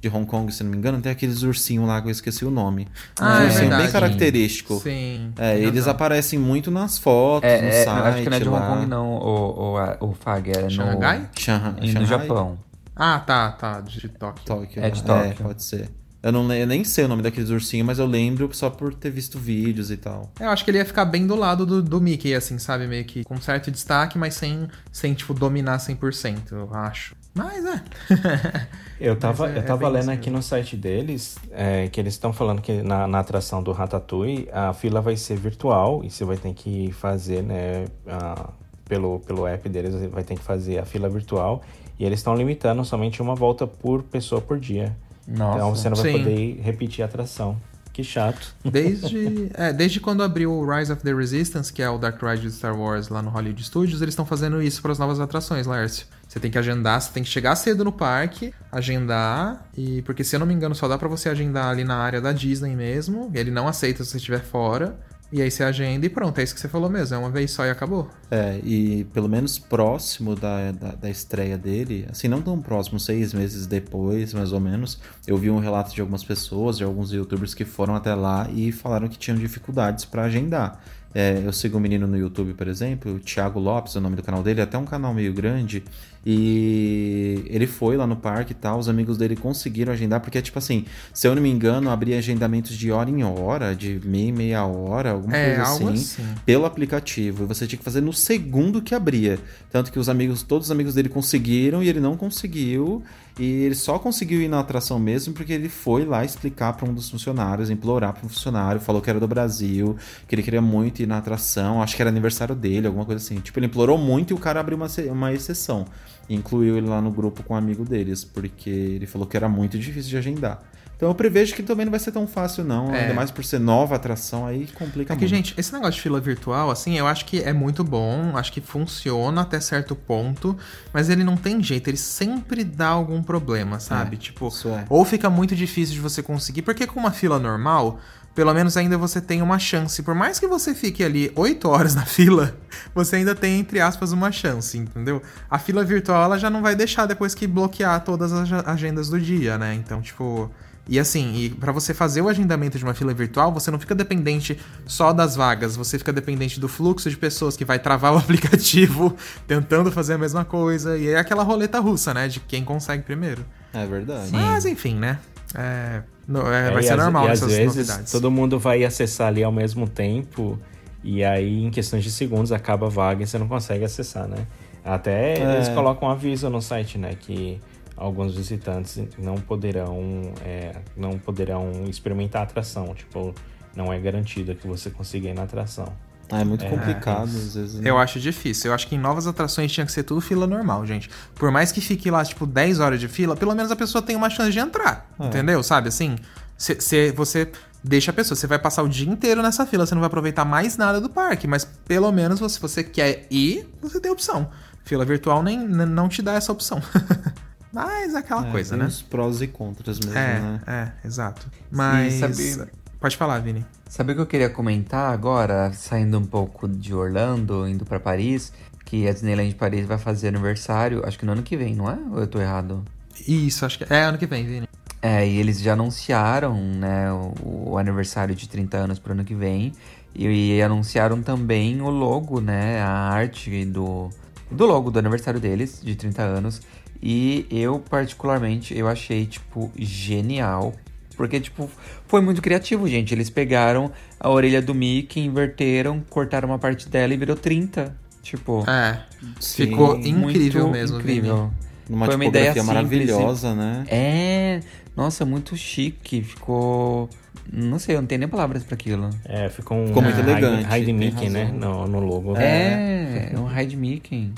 de 0.00 0.08
Hong 0.08 0.26
Kong, 0.26 0.52
se 0.52 0.62
não 0.62 0.70
me 0.70 0.76
engano, 0.76 1.00
tem 1.00 1.10
aqueles 1.10 1.42
ursinhos 1.42 1.86
lá 1.86 2.00
que 2.00 2.08
eu 2.08 2.12
esqueci 2.12 2.44
o 2.44 2.50
nome. 2.50 2.86
Ah, 3.20 3.38
um 3.38 3.42
é 3.42 3.44
ursinho 3.46 3.76
bem 3.76 3.90
característico. 3.90 4.78
Sim. 4.80 5.32
É, 5.38 5.56
eles 5.58 5.80
razão. 5.80 5.92
aparecem 5.92 6.38
muito 6.38 6.70
nas 6.70 6.98
fotos, 6.98 7.48
É, 7.48 7.60
no 7.62 7.68
é, 7.68 7.84
site. 7.84 8.06
acho 8.08 8.22
que 8.22 8.30
não 8.30 8.36
é 8.36 8.40
de 8.40 8.48
Hong 8.48 8.58
lá. 8.60 8.68
Kong, 8.76 8.86
não, 8.86 9.10
o, 9.16 9.76
o, 9.76 10.08
o 10.10 10.14
Fag, 10.14 10.50
é 10.50 10.62
no, 10.62 10.70
Xangai? 10.70 11.28
Shanghai, 11.38 11.72
no 11.80 11.86
Shanghai? 11.86 12.06
Japão. 12.06 12.58
Ah, 12.94 13.18
tá, 13.20 13.52
tá. 13.52 13.80
De 13.80 14.08
Tóquio. 14.08 14.44
Tóquio. 14.44 14.84
É 14.84 14.90
de 14.90 15.00
É, 15.00 15.02
Tóquio. 15.04 15.44
pode 15.44 15.62
ser. 15.62 15.90
Eu, 16.20 16.32
não, 16.32 16.52
eu 16.52 16.66
nem 16.66 16.82
sei 16.82 17.04
o 17.04 17.08
nome 17.08 17.22
daqueles 17.22 17.48
ursinhos, 17.48 17.86
mas 17.86 18.00
eu 18.00 18.06
lembro 18.06 18.50
só 18.52 18.68
por 18.68 18.92
ter 18.92 19.08
visto 19.10 19.38
vídeos 19.38 19.88
e 19.92 19.96
tal. 19.96 20.32
Eu 20.40 20.50
acho 20.50 20.64
que 20.64 20.70
ele 20.72 20.78
ia 20.78 20.84
ficar 20.84 21.04
bem 21.04 21.24
do 21.24 21.36
lado 21.36 21.64
do, 21.64 21.80
do 21.80 22.00
Mickey, 22.00 22.34
assim, 22.34 22.58
sabe? 22.58 22.88
Meio 22.88 23.04
que 23.04 23.22
com 23.22 23.40
certo 23.40 23.70
destaque, 23.70 24.18
mas 24.18 24.34
sem, 24.34 24.66
sem 24.90 25.14
tipo, 25.14 25.32
dominar 25.32 25.78
100%, 25.78 26.50
eu 26.50 26.74
acho. 26.74 27.14
Mas 27.38 27.64
é. 27.64 27.80
Eu 29.00 29.14
tava, 29.16 29.46
Mas 29.46 29.54
é- 29.54 29.58
eu 29.58 29.62
é 29.62 29.64
tava 29.64 29.84
bem 29.90 30.00
lendo 30.00 30.10
aqui 30.10 30.28
no 30.28 30.42
site 30.42 30.76
deles 30.76 31.36
é, 31.52 31.86
que 31.86 32.00
eles 32.00 32.14
estão 32.14 32.32
falando 32.32 32.60
que 32.60 32.82
na, 32.82 33.06
na 33.06 33.20
atração 33.20 33.62
do 33.62 33.70
Ratatouille 33.70 34.48
a 34.52 34.72
fila 34.72 35.00
vai 35.00 35.16
ser 35.16 35.36
virtual 35.36 36.02
e 36.04 36.10
você 36.10 36.24
vai 36.24 36.36
ter 36.36 36.52
que 36.52 36.90
fazer, 36.90 37.42
né, 37.44 37.84
a- 38.08 38.50
pelo, 38.88 39.20
pelo 39.20 39.46
app 39.46 39.68
deles, 39.68 39.94
você 39.94 40.08
vai 40.08 40.24
ter 40.24 40.34
que 40.34 40.42
fazer 40.42 40.78
a 40.78 40.84
fila 40.84 41.08
virtual 41.08 41.62
e 41.96 42.04
eles 42.04 42.18
estão 42.18 42.34
limitando 42.34 42.84
somente 42.84 43.22
uma 43.22 43.36
volta 43.36 43.68
por 43.68 44.02
pessoa 44.02 44.40
por 44.40 44.58
dia. 44.58 44.96
Nossa. 45.28 45.56
Então 45.56 45.74
você 45.76 45.88
não 45.90 45.96
vai 45.96 46.10
Sim. 46.12 46.18
poder 46.18 46.60
repetir 46.62 47.02
a 47.02 47.04
atração. 47.04 47.56
Que 47.92 48.02
chato. 48.02 48.54
Desde, 48.64 49.50
é, 49.54 49.72
desde 49.72 50.00
quando 50.00 50.22
abriu 50.24 50.52
o 50.52 50.64
Rise 50.68 50.90
of 50.92 51.02
the 51.02 51.12
Resistance, 51.14 51.72
que 51.72 51.82
é 51.82 51.90
o 51.90 51.98
Dark 51.98 52.20
Ride 52.22 52.42
de 52.42 52.50
Star 52.52 52.76
Wars 52.76 53.08
lá 53.08 53.20
no 53.22 53.30
Hollywood 53.30 53.62
Studios, 53.62 54.00
eles 54.02 54.12
estão 54.12 54.24
fazendo 54.26 54.60
isso 54.62 54.80
para 54.82 54.90
as 54.92 54.98
novas 54.98 55.20
atrações, 55.20 55.66
Lércio. 55.66 56.06
Você 56.38 56.42
tem 56.42 56.52
que 56.52 56.58
agendar, 56.58 57.00
você 57.00 57.10
tem 57.12 57.24
que 57.24 57.28
chegar 57.28 57.56
cedo 57.56 57.84
no 57.84 57.90
parque, 57.90 58.54
agendar, 58.70 59.68
e 59.76 60.02
porque 60.02 60.22
se 60.22 60.36
eu 60.36 60.40
não 60.40 60.46
me 60.46 60.54
engano 60.54 60.72
só 60.72 60.86
dá 60.86 60.96
pra 60.96 61.08
você 61.08 61.28
agendar 61.28 61.66
ali 61.66 61.82
na 61.82 61.96
área 61.96 62.20
da 62.20 62.30
Disney 62.32 62.76
mesmo, 62.76 63.28
ele 63.34 63.50
não 63.50 63.66
aceita 63.66 64.04
se 64.04 64.10
você 64.10 64.18
estiver 64.18 64.44
fora, 64.44 64.96
e 65.32 65.42
aí 65.42 65.50
você 65.50 65.64
agenda 65.64 66.06
e 66.06 66.08
pronto, 66.08 66.38
é 66.38 66.44
isso 66.44 66.54
que 66.54 66.60
você 66.60 66.68
falou 66.68 66.88
mesmo, 66.88 67.16
é 67.16 67.18
uma 67.18 67.28
vez 67.28 67.50
só 67.50 67.66
e 67.66 67.70
acabou. 67.70 68.08
É, 68.30 68.60
e 68.62 69.02
pelo 69.12 69.28
menos 69.28 69.58
próximo 69.58 70.36
da, 70.36 70.70
da, 70.70 70.92
da 70.92 71.10
estreia 71.10 71.58
dele, 71.58 72.06
assim, 72.08 72.28
não 72.28 72.40
tão 72.40 72.62
próximo, 72.62 73.00
seis 73.00 73.34
meses 73.34 73.66
depois, 73.66 74.32
mais 74.32 74.52
ou 74.52 74.60
menos, 74.60 75.00
eu 75.26 75.36
vi 75.36 75.50
um 75.50 75.58
relato 75.58 75.92
de 75.92 76.00
algumas 76.00 76.22
pessoas, 76.22 76.78
de 76.78 76.84
alguns 76.84 77.10
youtubers 77.10 77.52
que 77.52 77.64
foram 77.64 77.96
até 77.96 78.14
lá 78.14 78.48
e 78.54 78.70
falaram 78.70 79.08
que 79.08 79.18
tinham 79.18 79.36
dificuldades 79.36 80.04
para 80.04 80.22
agendar. 80.22 80.80
É, 81.14 81.42
eu 81.44 81.52
sigo 81.52 81.78
um 81.78 81.80
menino 81.80 82.06
no 82.06 82.16
YouTube, 82.18 82.52
por 82.54 82.68
exemplo, 82.68 83.14
o 83.14 83.18
Thiago 83.18 83.58
Lopes, 83.58 83.96
é 83.96 83.98
o 83.98 84.02
nome 84.02 84.14
do 84.16 84.22
canal 84.22 84.42
dele, 84.42 84.60
é 84.60 84.62
até 84.64 84.76
um 84.76 84.84
canal 84.84 85.14
meio 85.14 85.32
grande. 85.32 85.82
E 86.24 87.42
ele 87.46 87.66
foi 87.66 87.96
lá 87.96 88.06
no 88.06 88.14
parque 88.16 88.52
e 88.52 88.54
tal, 88.54 88.78
os 88.78 88.88
amigos 88.88 89.16
dele 89.16 89.34
conseguiram 89.34 89.92
agendar, 89.92 90.20
porque, 90.20 90.40
tipo 90.42 90.58
assim, 90.58 90.84
se 91.14 91.26
eu 91.26 91.34
não 91.34 91.40
me 91.40 91.48
engano, 91.48 91.90
abria 91.90 92.18
agendamentos 92.18 92.76
de 92.76 92.92
hora 92.92 93.08
em 93.08 93.24
hora, 93.24 93.74
de 93.74 93.98
meia 94.04 94.32
meia 94.32 94.64
hora, 94.66 95.12
alguma 95.12 95.34
É, 95.34 95.56
coisa 95.56 95.62
assim, 95.72 95.88
assim. 95.88 96.22
pelo 96.44 96.66
aplicativo. 96.66 97.44
E 97.44 97.46
você 97.46 97.66
tinha 97.66 97.78
que 97.78 97.84
fazer 97.84 98.02
no 98.02 98.12
segundo 98.12 98.82
que 98.82 98.94
abria. 98.94 99.38
Tanto 99.70 99.90
que 99.90 99.98
os 99.98 100.08
amigos, 100.08 100.42
todos 100.42 100.66
os 100.66 100.70
amigos 100.70 100.94
dele 100.94 101.08
conseguiram 101.08 101.82
e 101.82 101.88
ele 101.88 102.00
não 102.00 102.16
conseguiu. 102.16 103.02
E 103.38 103.62
ele 103.62 103.74
só 103.76 103.98
conseguiu 104.00 104.42
ir 104.42 104.48
na 104.48 104.58
atração 104.58 104.98
mesmo 104.98 105.32
porque 105.32 105.52
ele 105.52 105.68
foi 105.68 106.04
lá 106.04 106.24
explicar 106.24 106.72
para 106.72 106.88
um 106.88 106.92
dos 106.92 107.08
funcionários, 107.08 107.70
implorar 107.70 108.12
para 108.12 108.26
um 108.26 108.28
funcionário, 108.28 108.80
falou 108.80 109.00
que 109.00 109.08
era 109.08 109.20
do 109.20 109.28
Brasil, 109.28 109.96
que 110.26 110.34
ele 110.34 110.42
queria 110.42 110.60
muito 110.60 111.00
ir 111.00 111.06
na 111.06 111.18
atração, 111.18 111.80
acho 111.80 111.94
que 111.94 112.02
era 112.02 112.10
aniversário 112.10 112.54
dele, 112.54 112.88
alguma 112.88 113.04
coisa 113.04 113.24
assim. 113.24 113.38
Tipo, 113.38 113.60
ele 113.60 113.66
implorou 113.66 113.96
muito 113.96 114.32
e 114.32 114.34
o 114.34 114.38
cara 114.38 114.58
abriu 114.58 114.76
uma, 114.76 114.88
uma 115.12 115.32
exceção. 115.32 115.86
Incluiu 116.28 116.76
ele 116.76 116.88
lá 116.88 117.00
no 117.00 117.12
grupo 117.12 117.44
com 117.44 117.54
um 117.54 117.56
amigo 117.56 117.84
deles, 117.84 118.24
porque 118.24 118.68
ele 118.68 119.06
falou 119.06 119.26
que 119.26 119.36
era 119.36 119.48
muito 119.48 119.78
difícil 119.78 120.10
de 120.10 120.16
agendar. 120.16 120.60
Então 120.98 121.08
eu 121.08 121.14
prevejo 121.14 121.54
que 121.54 121.62
também 121.62 121.86
não 121.86 121.92
vai 121.92 122.00
ser 122.00 122.10
tão 122.10 122.26
fácil, 122.26 122.64
não. 122.64 122.92
É. 122.92 123.02
Ainda 123.02 123.14
mais 123.14 123.30
por 123.30 123.44
ser 123.44 123.60
nova 123.60 123.94
atração, 123.94 124.44
aí 124.44 124.66
complica 124.74 125.12
É 125.12 125.16
que, 125.16 125.20
muito. 125.20 125.28
gente, 125.28 125.54
esse 125.56 125.72
negócio 125.72 125.94
de 125.94 126.00
fila 126.00 126.20
virtual, 126.20 126.72
assim, 126.72 126.98
eu 126.98 127.06
acho 127.06 127.24
que 127.24 127.40
é 127.40 127.52
muito 127.52 127.84
bom, 127.84 128.36
acho 128.36 128.52
que 128.52 128.60
funciona 128.60 129.42
até 129.42 129.60
certo 129.60 129.94
ponto, 129.94 130.58
mas 130.92 131.08
ele 131.08 131.22
não 131.22 131.36
tem 131.36 131.62
jeito, 131.62 131.88
ele 131.88 131.96
sempre 131.96 132.64
dá 132.64 132.88
algum 132.88 133.22
problema, 133.22 133.78
sabe? 133.78 134.16
É, 134.16 134.18
tipo, 134.18 134.48
é. 134.66 134.84
ou 134.88 135.04
fica 135.04 135.30
muito 135.30 135.54
difícil 135.54 135.94
de 135.94 136.00
você 136.00 136.20
conseguir, 136.20 136.62
porque 136.62 136.84
com 136.84 136.98
uma 136.98 137.12
fila 137.12 137.38
normal, 137.38 138.00
pelo 138.34 138.52
menos 138.52 138.76
ainda 138.76 138.98
você 138.98 139.20
tem 139.20 139.40
uma 139.40 139.60
chance. 139.60 140.02
Por 140.02 140.16
mais 140.16 140.40
que 140.40 140.48
você 140.48 140.74
fique 140.74 141.04
ali 141.04 141.30
8 141.36 141.68
horas 141.68 141.94
na 141.94 142.06
fila, 142.06 142.56
você 142.92 143.16
ainda 143.16 143.36
tem, 143.36 143.60
entre 143.60 143.80
aspas, 143.80 144.10
uma 144.10 144.32
chance, 144.32 144.76
entendeu? 144.76 145.22
A 145.48 145.60
fila 145.60 145.84
virtual, 145.84 146.24
ela 146.24 146.38
já 146.38 146.50
não 146.50 146.60
vai 146.60 146.74
deixar 146.74 147.06
depois 147.06 147.36
que 147.36 147.46
bloquear 147.46 148.02
todas 148.02 148.32
as 148.32 148.52
agendas 148.66 149.08
do 149.08 149.20
dia, 149.20 149.56
né? 149.56 149.74
Então, 149.74 150.02
tipo. 150.02 150.50
E 150.88 150.98
assim, 150.98 151.34
e 151.36 151.50
para 151.50 151.70
você 151.70 151.92
fazer 151.92 152.22
o 152.22 152.28
agendamento 152.28 152.78
de 152.78 152.84
uma 152.84 152.94
fila 152.94 153.12
virtual, 153.12 153.52
você 153.52 153.70
não 153.70 153.78
fica 153.78 153.94
dependente 153.94 154.58
só 154.86 155.12
das 155.12 155.36
vagas, 155.36 155.76
você 155.76 155.98
fica 155.98 156.12
dependente 156.12 156.58
do 156.58 156.66
fluxo 156.66 157.10
de 157.10 157.16
pessoas 157.16 157.56
que 157.58 157.64
vai 157.64 157.78
travar 157.78 158.12
o 158.14 158.16
aplicativo 158.18 159.14
tentando 159.46 159.92
fazer 159.92 160.14
a 160.14 160.18
mesma 160.18 160.44
coisa. 160.46 160.96
E 160.96 161.08
é 161.08 161.18
aquela 161.18 161.42
roleta 161.42 161.78
russa, 161.78 162.14
né? 162.14 162.26
De 162.28 162.40
quem 162.40 162.64
consegue 162.64 163.02
primeiro. 163.02 163.44
É 163.74 163.84
verdade. 163.84 164.30
Mas 164.32 164.64
enfim, 164.64 164.94
né? 164.94 165.18
É, 165.54 166.02
no- 166.26 166.46
é, 166.50 166.68
É, 166.68 166.70
vai 166.72 166.82
ser 166.82 166.92
às- 166.92 166.98
normal 166.98 167.26
e 167.26 167.30
às 167.30 167.38
essas 167.42 167.52
vezes 167.56 167.76
novidades. 167.76 168.12
todo 168.12 168.30
mundo 168.30 168.58
vai 168.58 168.84
acessar 168.84 169.28
ali 169.28 169.42
ao 169.44 169.52
mesmo 169.52 169.86
tempo 169.88 170.58
e 171.04 171.22
aí 171.24 171.64
em 171.64 171.70
questões 171.70 172.02
de 172.04 172.10
segundos 172.10 172.50
acaba 172.52 172.86
a 172.86 172.90
vaga 172.90 173.22
e 173.22 173.26
você 173.26 173.38
não 173.38 173.48
consegue 173.48 173.84
acessar, 173.84 174.26
né? 174.26 174.46
Até 174.84 175.38
É. 175.38 175.54
eles 175.56 175.68
colocam 175.70 176.08
um 176.08 176.12
aviso 176.12 176.48
no 176.48 176.62
site, 176.62 176.96
né, 176.98 177.14
que 177.18 177.60
alguns 177.98 178.34
visitantes 178.34 179.00
não 179.18 179.34
poderão 179.36 180.32
é, 180.44 180.76
não 180.96 181.18
poderão 181.18 181.84
experimentar 181.88 182.42
a 182.42 182.44
atração, 182.44 182.94
tipo, 182.94 183.34
não 183.76 183.92
é 183.92 183.98
garantido 183.98 184.54
que 184.54 184.66
você 184.66 184.88
consiga 184.90 185.28
ir 185.28 185.34
na 185.34 185.42
atração. 185.42 185.92
Ah, 186.30 186.40
é 186.40 186.44
muito 186.44 186.62
É, 186.64 186.68
complicado, 186.68 187.28
isso. 187.28 187.38
às 187.38 187.54
vezes. 187.54 187.80
né? 187.80 187.88
Eu 187.88 187.96
acho 187.96 188.20
difícil. 188.20 188.70
Eu 188.70 188.74
acho 188.74 188.86
que 188.86 188.94
em 188.94 188.98
novas 188.98 189.26
atrações 189.26 189.72
tinha 189.72 189.86
que 189.86 189.92
ser 189.92 190.02
tudo 190.02 190.20
fila 190.20 190.46
normal, 190.46 190.84
gente. 190.84 191.08
Por 191.34 191.50
mais 191.50 191.72
que 191.72 191.80
fique 191.80 192.10
lá, 192.10 192.22
tipo, 192.22 192.44
10 192.46 192.80
horas 192.80 193.00
de 193.00 193.08
fila, 193.08 193.34
pelo 193.34 193.54
menos 193.54 193.72
a 193.72 193.76
pessoa 193.76 194.02
tem 194.02 194.14
uma 194.14 194.28
chance 194.28 194.52
de 194.52 194.58
entrar. 194.58 195.10
É. 195.18 195.26
Entendeu? 195.26 195.62
Sabe 195.62 195.88
assim? 195.88 196.16
Se, 196.56 196.78
se 196.82 197.12
você 197.12 197.50
deixa 197.82 198.10
a 198.10 198.14
pessoa, 198.14 198.36
você 198.36 198.46
vai 198.46 198.58
passar 198.58 198.82
o 198.82 198.88
dia 198.90 199.08
inteiro 199.08 199.40
nessa 199.40 199.64
fila, 199.64 199.86
você 199.86 199.94
não 199.94 200.00
vai 200.02 200.08
aproveitar 200.08 200.44
mais 200.44 200.76
nada 200.76 201.00
do 201.00 201.08
parque, 201.08 201.46
mas 201.46 201.64
pelo 201.64 202.12
menos 202.12 202.40
se 202.52 202.60
você 202.60 202.84
quer 202.84 203.26
ir, 203.30 203.66
você 203.80 203.98
tem 203.98 204.10
opção. 204.10 204.50
Fila 204.84 205.06
virtual 205.06 205.42
nem, 205.42 205.58
não 205.66 206.10
te 206.10 206.20
dá 206.20 206.34
essa 206.34 206.52
opção. 206.52 206.82
mas 207.72 208.14
é 208.14 208.18
aquela 208.18 208.46
É, 208.46 208.50
coisa, 208.50 208.76
né? 208.76 208.86
uns 208.86 209.02
prós 209.02 209.40
e 209.42 209.46
contras 209.46 209.98
mesmo, 210.00 210.18
É, 210.18 210.40
né? 210.40 210.60
é, 210.66 211.06
exato. 211.06 211.46
Mas. 211.70 212.14
sabe- 212.14 212.70
Pode 213.00 213.16
falar, 213.16 213.38
Vini. 213.38 213.64
Sabe 213.88 214.10
o 214.12 214.14
que 214.16 214.20
eu 214.20 214.26
queria 214.26 214.50
comentar 214.50 215.12
agora, 215.12 215.72
saindo 215.72 216.18
um 216.18 216.24
pouco 216.26 216.66
de 216.66 216.92
Orlando, 216.92 217.66
indo 217.68 217.84
pra 217.84 218.00
Paris, 218.00 218.52
que 218.84 219.06
a 219.06 219.12
Disneyland 219.12 219.54
Paris 219.54 219.86
vai 219.86 219.98
fazer 219.98 220.28
aniversário, 220.28 221.06
acho 221.06 221.16
que 221.18 221.24
no 221.24 221.30
ano 221.32 221.42
que 221.44 221.56
vem, 221.56 221.74
não 221.76 221.88
é? 221.88 221.96
Ou 222.10 222.18
eu 222.18 222.26
tô 222.26 222.40
errado? 222.40 222.82
Isso, 223.26 223.64
acho 223.64 223.78
que 223.78 223.92
é 223.92 224.02
ano 224.02 224.18
que 224.18 224.26
vem, 224.26 224.44
Vini. 224.44 224.68
É, 225.00 225.24
e 225.26 225.36
eles 225.38 225.60
já 225.60 225.74
anunciaram, 225.74 226.56
né, 226.56 227.12
o, 227.12 227.70
o 227.70 227.78
aniversário 227.78 228.34
de 228.34 228.48
30 228.48 228.76
anos 228.78 228.98
pro 228.98 229.12
ano 229.12 229.24
que 229.24 229.34
vem. 229.34 229.72
E, 230.12 230.56
e 230.56 230.60
anunciaram 230.62 231.22
também 231.22 231.80
o 231.80 231.88
logo, 231.90 232.40
né, 232.40 232.80
a 232.82 232.88
arte 233.10 233.64
do, 233.64 234.10
do 234.50 234.66
logo 234.66 234.90
do 234.90 234.98
aniversário 234.98 235.38
deles, 235.38 235.80
de 235.80 235.94
30 235.94 236.22
anos. 236.22 236.60
E 237.02 237.46
eu, 237.50 237.78
particularmente, 237.78 238.76
eu 238.76 238.88
achei, 238.88 239.26
tipo, 239.26 239.70
genial. 239.76 240.74
Porque, 241.16 241.40
tipo, 241.40 241.68
foi 242.06 242.20
muito 242.20 242.40
criativo, 242.40 242.86
gente. 242.88 243.12
Eles 243.14 243.28
pegaram 243.30 243.90
a 244.20 244.30
orelha 244.30 244.62
do 244.62 244.74
Mickey, 244.74 245.20
inverteram, 245.20 246.02
cortaram 246.08 246.48
uma 246.48 246.58
parte 246.58 246.88
dela 246.88 247.12
e 247.12 247.16
virou 247.16 247.36
30. 247.36 247.96
Tipo, 248.22 248.64
É. 248.68 249.00
Sim, 249.40 249.66
Ficou 249.68 249.96
incrível 249.96 250.68
mesmo, 250.70 250.98
incrível. 250.98 251.36
Vini. 251.36 251.68
Numa 251.88 252.06
Foi 252.06 252.16
uma 252.16 252.26
ideia 252.26 252.52
simples 252.52 252.66
maravilhosa, 252.66 253.54
né? 253.54 253.84
É, 253.88 254.60
nossa, 254.94 255.24
muito 255.24 255.56
chique. 255.56 256.22
Ficou. 256.22 257.08
Não 257.50 257.78
sei, 257.78 257.96
eu 257.96 258.00
não 258.02 258.06
tenho 258.06 258.18
nem 258.18 258.28
palavras 258.28 258.62
pra 258.62 258.74
aquilo. 258.74 259.08
É, 259.24 259.48
ficou 259.48 259.78
um 259.78 259.86
Ficou 259.86 260.02
muito 260.02 260.16
Hyde- 260.16 260.30
elegante, 260.30 260.84
tem 260.84 260.92
Mickey, 260.94 261.30
né, 261.30 261.50
no, 261.50 261.86
no 261.88 262.00
logo. 262.00 262.36
É, 262.36 263.30
é 263.32 263.38
um 263.38 263.44
Hyde 263.46 263.74
Mickey. 263.76 264.30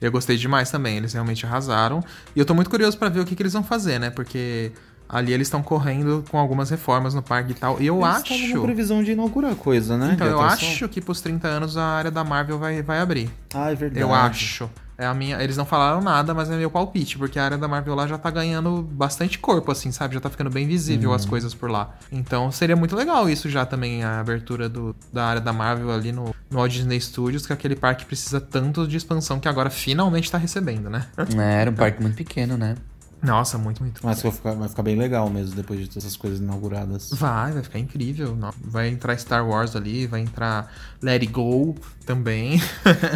Eu 0.00 0.12
gostei 0.12 0.36
demais 0.36 0.70
também, 0.70 0.96
eles 0.96 1.12
realmente 1.12 1.44
arrasaram. 1.44 2.02
E 2.34 2.38
eu 2.38 2.44
tô 2.44 2.54
muito 2.54 2.70
curioso 2.70 2.96
pra 2.96 3.08
ver 3.08 3.20
o 3.20 3.24
que, 3.24 3.34
que 3.34 3.42
eles 3.42 3.52
vão 3.52 3.64
fazer, 3.64 3.98
né? 3.98 4.10
Porque 4.10 4.72
ali 5.08 5.32
eles 5.32 5.46
estão 5.46 5.62
correndo 5.62 6.24
com 6.30 6.38
algumas 6.38 6.70
reformas 6.70 7.14
no 7.14 7.22
parque 7.22 7.52
e 7.52 7.54
tal. 7.54 7.80
E 7.80 7.86
eu 7.86 7.96
Eles 7.96 8.08
acho. 8.08 8.52
com 8.54 8.62
previsão 8.62 9.02
de 9.02 9.12
inaugurar 9.12 9.54
coisa, 9.54 9.96
né? 9.96 10.10
Então, 10.14 10.26
eu 10.26 10.40
acho 10.40 10.88
que 10.88 11.00
pros 11.00 11.20
30 11.20 11.48
anos 11.48 11.76
a 11.76 11.84
área 11.84 12.10
da 12.10 12.22
Marvel 12.22 12.58
vai, 12.58 12.82
vai 12.82 13.00
abrir. 13.00 13.30
Ah, 13.54 13.72
é 13.72 13.74
verdade. 13.74 14.00
Eu 14.00 14.12
acho. 14.14 14.70
É 14.98 15.06
a 15.06 15.14
minha. 15.14 15.40
Eles 15.40 15.56
não 15.56 15.64
falaram 15.64 16.00
nada, 16.02 16.34
mas 16.34 16.50
é 16.50 16.56
meu 16.56 16.70
palpite, 16.70 17.16
porque 17.16 17.38
a 17.38 17.44
área 17.44 17.56
da 17.56 17.68
Marvel 17.68 17.94
lá 17.94 18.06
já 18.08 18.18
tá 18.18 18.30
ganhando 18.30 18.82
bastante 18.82 19.38
corpo, 19.38 19.70
assim, 19.70 19.92
sabe? 19.92 20.14
Já 20.14 20.20
tá 20.20 20.28
ficando 20.28 20.50
bem 20.50 20.66
visível 20.66 21.10
Uhum. 21.10 21.14
as 21.16 21.24
coisas 21.24 21.54
por 21.54 21.70
lá. 21.70 21.94
Então 22.10 22.50
seria 22.50 22.74
muito 22.74 22.96
legal 22.96 23.30
isso 23.30 23.48
já 23.48 23.64
também, 23.64 24.02
a 24.02 24.18
abertura 24.18 24.68
do, 24.68 24.96
da 25.12 25.24
área 25.26 25.40
da 25.40 25.52
Marvel 25.52 25.92
ali 25.92 26.10
no, 26.10 26.34
no 26.50 26.58
Walt 26.58 26.72
Disney 26.72 27.00
Studios, 27.00 27.46
que 27.46 27.52
aquele 27.52 27.76
parque 27.76 28.04
precisa 28.04 28.40
tanto 28.40 28.88
de 28.88 28.96
expansão 28.96 29.38
que 29.38 29.48
agora 29.48 29.70
finalmente 29.70 30.30
tá 30.30 30.36
recebendo, 30.36 30.90
né? 30.90 31.06
É, 31.16 31.60
era 31.60 31.70
um 31.70 31.74
parque 31.78 32.02
muito 32.02 32.16
pequeno, 32.16 32.56
né? 32.56 32.74
Nossa, 33.22 33.58
muito, 33.58 33.82
muito. 33.82 34.00
Mas 34.04 34.22
vai 34.22 34.30
ficar, 34.30 34.54
vai 34.54 34.68
ficar 34.68 34.82
bem 34.82 34.96
legal 34.96 35.28
mesmo 35.28 35.54
depois 35.56 35.80
de 35.80 35.88
todas 35.88 36.04
essas 36.04 36.16
coisas 36.16 36.38
inauguradas. 36.38 37.10
Vai, 37.12 37.52
vai 37.52 37.62
ficar 37.62 37.78
incrível. 37.78 38.36
Vai 38.60 38.88
entrar 38.88 39.16
Star 39.18 39.46
Wars 39.46 39.74
ali, 39.74 40.06
vai 40.06 40.20
entrar 40.20 40.72
Let 41.02 41.22
It 41.22 41.32
Go 41.32 41.74
também. 42.06 42.60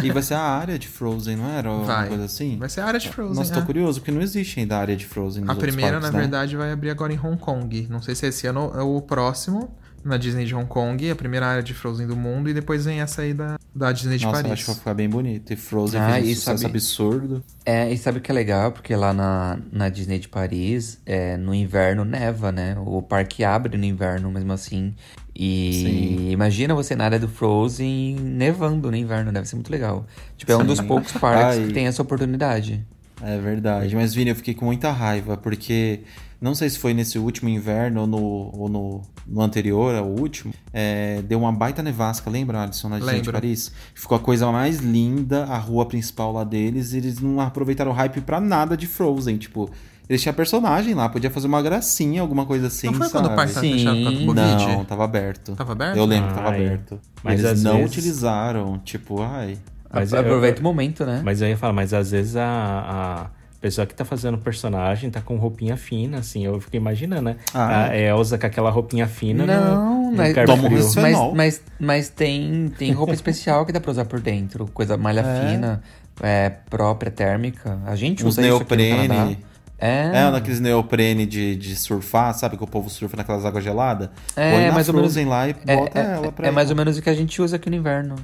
E 0.03 0.11
vai 0.11 0.21
ser 0.21 0.33
a 0.33 0.41
área 0.41 0.77
de 0.77 0.87
Frozen, 0.87 1.37
não 1.37 1.49
era? 1.49 1.69
Vai. 1.69 2.01
Uma 2.03 2.07
coisa 2.07 2.25
assim? 2.25 2.57
Vai 2.57 2.69
ser 2.69 2.81
a 2.81 2.85
área 2.85 2.99
de 2.99 3.09
Frozen. 3.09 3.35
Nossa, 3.35 3.53
é. 3.53 3.59
tô 3.59 3.65
curioso, 3.65 3.99
porque 3.99 4.11
não 4.11 4.21
existe 4.21 4.59
ainda 4.59 4.77
a 4.77 4.79
área 4.79 4.95
de 4.95 5.05
Frozen 5.05 5.45
A 5.47 5.55
primeira, 5.55 5.93
parques, 5.93 6.11
na 6.11 6.17
né? 6.17 6.21
verdade, 6.23 6.57
vai 6.57 6.71
abrir 6.71 6.89
agora 6.89 7.13
em 7.13 7.19
Hong 7.19 7.37
Kong. 7.37 7.87
Não 7.89 8.01
sei 8.01 8.15
se 8.15 8.27
esse 8.27 8.45
ano 8.45 8.71
é 8.75 8.81
o 8.81 9.01
próximo, 9.01 9.73
na 10.03 10.17
Disney 10.17 10.45
de 10.45 10.53
Hong 10.55 10.67
Kong, 10.67 11.09
a 11.09 11.15
primeira 11.15 11.45
área 11.47 11.63
de 11.63 11.73
Frozen 11.73 12.07
do 12.07 12.15
mundo, 12.15 12.49
e 12.49 12.53
depois 12.53 12.85
vem 12.85 12.99
essa 13.01 13.21
aí 13.21 13.33
da, 13.33 13.57
da 13.73 13.91
Disney 13.91 14.17
de 14.17 14.25
Nossa, 14.25 14.39
eu 14.39 14.43
Paris. 14.43 14.53
acho 14.53 14.61
que 14.63 14.67
vai 14.71 14.75
ficar 14.79 14.93
bem 14.93 15.09
bonito. 15.09 15.53
E 15.53 15.55
Frozen 15.55 15.99
Ah, 16.01 16.13
fez 16.13 16.25
um 16.25 16.33
sucesso 16.35 16.57
sabe- 16.63 16.71
absurdo. 16.73 17.43
É, 17.65 17.91
e 17.91 17.97
sabe 17.97 18.17
o 18.17 18.21
que 18.21 18.29
é 18.31 18.33
legal? 18.33 18.71
Porque 18.71 18.95
lá 18.95 19.13
na, 19.13 19.57
na 19.71 19.89
Disney 19.89 20.19
de 20.19 20.27
Paris, 20.27 20.99
é, 21.05 21.37
no 21.37 21.53
inverno 21.55 22.03
neva, 22.03 22.51
né? 22.51 22.75
O 22.85 23.01
parque 23.01 23.43
abre 23.43 23.77
no 23.77 23.85
inverno 23.85 24.29
mesmo 24.31 24.51
assim. 24.53 24.93
E 25.35 25.71
Sim. 26.19 26.29
imagina 26.31 26.75
você 26.75 26.95
na 26.95 27.05
área 27.05 27.17
do 27.19 27.27
Frozen 27.27 28.15
nevando 28.19 28.91
no 28.91 28.97
inverno, 28.97 29.31
deve 29.31 29.47
ser 29.47 29.55
muito 29.55 29.71
legal. 29.71 30.05
Tipo, 30.37 30.51
é 30.51 30.57
um 30.57 30.65
dos 30.65 30.77
Sim. 30.79 30.85
poucos 30.87 31.11
parques 31.13 31.57
Ai. 31.59 31.67
que 31.67 31.73
tem 31.73 31.87
essa 31.87 32.01
oportunidade. 32.01 32.85
É 33.21 33.37
verdade. 33.39 33.95
Mas, 33.95 34.13
Vini, 34.13 34.31
eu 34.31 34.35
fiquei 34.35 34.53
com 34.53 34.65
muita 34.65 34.91
raiva, 34.91 35.37
porque 35.37 36.01
não 36.43 36.53
sei 36.53 36.69
se 36.69 36.77
foi 36.77 36.93
nesse 36.93 37.17
último 37.17 37.47
inverno 37.49 38.01
ou 38.01 38.07
no, 38.07 38.17
ou 38.53 38.69
no, 38.69 39.01
no 39.25 39.41
anterior, 39.41 39.95
ao 39.95 40.05
último, 40.07 40.53
é, 40.73 41.21
deu 41.21 41.39
uma 41.39 41.51
baita 41.51 41.81
nevasca, 41.81 42.29
lembra, 42.29 42.61
Alisson, 42.63 42.89
na 42.89 42.99
Disney 42.99 43.21
de. 43.21 43.31
Paris? 43.31 43.71
Ficou 43.95 44.17
a 44.17 44.19
coisa 44.19 44.51
mais 44.51 44.77
linda, 44.79 45.45
a 45.45 45.57
rua 45.57 45.85
principal 45.85 46.33
lá 46.33 46.43
deles, 46.43 46.93
e 46.93 46.97
eles 46.97 47.19
não 47.19 47.39
aproveitaram 47.39 47.91
o 47.91 47.93
hype 47.93 48.21
pra 48.21 48.39
nada 48.41 48.75
de 48.75 48.85
Frozen, 48.87 49.37
tipo... 49.37 49.69
Eles 50.09 50.21
tinham 50.21 50.33
personagem 50.35 50.93
lá, 50.93 51.07
podia 51.07 51.31
fazer 51.31 51.47
uma 51.47 51.61
gracinha, 51.61 52.21
alguma 52.21 52.45
coisa 52.45 52.67
assim, 52.67 52.87
Não 52.87 52.95
foi 52.95 53.07
sabe? 53.07 53.25
quando 53.25 53.31
o 53.31 53.35
parque 53.37 53.53
tava 53.53 53.65
Sim. 53.65 53.71
fechado 53.73 53.95
por 53.97 54.03
causa 54.03 54.19
do 54.19 54.25
Covid? 54.25 54.65
Não, 54.67 54.85
tava 54.85 55.03
aberto. 55.05 55.55
Tava 55.55 55.71
aberto? 55.71 55.97
Eu 55.97 56.05
lembro 56.05 56.27
que 56.29 56.35
tava 56.35 56.49
Ai. 56.49 56.65
aberto. 56.65 56.99
Mas 57.23 57.39
Eles 57.41 57.63
não 57.63 57.77
vezes- 57.77 57.91
utilizaram, 57.91 58.79
tipo, 58.83 59.21
ai... 59.21 59.57
Mas 59.91 60.13
Aproveita 60.13 60.57
eu- 60.57 60.61
o 60.61 60.63
momento, 60.65 61.05
né? 61.05 61.21
Mas 61.23 61.41
eu 61.41 61.47
ia 61.47 61.55
falar, 61.55 61.71
mas 61.71 61.93
às 61.93 62.11
vezes 62.11 62.35
a, 62.35 62.43
a 62.45 63.27
pessoa 63.63 63.87
que 63.87 63.95
tá 63.95 64.03
fazendo 64.03 64.35
o 64.35 64.37
personagem 64.39 65.09
tá 65.09 65.21
com 65.21 65.37
roupinha 65.37 65.77
fina, 65.77 66.17
assim. 66.17 66.45
Eu 66.45 66.59
fico 66.59 66.75
imaginando, 66.75 67.21
né? 67.21 67.37
Ah. 67.53 67.85
a 67.85 67.97
Elsa 67.97 68.37
com 68.37 68.45
aquela 68.45 68.69
roupinha 68.69 69.07
fina 69.07 69.45
Não, 69.45 70.11
no, 70.11 70.11
no 70.11 70.17
mas, 70.17 70.95
mas, 70.95 71.17
mas, 71.33 71.61
mas 71.79 72.09
tem, 72.09 72.71
tem 72.77 72.91
roupa 72.91 73.13
especial 73.15 73.65
que 73.65 73.71
dá 73.71 73.79
pra 73.79 73.89
usar 73.91 74.03
por 74.05 74.19
dentro. 74.19 74.67
Coisa 74.73 74.97
malha 74.97 75.21
É. 75.21 75.49
fina, 75.49 75.81
é, 76.21 76.49
própria, 76.69 77.09
térmica. 77.09 77.79
A 77.85 77.95
gente 77.95 78.25
usa 78.25 78.41
isso 78.45 78.57
aqui 78.61 78.75
no 78.75 78.89
Canadá. 78.97 79.13
neoprene. 79.25 79.45
É, 79.79 80.11
É, 80.13 80.29
naqueles 80.31 80.59
neoprene 80.59 81.25
de, 81.25 81.55
de 81.55 81.75
surfar, 81.75 82.33
sabe? 82.33 82.57
Que 82.57 82.63
o 82.63 82.67
povo 82.67 82.89
surfa 82.89 83.17
naquelas 83.17 83.45
águas 83.45 83.63
geladas. 83.63 84.09
É, 84.35 84.51
Põe 84.51 84.65
na 84.67 84.71
mais 84.73 84.87
ou 84.89 84.93
menos- 84.95 85.13
Frozen 85.13 85.27
lá 85.29 85.47
e 85.49 85.55
é, 85.65 85.75
bota 85.75 85.99
é, 85.99 86.03
ela 86.15 86.31
pra 86.31 86.47
é 86.47 86.51
mais 86.51 86.67
ela. 86.69 86.73
ou 86.79 86.85
menos 86.85 86.97
o 86.97 87.01
que 87.01 87.09
a 87.09 87.13
gente 87.13 87.41
usa 87.41 87.55
aqui 87.55 87.69
no 87.69 87.75
inverno. 87.77 88.15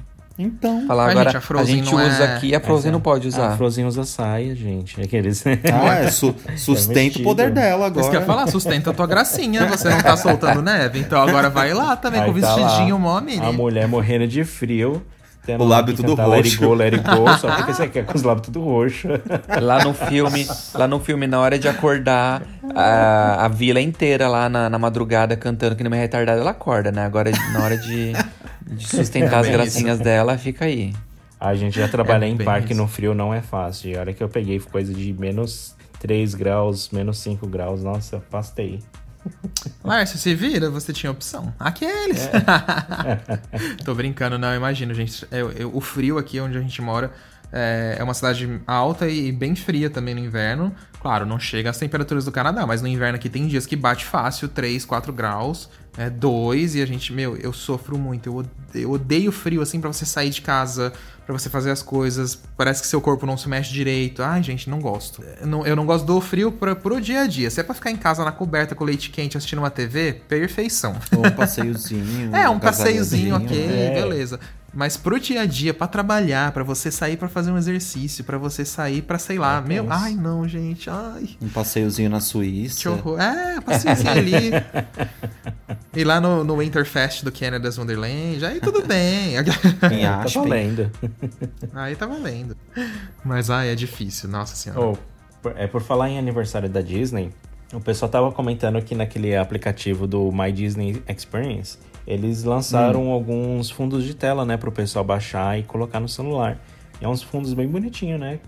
Então. 0.42 0.86
Falar 0.86 1.10
agora, 1.10 1.24
gente, 1.30 1.36
a 1.36 1.40
Frozen 1.40 1.76
gente 1.76 1.94
não 1.94 2.06
usa 2.06 2.24
é- 2.24 2.34
aqui, 2.36 2.54
a 2.54 2.60
Frozen 2.60 2.92
não 2.92 3.00
pode 3.00 3.26
A 3.26 3.28
usar. 3.28 3.56
Frozen 3.56 3.84
usa 3.86 4.04
saia, 4.04 4.54
gente. 4.54 5.00
Aqueles... 5.00 5.44
Ah, 5.46 5.94
é, 6.04 6.10
su- 6.10 6.34
sustenta 6.56 7.00
o 7.00 7.04
vestido. 7.04 7.24
poder 7.24 7.50
dela 7.50 7.86
Isso 7.88 7.98
agora. 7.98 8.10
que 8.10 8.16
eu 8.16 8.20
ia 8.20 8.26
falar, 8.26 8.46
sustenta 8.48 8.90
a 8.90 8.92
tua 8.94 9.06
gracinha, 9.06 9.66
você 9.66 9.88
não 9.88 10.00
tá 10.00 10.16
soltando 10.16 10.62
neve, 10.62 10.98
então 10.98 11.20
agora 11.20 11.50
vai 11.50 11.72
lá 11.74 11.96
também 11.96 12.22
com 12.24 12.30
o 12.30 12.40
tá 12.40 12.54
vestidinho 12.54 12.98
mó. 12.98 13.18
A 13.18 13.52
mulher 13.52 13.86
morrendo 13.86 14.26
de 14.26 14.44
frio. 14.44 15.02
Tendo 15.44 15.64
O 15.64 15.66
lá 15.66 15.76
lábio 15.76 15.94
tudo 15.94 16.16
cantar 16.16 16.26
Let 16.28 16.44
it 16.44 16.56
roxo. 16.56 16.66
go, 16.68 16.74
let 16.74 16.94
it 16.94 17.04
go, 17.04 17.28
só 17.38 17.54
porque 17.56 17.72
você 17.74 17.88
quer 17.88 18.04
com 18.04 18.16
os 18.16 18.22
lábios 18.22 18.46
tudo 18.46 18.60
roxo. 18.62 19.08
Lá 19.60 19.82
no 19.84 19.94
filme, 19.94 20.46
lá 20.74 20.86
no 20.88 21.00
filme, 21.00 21.26
na 21.26 21.40
hora 21.40 21.58
de 21.58 21.68
acordar, 21.68 22.42
a, 22.74 23.44
a 23.44 23.48
vila 23.48 23.80
inteira 23.80 24.28
lá 24.28 24.48
na, 24.48 24.68
na 24.70 24.78
madrugada 24.78 25.36
cantando 25.36 25.76
que 25.76 25.82
não 25.84 25.90
me 25.90 25.96
retardada, 25.96 26.40
ela 26.40 26.50
acorda, 26.50 26.90
né? 26.92 27.04
Agora, 27.04 27.30
na 27.52 27.62
hora 27.64 27.76
de, 27.76 28.12
de 28.66 28.86
sustentar 28.88 29.40
as 29.40 29.46
bem 29.46 29.52
gracinhas 29.56 29.98
dela, 29.98 30.36
fica 30.38 30.64
aí. 30.66 30.92
A 31.38 31.54
gente 31.54 31.78
já 31.78 31.88
trabalhar 31.88 32.26
É 32.26 32.28
em 32.28 32.36
parque 32.36 32.72
isso. 32.72 32.80
no 32.82 32.86
frio 32.86 33.14
não 33.14 33.32
é 33.32 33.40
fácil. 33.40 33.90
E 33.90 33.96
a 33.96 34.00
hora 34.00 34.12
que 34.12 34.22
eu 34.22 34.28
peguei 34.28 34.60
coisa 34.60 34.92
de 34.92 35.12
menos 35.14 35.74
3 35.98 36.34
graus, 36.34 36.90
menos 36.90 37.18
5 37.18 37.46
graus, 37.46 37.82
nossa, 37.82 38.22
pastei. 38.30 38.80
Lárcio, 39.84 40.18
se 40.18 40.34
vira, 40.34 40.70
você 40.70 40.92
tinha 40.92 41.10
opção. 41.10 41.52
Aqueles. 41.58 42.28
Tô 43.84 43.94
brincando, 43.94 44.38
não, 44.38 44.54
imagino, 44.54 44.94
gente. 44.94 45.26
Eu- 45.30 45.50
eu- 45.52 45.70
o 45.76 45.80
frio 45.80 46.18
aqui 46.18 46.40
onde 46.40 46.56
a 46.56 46.60
gente 46.60 46.80
mora 46.82 47.10
é, 47.52 47.96
é 47.98 48.04
uma 48.04 48.14
cidade 48.14 48.60
alta 48.66 49.08
e 49.08 49.32
bem 49.32 49.54
fria 49.54 49.90
também 49.90 50.14
no 50.14 50.20
inverno. 50.20 50.74
Claro, 51.00 51.24
não 51.26 51.38
chega 51.38 51.70
às 51.70 51.78
temperaturas 51.78 52.24
do 52.24 52.32
Canadá, 52.32 52.66
mas 52.66 52.82
no 52.82 52.88
inverno 52.88 53.16
aqui 53.16 53.28
tem 53.28 53.46
dias 53.46 53.66
que 53.66 53.74
bate 53.74 54.04
fácil 54.04 54.48
3, 54.48 54.84
4 54.84 55.12
graus, 55.12 55.68
é 55.96 56.08
2, 56.10 56.74
e 56.76 56.82
a 56.82 56.86
gente, 56.86 57.12
meu, 57.12 57.36
eu 57.36 57.52
sofro 57.52 57.98
muito. 57.98 58.28
Eu 58.28 58.36
odeio, 58.36 58.52
eu 58.74 58.90
odeio 58.92 59.32
frio, 59.32 59.62
assim, 59.62 59.80
pra 59.80 59.90
você 59.92 60.04
sair 60.04 60.30
de 60.30 60.42
casa, 60.42 60.92
pra 61.32 61.38
você 61.38 61.48
fazer 61.50 61.70
as 61.70 61.82
coisas. 61.82 62.38
Parece 62.56 62.82
que 62.82 62.88
seu 62.88 63.00
corpo 63.00 63.24
não 63.26 63.36
se 63.36 63.48
mexe 63.48 63.72
direito. 63.72 64.22
Ai, 64.22 64.42
gente, 64.42 64.68
não 64.68 64.80
gosto. 64.80 65.22
Eu 65.40 65.46
não, 65.46 65.66
eu 65.66 65.76
não 65.76 65.86
gosto 65.86 66.04
do 66.04 66.20
frio 66.20 66.50
pra, 66.52 66.74
pro 66.76 67.00
dia 67.00 67.22
a 67.22 67.26
dia. 67.26 67.50
Se 67.50 67.60
é 67.60 67.62
pra 67.62 67.74
ficar 67.74 67.90
em 67.90 67.96
casa 67.96 68.24
na 68.24 68.32
coberta 68.32 68.74
com 68.74 68.84
leite 68.84 69.10
quente 69.10 69.36
assistindo 69.36 69.60
uma 69.60 69.70
TV, 69.70 70.20
perfeição. 70.28 70.96
Ou 71.16 71.26
um 71.26 71.30
passeiozinho. 71.30 72.30
É, 72.34 72.48
um 72.48 72.58
passeiozinho, 72.58 73.34
agasalhozinho. 73.34 73.66
ok, 73.66 73.86
É. 73.86 73.94
beleza. 73.94 74.40
Mas 74.72 74.96
pro 74.96 75.18
dia 75.18 75.40
a 75.42 75.46
dia, 75.46 75.74
pra 75.74 75.86
trabalhar, 75.88 76.52
pra 76.52 76.62
você 76.62 76.90
sair 76.92 77.16
pra 77.16 77.28
fazer 77.28 77.50
um 77.50 77.58
exercício, 77.58 78.22
pra 78.22 78.38
você 78.38 78.64
sair 78.64 79.02
pra, 79.02 79.18
sei 79.18 79.36
lá, 79.38 79.60
meu, 79.60 79.86
ai 79.90 80.14
não, 80.14 80.46
gente, 80.46 80.88
ai, 80.88 81.30
Um 81.42 81.48
passeiozinho 81.48 82.08
na 82.08 82.20
Suíça. 82.20 82.80
que 82.80 82.88
horror. 82.88 83.20
É, 83.20 83.60
passeiozinho 83.60 84.10
ali. 84.10 84.50
E 85.92 86.04
lá 86.04 86.20
no, 86.20 86.44
no 86.44 86.56
Winterfest 86.58 87.24
do 87.24 87.32
Canada's 87.32 87.76
Wonderland, 87.76 88.44
aí 88.44 88.60
tudo 88.60 88.86
bem. 88.86 89.34
Em 89.90 90.02
Tá 90.04 90.22
Aspen. 90.22 90.42
valendo. 90.42 90.90
aí 91.74 91.96
tá 91.96 92.06
valendo. 92.06 92.56
Mas 93.24 93.50
ai, 93.50 93.70
é 93.70 93.74
difícil, 93.74 94.28
nossa 94.28 94.54
senhora. 94.54 94.80
Oh, 95.44 95.48
é 95.56 95.66
por 95.66 95.82
falar 95.82 96.08
em 96.08 96.16
aniversário 96.16 96.68
da 96.68 96.80
Disney, 96.80 97.32
o 97.72 97.80
pessoal 97.80 98.10
tava 98.10 98.32
comentando 98.32 98.80
que 98.82 98.94
naquele 98.94 99.36
aplicativo 99.36 100.06
do 100.06 100.30
My 100.32 100.50
Disney 100.52 101.02
Experience, 101.08 101.78
eles 102.06 102.42
lançaram 102.44 103.08
Hum. 103.08 103.10
alguns 103.12 103.70
fundos 103.70 104.04
de 104.04 104.14
tela, 104.14 104.44
né, 104.44 104.56
pro 104.56 104.72
pessoal 104.72 105.04
baixar 105.04 105.58
e 105.58 105.62
colocar 105.62 106.00
no 106.00 106.08
celular. 106.08 106.58
E 107.00 107.04
é 107.04 107.08
uns 107.08 107.22
fundos 107.22 107.52
bem 107.54 107.68
bonitinhos, 107.68 108.18
né? 108.20 108.40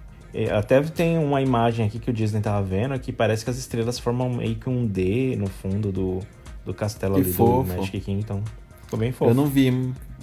Até 0.57 0.81
tem 0.81 1.19
uma 1.19 1.43
imagem 1.43 1.85
aqui 1.87 1.99
que 1.99 2.09
o 2.09 2.13
Disney 2.13 2.41
tava 2.41 2.63
vendo 2.63 2.99
que 2.99 3.13
parece 3.13 3.45
que 3.45 3.51
as 3.51 3.59
estrelas 3.59 3.99
formam 3.99 4.31
meio 4.31 4.55
que 4.57 4.69
um 4.69 4.87
D 4.87 5.37
no 5.37 5.47
fundo 5.47 5.93
do, 5.93 6.21
do 6.65 6.73
castelo 6.73 7.17
Que 7.17 7.21
ali 7.21 7.33
fofo. 7.33 7.69
do 7.71 7.77
Magic 7.77 8.01
Kingdom. 8.01 8.43
Ficou 8.85 8.99
bem 8.99 9.13
fofo. 9.13 9.31
Eu 9.31 9.35
não 9.35 9.47
vi, 9.47 9.71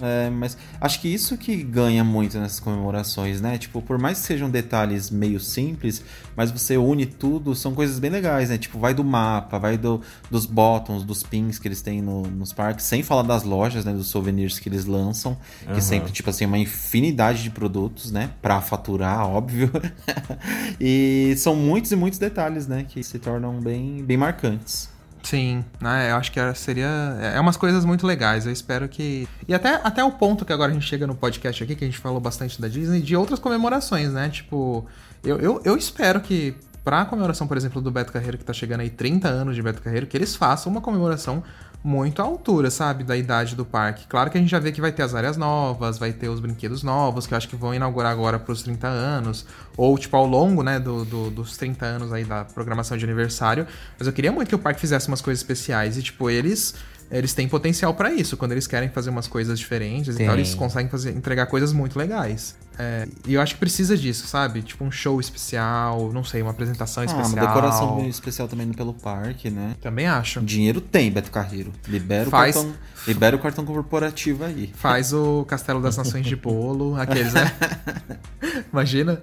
é, 0.02 0.30
mas 0.30 0.56
acho 0.80 1.00
que 1.00 1.08
isso 1.08 1.36
que 1.36 1.62
ganha 1.62 2.02
muito 2.04 2.38
nessas 2.38 2.60
comemorações, 2.60 3.40
né? 3.40 3.58
Tipo, 3.58 3.80
por 3.82 3.98
mais 3.98 4.20
que 4.20 4.26
sejam 4.26 4.48
detalhes 4.50 5.10
meio 5.10 5.38
simples, 5.40 6.02
mas 6.36 6.50
você 6.50 6.76
une 6.76 7.06
tudo, 7.06 7.54
são 7.54 7.74
coisas 7.74 7.98
bem 7.98 8.10
legais, 8.10 8.48
né? 8.50 8.58
Tipo, 8.58 8.78
vai 8.78 8.94
do 8.94 9.04
mapa, 9.04 9.58
vai 9.58 9.76
do, 9.76 10.00
dos 10.30 10.46
bottoms, 10.46 11.02
dos 11.04 11.22
pins 11.22 11.58
que 11.58 11.68
eles 11.68 11.82
têm 11.82 12.00
no- 12.00 12.22
nos 12.22 12.52
parques, 12.52 12.84
sem 12.86 13.02
falar 13.02 13.22
das 13.22 13.42
lojas, 13.42 13.84
né? 13.84 13.92
Dos 13.92 14.08
souvenirs 14.08 14.58
que 14.58 14.68
eles 14.68 14.84
lançam, 14.84 15.36
que 15.62 15.70
Aham. 15.70 15.80
sempre, 15.80 16.12
tipo 16.12 16.30
assim, 16.30 16.46
uma 16.46 16.58
infinidade 16.58 17.42
de 17.42 17.50
produtos, 17.50 18.10
né? 18.10 18.30
Pra 18.40 18.60
faturar, 18.60 19.26
óbvio. 19.28 19.70
e 20.80 21.34
são 21.36 21.54
muitos 21.56 21.92
e 21.92 21.96
muitos 21.96 22.18
detalhes, 22.18 22.66
né? 22.66 22.84
Que 22.88 23.02
se 23.02 23.18
tornam 23.18 23.60
bem, 23.60 24.02
bem 24.04 24.16
marcantes. 24.16 24.88
Sim, 25.22 25.64
né? 25.80 26.10
Eu 26.10 26.16
acho 26.16 26.32
que 26.32 26.40
seria. 26.54 26.88
É 27.34 27.38
umas 27.38 27.56
coisas 27.56 27.84
muito 27.84 28.06
legais. 28.06 28.46
Eu 28.46 28.52
espero 28.52 28.88
que. 28.88 29.28
E 29.46 29.54
até, 29.54 29.80
até 29.84 30.02
o 30.02 30.12
ponto 30.12 30.44
que 30.44 30.52
agora 30.52 30.70
a 30.70 30.74
gente 30.74 30.86
chega 30.86 31.06
no 31.06 31.14
podcast 31.14 31.62
aqui, 31.62 31.74
que 31.74 31.84
a 31.84 31.86
gente 31.86 31.98
falou 31.98 32.20
bastante 32.20 32.60
da 32.60 32.68
Disney, 32.68 33.00
de 33.00 33.14
outras 33.14 33.38
comemorações, 33.38 34.12
né? 34.12 34.28
Tipo, 34.28 34.86
eu, 35.22 35.38
eu, 35.38 35.60
eu 35.64 35.76
espero 35.76 36.20
que, 36.20 36.54
pra 36.82 37.04
comemoração, 37.04 37.46
por 37.46 37.56
exemplo, 37.56 37.80
do 37.80 37.90
Beto 37.90 38.12
Carreiro, 38.12 38.38
que 38.38 38.44
tá 38.44 38.52
chegando 38.52 38.80
aí 38.80 38.90
30 38.90 39.28
anos 39.28 39.54
de 39.54 39.62
Beto 39.62 39.82
Carreiro, 39.82 40.06
que 40.06 40.16
eles 40.16 40.34
façam 40.34 40.72
uma 40.72 40.80
comemoração 40.80 41.42
muito 41.82 42.20
à 42.20 42.24
altura, 42.24 42.70
sabe? 42.70 43.04
Da 43.04 43.16
idade 43.16 43.56
do 43.56 43.64
parque. 43.64 44.06
Claro 44.06 44.30
que 44.30 44.36
a 44.36 44.40
gente 44.40 44.50
já 44.50 44.58
vê 44.58 44.70
que 44.70 44.80
vai 44.80 44.92
ter 44.92 45.02
as 45.02 45.14
áreas 45.14 45.36
novas, 45.36 45.98
vai 45.98 46.12
ter 46.12 46.28
os 46.28 46.38
brinquedos 46.40 46.82
novos, 46.82 47.26
que 47.26 47.32
eu 47.34 47.38
acho 47.38 47.48
que 47.48 47.56
vão 47.56 47.74
inaugurar 47.74 48.12
agora 48.12 48.38
pros 48.38 48.62
30 48.62 48.86
anos. 48.86 49.46
Ou, 49.76 49.96
tipo, 49.96 50.16
ao 50.16 50.26
longo, 50.26 50.62
né, 50.62 50.78
do, 50.78 51.04
do- 51.04 51.30
dos 51.30 51.56
30 51.56 51.86
anos 51.86 52.12
aí 52.12 52.24
da 52.24 52.44
programação 52.44 52.96
de 52.98 53.04
aniversário. 53.04 53.66
Mas 53.98 54.06
eu 54.06 54.12
queria 54.12 54.30
muito 54.30 54.48
que 54.48 54.54
o 54.54 54.58
parque 54.58 54.80
fizesse 54.80 55.08
umas 55.08 55.20
coisas 55.20 55.40
especiais. 55.40 55.96
E, 55.96 56.02
tipo, 56.02 56.28
eles. 56.28 56.74
Eles 57.12 57.34
têm 57.34 57.48
potencial 57.48 57.92
pra 57.92 58.12
isso. 58.12 58.36
Quando 58.36 58.52
eles 58.52 58.68
querem 58.68 58.88
fazer 58.88 59.10
umas 59.10 59.26
coisas 59.26 59.58
diferentes 59.58 60.14
e 60.14 60.18
tal, 60.26 60.34
eles 60.38 60.54
conseguem 60.54 60.88
fazer, 60.88 61.10
entregar 61.10 61.46
coisas 61.46 61.72
muito 61.72 61.98
legais. 61.98 62.54
É, 62.82 63.06
e 63.26 63.34
eu 63.34 63.42
acho 63.42 63.54
que 63.54 63.60
precisa 63.60 63.94
disso, 63.94 64.26
sabe? 64.26 64.62
Tipo, 64.62 64.84
um 64.84 64.90
show 64.90 65.20
especial, 65.20 66.10
não 66.14 66.24
sei, 66.24 66.40
uma 66.40 66.50
apresentação 66.50 67.02
Ah, 67.02 67.06
especial. 67.06 67.28
uma 67.44 67.46
decoração 67.46 67.96
bem 67.96 68.08
especial 68.08 68.48
também 68.48 68.72
pelo 68.72 68.94
parque, 68.94 69.50
né? 69.50 69.76
Também 69.82 70.06
acho. 70.06 70.40
Dinheiro 70.40 70.80
tem, 70.80 71.10
Beto 71.12 71.30
Carreiro. 71.30 71.72
Libera 71.86 72.28
o, 72.28 72.30
Faz- 72.30 72.54
cartão, 72.56 72.74
libera 73.06 73.36
o 73.36 73.38
cartão 73.38 73.64
corporativo 73.66 74.44
aí. 74.44 74.72
Faz 74.74 75.12
o 75.12 75.44
Castelo 75.44 75.82
das 75.82 75.96
Nações 75.98 76.24
de 76.24 76.34
Bolo, 76.36 76.96
aqueles, 77.00 77.34
né? 77.34 77.52
Imagina. 78.72 79.20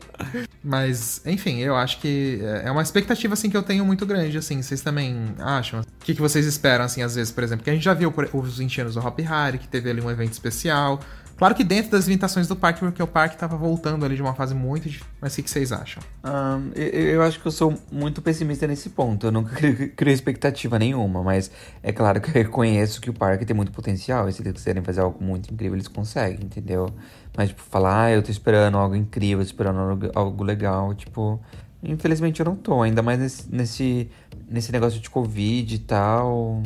Mas, 0.64 1.22
enfim, 1.26 1.58
eu 1.60 1.76
acho 1.76 2.00
que 2.00 2.40
é 2.64 2.70
uma 2.72 2.82
expectativa, 2.82 3.34
assim, 3.34 3.50
que 3.50 3.58
eu 3.58 3.64
tenho 3.64 3.86
muito 3.86 4.06
grande, 4.06 4.38
assim. 4.38 4.62
Vocês 4.62 4.82
também 4.82 5.34
acham? 5.40 5.80
O 5.82 5.86
que, 6.02 6.14
que 6.14 6.22
vocês 6.22 6.46
esperam, 6.46 6.86
assim, 6.86 7.02
às 7.02 7.16
vezes, 7.16 7.32
por 7.32 7.44
exemplo? 7.44 7.60
Porque 7.62 7.72
a 7.72 7.74
gente 7.74 7.84
já 7.84 7.94
viu 7.94 8.14
os 8.34 8.58
20 8.58 8.82
anos 8.82 8.94
do 8.96 9.00
Hop 9.00 9.20
Harry, 9.20 9.58
que 9.58 9.68
teve 9.68 9.90
ali 9.90 10.02
um 10.02 10.12
evento 10.12 10.34
especial. 10.34 11.00
Claro 11.38 11.54
que 11.54 11.64
dentro 11.64 11.92
das 11.92 12.08
limitações 12.08 12.48
do 12.48 12.56
parque, 12.56 12.80
porque 12.80 13.02
o 13.02 13.06
parque 13.06 13.38
tava 13.38 13.56
voltando 13.56 14.04
ali 14.04 14.16
de 14.16 14.22
uma 14.24 14.34
fase 14.34 14.56
muito 14.56 14.90
difícil. 14.90 15.06
Mas 15.22 15.34
o 15.34 15.36
que, 15.36 15.44
que 15.44 15.52
vocês 15.52 15.72
acham? 15.72 16.02
Ahn, 16.24 16.72
eu, 16.76 16.88
eu 16.88 17.22
acho 17.22 17.40
que 17.40 17.46
eu 17.46 17.52
sou 17.52 17.78
muito 17.92 18.24
pessimista 18.24 18.66
nesse 18.66 18.90
ponto. 18.90 19.28
Eu 19.28 19.32
nunca 19.32 19.56
crio, 19.96 20.14
expectativa 20.14 20.80
nenhuma, 20.80 21.22
mas 21.22 21.52
é 21.84 21.92
claro 21.92 22.20
que 22.20 22.30
eu 22.30 22.34
reconheço 22.34 23.00
que 23.00 23.12
o 23.12 23.14
parque 23.14 23.46
tem 23.46 23.56
muito 23.56 23.72
potencial. 23.72 24.28
E 24.28 24.34
se 24.34 24.42
eles 24.42 24.54
quiserem 24.54 24.82
fazer 24.82 25.02
algo 25.02 25.24
muito 25.24 25.54
incrível, 25.54 25.76
eles 25.76 25.88
conseguem, 25.88 26.44
entendeu? 26.44 26.90
Mas, 27.38 27.50
tipo, 27.50 27.62
falar, 27.62 28.06
ah, 28.06 28.12
eu 28.12 28.24
tô 28.24 28.32
esperando 28.32 28.76
algo 28.76 28.96
incrível, 28.96 29.44
esperando 29.44 29.80
algo, 29.80 30.12
algo 30.16 30.44
legal, 30.44 30.96
tipo. 30.96 31.40
Infelizmente 31.84 32.40
eu 32.40 32.46
não 32.48 32.56
tô, 32.56 32.82
ainda 32.82 33.04
mais 33.04 33.20
nesse, 33.20 33.56
nesse, 33.56 34.10
nesse 34.50 34.72
negócio 34.72 35.00
de 35.00 35.08
Covid 35.08 35.76
e 35.76 35.80
tal. 35.80 36.64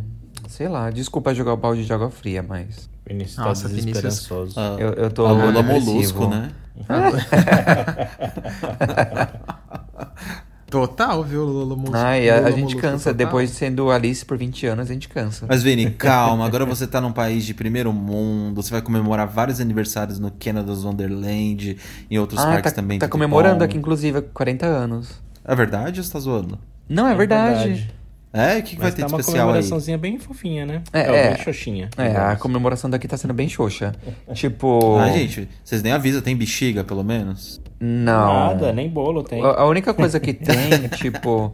Sei 0.48 0.70
lá, 0.70 0.90
desculpa 0.90 1.34
jogar 1.34 1.54
o 1.54 1.58
balde 1.58 1.86
de 1.86 1.92
água 1.92 2.10
fria, 2.10 2.42
mas. 2.42 2.91
Vinícius 3.08 3.36
tá 3.36 3.46
Nossa, 3.46 3.68
Vinícius. 3.68 4.02
desesperançoso. 4.02 4.60
Ah, 4.60 4.76
Eu, 4.80 4.94
eu 4.94 5.12
tô. 5.12 5.26
a. 5.26 5.64
Molusco, 5.64 6.28
né? 6.28 6.52
Total, 10.72 11.22
viu, 11.22 11.44
Lula 11.44 11.76
Molusco? 11.76 11.98
Ai, 11.98 12.30
a, 12.30 12.46
a 12.46 12.52
gente 12.52 12.60
Molusco 12.60 12.80
cansa. 12.80 13.12
total. 13.12 13.28
Depois 13.28 13.50
de 13.50 13.58
sendo 13.58 13.92
Alice 13.92 14.26
por 14.26 14.38
20 14.38 14.68
anos, 14.68 14.90
a 14.90 14.94
gente 14.94 15.10
cansa. 15.10 15.46
Mas, 15.48 15.62
Vini, 15.62 15.92
calma. 16.00 16.46
Agora 16.46 16.66
você 16.66 16.88
tá 16.88 17.02
num 17.02 17.12
país 17.12 17.44
de 17.44 17.54
primeiro 17.54 17.92
mundo. 17.92 18.64
Você 18.64 18.72
vai 18.72 18.82
comemorar 18.82 19.28
vários 19.28 19.60
aniversários 19.60 20.18
no 20.18 20.32
Canada's 20.32 20.86
Wonderland. 20.86 21.78
Em 22.10 22.18
outros 22.18 22.40
ah, 22.40 22.46
parques 22.46 22.72
tá, 22.72 22.82
também. 22.82 23.00
tá 23.00 23.10
comemorando 23.10 23.60
bom. 23.60 23.66
aqui, 23.66 23.78
inclusive, 23.78 24.22
40 24.22 24.66
anos. 24.66 25.22
É 25.44 25.54
verdade 25.54 26.00
ou 26.00 26.06
você 26.06 26.14
tá 26.14 26.20
zoando? 26.20 26.58
Não, 26.88 27.06
é, 27.06 27.16
verdade. 27.16 27.92
É, 28.34 28.60
o 28.60 28.64
que, 28.64 28.76
que 28.76 28.82
vai 28.82 28.92
ter 28.92 29.02
tá 29.02 29.08
de 29.08 29.14
uma 29.14 29.20
especial 29.20 29.48
aí? 29.48 29.54
comemoraçãozinha 29.54 29.98
bem 29.98 30.18
fofinha, 30.18 30.66
né? 30.66 30.82
É, 30.94 31.02
é. 31.02 31.34
bem 31.34 31.44
xoxinha. 31.44 31.90
É, 31.98 32.16
a 32.16 32.36
comemoração 32.38 32.90
daqui 32.90 33.08
tá 33.08 33.18
sendo 33.18 33.34
bem 33.34 33.50
xoxa. 33.50 33.94
tipo. 34.34 34.98
Ah, 34.98 35.12
gente, 35.12 35.50
vocês 35.64 35.84
nem 35.84 35.92
avisam, 35.92 36.22
tem 36.22 36.36
bexiga, 36.36 36.84
pelo 36.84 37.04
menos? 37.04 37.62
Não. 37.80 38.48
Nada, 38.48 38.72
nem 38.72 38.90
bolo 38.90 39.22
tem. 39.24 39.44
A, 39.44 39.48
a 39.48 39.68
única 39.68 39.94
coisa 39.94 40.18
que 40.18 40.32
tem, 40.34 40.88
tipo, 40.96 41.54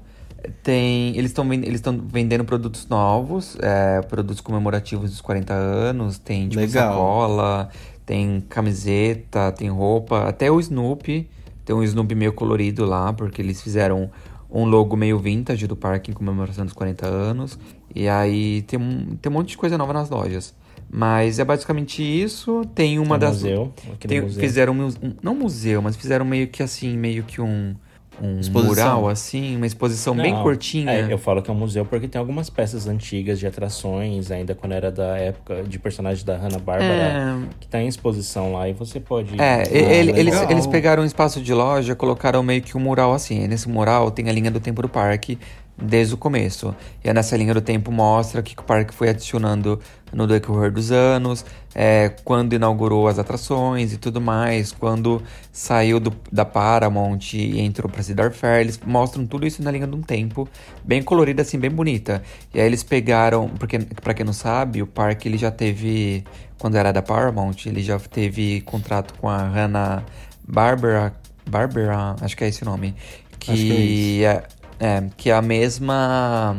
tem. 0.61 1.17
Eles 1.17 1.31
estão 1.31 1.51
eles 1.51 1.75
estão 1.75 1.97
vendendo 1.97 2.45
produtos 2.45 2.87
novos, 2.87 3.57
é, 3.59 4.01
produtos 4.03 4.41
comemorativos 4.41 5.09
dos 5.09 5.21
40 5.21 5.53
anos, 5.53 6.19
tem 6.19 6.47
tipo 6.47 6.61
Legal. 6.61 6.91
sacola, 6.91 7.69
tem 8.05 8.43
camiseta, 8.47 9.51
tem 9.51 9.69
roupa, 9.69 10.27
até 10.27 10.51
o 10.51 10.59
Snoopy. 10.59 11.27
Tem 11.65 11.75
um 11.75 11.83
Snoopy 11.83 12.15
meio 12.15 12.31
colorido 12.31 12.85
lá, 12.85 13.11
porque 13.11 13.41
eles 13.41 13.61
fizeram 13.61 14.09
um 14.49 14.65
logo 14.65 14.95
meio 14.95 15.19
vintage 15.19 15.67
do 15.67 15.75
parque 15.75 16.11
em 16.11 16.13
comemoração 16.13 16.63
dos 16.65 16.73
40 16.73 17.05
anos. 17.07 17.57
E 17.93 18.07
aí 18.07 18.61
tem 18.63 18.79
um, 18.79 19.15
tem 19.21 19.31
um 19.31 19.33
monte 19.33 19.49
de 19.49 19.57
coisa 19.57 19.77
nova 19.77 19.93
nas 19.93 20.09
lojas. 20.09 20.53
Mas 20.89 21.37
é 21.39 21.43
basicamente 21.43 22.01
isso. 22.01 22.63
Tem 22.73 22.97
uma 22.99 23.17
Tem 23.19 23.27
das. 23.27 23.41
museu, 23.43 23.73
tem- 23.99 24.21
museu. 24.21 24.39
Fizeram 24.39 24.73
um, 24.73 24.87
um- 24.87 25.13
não 25.21 25.35
museu, 25.35 25.81
mas 25.81 25.95
fizeram 25.97 26.23
meio 26.23 26.47
que 26.47 26.63
assim, 26.63 26.97
meio 26.97 27.23
que 27.23 27.41
um, 27.41 27.75
um 28.21 28.39
Exposição. 28.39 28.67
mural, 28.95 29.09
assim, 29.09 29.55
uma 29.55 29.65
exposição 29.67 30.15
bem 30.15 30.33
Não, 30.33 30.43
curtinha. 30.43 30.91
é, 30.91 31.07
eu 31.13 31.17
falo 31.17 31.41
que 31.41 31.49
é 31.49 31.53
um 31.53 31.57
museu 31.57 31.85
porque 31.85 32.07
tem 32.07 32.19
algumas 32.19 32.49
peças 32.49 32.87
antigas 32.87 33.39
de 33.39 33.45
atrações, 33.45 34.31
ainda 34.31 34.55
quando 34.55 34.71
era 34.73 34.91
da 34.91 35.17
época 35.17 35.63
de 35.63 35.77
personagens 35.79 36.23
da 36.23 36.35
Hanna-Barbera, 36.37 36.93
É. 36.93 37.35
que 37.59 37.67
tá 37.67 37.79
em 37.81 37.87
exposição 37.87 38.53
lá 38.53 38.67
e 38.67 38.73
você 38.73 38.99
pode... 38.99 39.39
É, 39.39 39.61
Ah, 39.61 39.63
ele- 39.69 40.11
eles, 40.11 40.33
legal. 40.35 40.51
eles 40.51 40.67
pegaram 40.67 41.03
um 41.03 41.05
espaço 41.05 41.41
de 41.41 41.53
loja, 41.53 41.95
colocaram 41.95 42.41
meio 42.43 42.61
que 42.61 42.75
um 42.75 42.79
mural 42.79 43.13
assim. 43.13 43.43
E 43.43 43.47
nesse 43.47 43.69
mural 43.69 44.09
tem 44.11 44.29
a 44.29 44.31
linha 44.31 44.49
do 44.51 44.59
tempo 44.59 44.81
do 44.81 44.89
parque 44.89 45.37
desde 45.77 46.13
o 46.13 46.17
começo. 46.17 46.75
E 47.03 47.07
aí 47.07 47.13
nessa 47.13 47.37
linha 47.37 47.53
do 47.53 47.61
tempo 47.61 47.91
mostra 47.91 48.41
o 48.41 48.43
que 48.43 48.53
o 48.59 48.63
parque 48.63 48.93
foi 48.93 49.09
adicionando 49.09 49.79
no 50.11 50.25
decorrer 50.25 50.71
dos 50.71 50.91
anos, 50.91 51.45
é, 51.75 52.09
quando 52.23 52.53
inaugurou 52.53 53.07
as 53.07 53.19
atrações 53.19 53.91
e 53.93 53.97
tudo 53.97 54.19
mais, 54.21 54.71
quando 54.71 55.21
saiu 55.51 55.99
do- 55.99 56.15
da 56.31 56.45
Paramount 56.45 57.33
e 57.33 57.59
entrou 57.59 57.89
pra 57.91 58.01
Cedar 58.01 58.31
Fair. 58.31 58.61
Eles 58.61 58.79
mostram 58.85 59.25
tudo 59.27 59.45
isso 59.45 59.61
na 59.61 59.69
linha 59.69 59.85
do 59.85 59.97
tempo, 59.97 60.47
bem 60.83 61.03
colorida 61.03 61.41
assim, 61.41 61.59
bem 61.59 61.69
bonita. 61.69 62.23
E 62.53 62.59
aí 62.59 62.65
eles 62.65 62.83
pegaram, 62.83 63.49
porque 63.49 63.79
pra 64.01 64.13
quem 64.13 64.25
não 64.25 64.33
sabe, 64.33 64.81
o 64.81 64.87
parque 64.87 65.27
ele 65.27 65.37
já 65.37 65.51
teve, 65.51 66.23
quando 66.57 66.75
era 66.77 66.91
da 66.93 67.01
Paramount, 67.01 67.65
ele 67.65 67.83
já 67.83 67.99
teve 67.99 68.61
contrato 68.61 69.13
com 69.19 69.27
a 69.29 69.37
Hanna 69.37 70.03
Barbera, 70.47 71.13
Barbera, 71.49 72.15
acho 72.21 72.35
que 72.35 72.43
é 72.43 72.47
esse 72.47 72.63
o 72.63 72.65
nome, 72.65 72.95
que 73.39 73.51
que 73.51 74.23
é 74.23 74.43
é, 74.79 75.03
que 75.15 75.29
é 75.29 75.33
a 75.33 75.41
mesma 75.41 76.55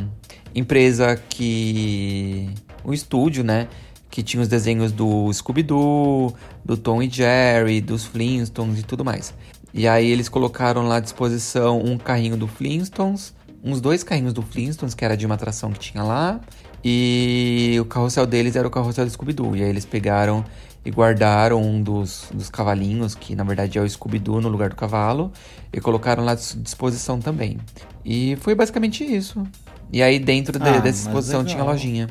empresa 0.54 1.16
que 1.16 2.48
o 2.84 2.92
estúdio, 2.92 3.44
né? 3.44 3.68
Que 4.10 4.22
tinha 4.22 4.42
os 4.42 4.48
desenhos 4.48 4.90
do 4.90 5.32
Scooby-Doo, 5.32 6.34
do 6.64 6.76
Tom 6.76 7.02
e 7.02 7.08
Jerry, 7.08 7.80
dos 7.80 8.04
Flintstones 8.04 8.80
e 8.80 8.82
tudo 8.82 9.04
mais. 9.04 9.34
E 9.72 9.86
aí 9.86 10.10
eles 10.10 10.28
colocaram 10.28 10.86
lá 10.88 10.96
à 10.96 11.00
disposição 11.00 11.80
um 11.80 11.98
carrinho 11.98 12.36
do 12.36 12.48
Flintstones, 12.48 13.34
uns 13.62 13.80
dois 13.80 14.02
carrinhos 14.02 14.32
do 14.32 14.42
Flintstones, 14.42 14.94
que 14.94 15.04
era 15.04 15.16
de 15.16 15.26
uma 15.26 15.34
atração 15.34 15.70
que 15.70 15.78
tinha 15.78 16.02
lá, 16.02 16.40
e 16.84 17.76
o 17.80 17.84
carrossel 17.84 18.26
deles 18.26 18.56
era 18.56 18.66
o 18.66 18.70
carrossel 18.70 19.04
do 19.04 19.10
Scooby-Doo. 19.10 19.56
E 19.56 19.62
aí 19.62 19.68
eles 19.68 19.84
pegaram 19.84 20.44
e 20.88 20.90
guardaram 20.90 21.60
um 21.62 21.82
dos, 21.82 22.28
dos 22.32 22.48
cavalinhos, 22.48 23.14
que 23.14 23.36
na 23.36 23.44
verdade 23.44 23.76
é 23.78 23.82
o 23.82 23.86
Scooby-Doo 23.88 24.40
no 24.40 24.48
lugar 24.48 24.70
do 24.70 24.76
cavalo, 24.76 25.30
e 25.70 25.78
colocaram 25.82 26.24
lá 26.24 26.32
à 26.32 26.34
dis- 26.34 26.56
disposição 26.58 27.20
também. 27.20 27.58
E 28.02 28.36
foi 28.40 28.54
basicamente 28.54 29.04
isso. 29.04 29.46
E 29.92 30.02
aí 30.02 30.18
dentro 30.18 30.58
de- 30.58 30.66
Ah, 30.66 30.72
dessa 30.80 30.82
mas 30.82 30.98
exposição 31.00 31.44
tinha 31.44 31.58
legal. 31.58 31.72
lojinha. 31.74 32.08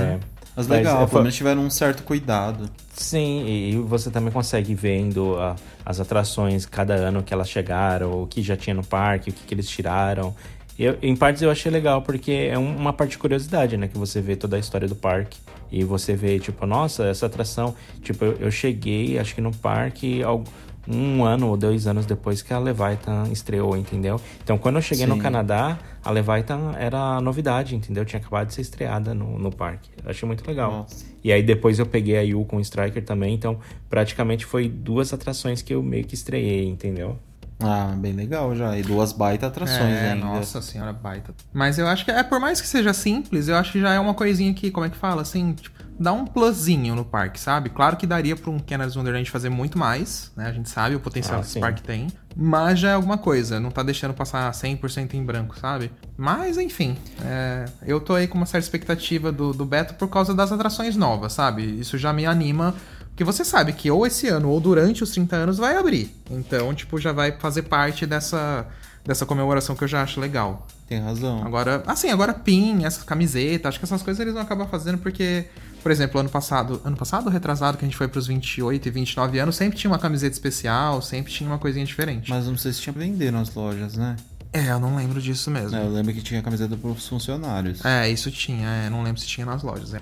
É. 0.00 0.18
Mas 0.56 0.66
Mas 0.66 0.78
legal, 0.78 1.02
é, 1.02 1.06
pelo 1.06 1.20
menos 1.20 1.36
tiveram 1.36 1.62
um 1.62 1.70
certo 1.70 2.02
cuidado. 2.02 2.68
Sim, 2.94 3.44
e 3.46 3.76
você 3.76 4.10
também 4.10 4.32
consegue 4.32 4.74
vendo 4.74 5.36
a- 5.38 5.54
as 5.84 6.00
atrações 6.00 6.64
cada 6.66 6.94
ano 6.94 7.22
que 7.22 7.32
elas 7.32 7.48
chegaram, 7.48 8.22
o 8.22 8.26
que 8.26 8.42
já 8.42 8.56
tinha 8.56 8.74
no 8.74 8.82
parque, 8.84 9.30
o 9.30 9.32
que, 9.32 9.44
que 9.46 9.54
eles 9.54 9.68
tiraram. 9.68 10.34
Eu, 10.78 10.96
em 11.02 11.16
partes 11.16 11.42
eu 11.42 11.50
achei 11.50 11.70
legal, 11.72 12.02
porque 12.02 12.30
é 12.30 12.58
um- 12.58 12.76
uma 12.76 12.92
parte 12.92 13.10
de 13.12 13.18
curiosidade, 13.18 13.76
né? 13.76 13.88
Que 13.88 13.98
você 13.98 14.20
vê 14.20 14.36
toda 14.36 14.56
a 14.56 14.58
história 14.60 14.86
do 14.86 14.94
parque. 14.94 15.38
E 15.70 15.82
você 15.84 16.14
vê, 16.14 16.38
tipo, 16.38 16.64
nossa, 16.66 17.04
essa 17.04 17.26
atração. 17.26 17.74
Tipo, 18.02 18.24
eu, 18.24 18.32
eu 18.40 18.50
cheguei, 18.50 19.18
acho 19.18 19.34
que 19.34 19.40
no 19.40 19.52
parque, 19.54 20.22
um 20.90 21.22
ano 21.24 21.48
ou 21.48 21.56
dois 21.56 21.86
anos 21.86 22.06
depois 22.06 22.40
que 22.40 22.54
a 22.54 22.58
Leviathan 22.58 23.24
estreou, 23.30 23.76
entendeu? 23.76 24.18
Então, 24.42 24.56
quando 24.56 24.76
eu 24.76 24.82
cheguei 24.82 25.04
no 25.04 25.16
Sim. 25.16 25.20
Canadá, 25.20 25.78
a 26.02 26.10
Leviathan 26.10 26.72
era 26.78 27.20
novidade, 27.20 27.74
entendeu? 27.76 28.04
Tinha 28.06 28.20
acabado 28.20 28.46
de 28.46 28.54
ser 28.54 28.62
estreada 28.62 29.12
no, 29.12 29.38
no 29.38 29.50
parque. 29.50 29.90
Eu 30.02 30.10
achei 30.10 30.26
muito 30.26 30.46
legal. 30.46 30.70
Nossa. 30.72 31.04
E 31.22 31.30
aí 31.30 31.42
depois 31.42 31.78
eu 31.78 31.84
peguei 31.84 32.16
a 32.16 32.22
Yu 32.22 32.42
com 32.46 32.56
o 32.56 32.60
Striker 32.60 33.04
também, 33.04 33.34
então 33.34 33.58
praticamente 33.90 34.46
foi 34.46 34.66
duas 34.68 35.12
atrações 35.12 35.60
que 35.60 35.74
eu 35.74 35.82
meio 35.82 36.04
que 36.04 36.14
estreiei, 36.14 36.64
entendeu? 36.66 37.18
Ah, 37.60 37.92
bem 37.96 38.12
legal 38.12 38.54
já. 38.54 38.76
E 38.76 38.82
duas 38.82 39.12
baita 39.12 39.46
atrações 39.48 39.80
é, 39.80 40.12
ainda. 40.12 40.24
nossa 40.24 40.62
senhora, 40.62 40.92
baita. 40.92 41.34
Mas 41.52 41.78
eu 41.78 41.88
acho 41.88 42.04
que, 42.04 42.10
é 42.10 42.22
por 42.22 42.38
mais 42.38 42.60
que 42.60 42.66
seja 42.66 42.92
simples, 42.92 43.48
eu 43.48 43.56
acho 43.56 43.72
que 43.72 43.80
já 43.80 43.92
é 43.92 43.98
uma 43.98 44.14
coisinha 44.14 44.52
que, 44.54 44.70
como 44.70 44.86
é 44.86 44.90
que 44.90 44.96
fala, 44.96 45.22
assim, 45.22 45.52
tipo, 45.54 45.76
dá 45.98 46.12
um 46.12 46.24
plusinho 46.24 46.94
no 46.94 47.04
parque, 47.04 47.40
sabe? 47.40 47.70
Claro 47.70 47.96
que 47.96 48.06
daria 48.06 48.36
pra 48.36 48.50
um 48.50 48.58
Canada's 48.60 48.96
Wonderland 48.96 49.28
fazer 49.28 49.48
muito 49.48 49.76
mais, 49.76 50.30
né? 50.36 50.46
A 50.46 50.52
gente 50.52 50.70
sabe 50.70 50.94
o 50.94 51.00
potencial 51.00 51.38
Ah, 51.38 51.42
que 51.42 51.48
esse 51.48 51.58
parque 51.58 51.82
tem. 51.82 52.06
Mas 52.36 52.78
já 52.78 52.90
é 52.90 52.94
alguma 52.94 53.18
coisa, 53.18 53.58
não 53.58 53.70
tá 53.70 53.82
deixando 53.82 54.14
passar 54.14 54.48
100% 54.52 55.14
em 55.14 55.24
branco, 55.24 55.58
sabe? 55.58 55.90
Mas, 56.16 56.56
enfim, 56.56 56.96
é, 57.24 57.64
eu 57.84 58.00
tô 58.00 58.14
aí 58.14 58.28
com 58.28 58.36
uma 58.38 58.46
certa 58.46 58.64
expectativa 58.64 59.32
do, 59.32 59.52
do 59.52 59.64
Beto 59.64 59.94
por 59.94 60.06
causa 60.08 60.32
das 60.32 60.52
atrações 60.52 60.94
novas, 60.94 61.32
sabe? 61.32 61.64
Isso 61.80 61.98
já 61.98 62.12
me 62.12 62.24
anima 62.24 62.74
porque 63.18 63.24
você 63.24 63.44
sabe 63.44 63.72
que 63.72 63.90
ou 63.90 64.06
esse 64.06 64.28
ano 64.28 64.48
ou 64.48 64.60
durante 64.60 65.02
os 65.02 65.10
30 65.10 65.34
anos 65.34 65.58
vai 65.58 65.76
abrir. 65.76 66.14
Então, 66.30 66.72
tipo, 66.72 67.00
já 67.00 67.10
vai 67.10 67.32
fazer 67.32 67.62
parte 67.62 68.06
dessa, 68.06 68.64
dessa 69.04 69.26
comemoração 69.26 69.74
que 69.74 69.82
eu 69.82 69.88
já 69.88 70.04
acho 70.04 70.20
legal. 70.20 70.68
Tem 70.86 71.00
razão. 71.00 71.44
Agora, 71.44 71.82
assim, 71.84 72.10
agora 72.10 72.32
pin, 72.32 72.84
essa 72.84 73.04
camiseta, 73.04 73.68
acho 73.68 73.80
que 73.80 73.84
essas 73.84 74.02
coisas 74.02 74.20
eles 74.20 74.34
vão 74.34 74.40
acabar 74.40 74.66
fazendo 74.66 74.98
porque, 74.98 75.46
por 75.82 75.90
exemplo, 75.90 76.20
ano 76.20 76.28
passado, 76.28 76.80
ano 76.84 76.96
passado 76.96 77.28
retrasado, 77.28 77.76
que 77.76 77.84
a 77.84 77.88
gente 77.88 77.96
foi 77.96 78.06
pros 78.06 78.28
28 78.28 78.86
e 78.86 78.90
29 78.92 79.40
anos, 79.40 79.56
sempre 79.56 79.76
tinha 79.76 79.90
uma 79.90 79.98
camiseta 79.98 80.34
especial, 80.34 81.02
sempre 81.02 81.32
tinha 81.32 81.50
uma 81.50 81.58
coisinha 81.58 81.84
diferente. 81.84 82.30
Mas 82.30 82.46
não 82.46 82.56
sei 82.56 82.72
se 82.72 82.80
tinha 82.82 82.92
pra 82.92 83.02
vender 83.02 83.32
nas 83.32 83.52
lojas, 83.52 83.96
né? 83.96 84.14
É, 84.52 84.70
eu 84.70 84.78
não 84.78 84.94
lembro 84.94 85.20
disso 85.20 85.50
mesmo. 85.50 85.76
É, 85.76 85.82
eu 85.84 85.90
lembro 85.92 86.14
que 86.14 86.22
tinha 86.22 86.40
camiseta 86.40 86.76
pros 86.76 87.08
funcionários. 87.08 87.84
É, 87.84 88.08
isso 88.08 88.30
tinha, 88.30 88.68
é, 88.68 88.88
não 88.88 89.02
lembro 89.02 89.20
se 89.20 89.26
tinha 89.26 89.44
nas 89.44 89.64
lojas. 89.64 89.92
É. 89.92 90.00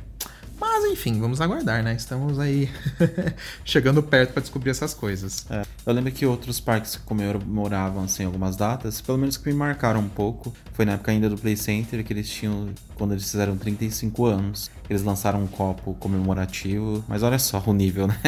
Mas 0.58 0.84
enfim, 0.84 1.20
vamos 1.20 1.40
aguardar, 1.40 1.82
né? 1.82 1.94
Estamos 1.94 2.38
aí 2.38 2.70
chegando 3.64 4.02
perto 4.02 4.32
pra 4.32 4.40
descobrir 4.40 4.70
essas 4.70 4.94
coisas. 4.94 5.46
É, 5.50 5.62
Eu 5.84 5.92
lembro 5.92 6.10
que 6.10 6.24
outros 6.24 6.60
parques 6.60 6.96
comemoravam 6.96 8.04
assim 8.04 8.24
algumas 8.24 8.56
datas, 8.56 9.00
pelo 9.00 9.18
menos 9.18 9.36
que 9.36 9.48
me 9.48 9.54
marcaram 9.54 10.00
um 10.00 10.08
pouco. 10.08 10.52
Foi 10.72 10.84
na 10.84 10.92
época 10.92 11.12
ainda 11.12 11.28
do 11.28 11.36
Play 11.36 11.56
Center 11.56 12.02
que 12.04 12.12
eles 12.12 12.28
tinham 12.28 12.70
quando 12.94 13.12
eles 13.12 13.24
fizeram 13.30 13.56
35 13.56 14.24
anos. 14.24 14.70
Eles 14.88 15.02
lançaram 15.02 15.42
um 15.42 15.46
copo 15.46 15.94
comemorativo, 15.94 17.04
mas 17.06 17.22
olha 17.22 17.38
só 17.38 17.62
o 17.66 17.72
nível, 17.74 18.06
né? 18.06 18.18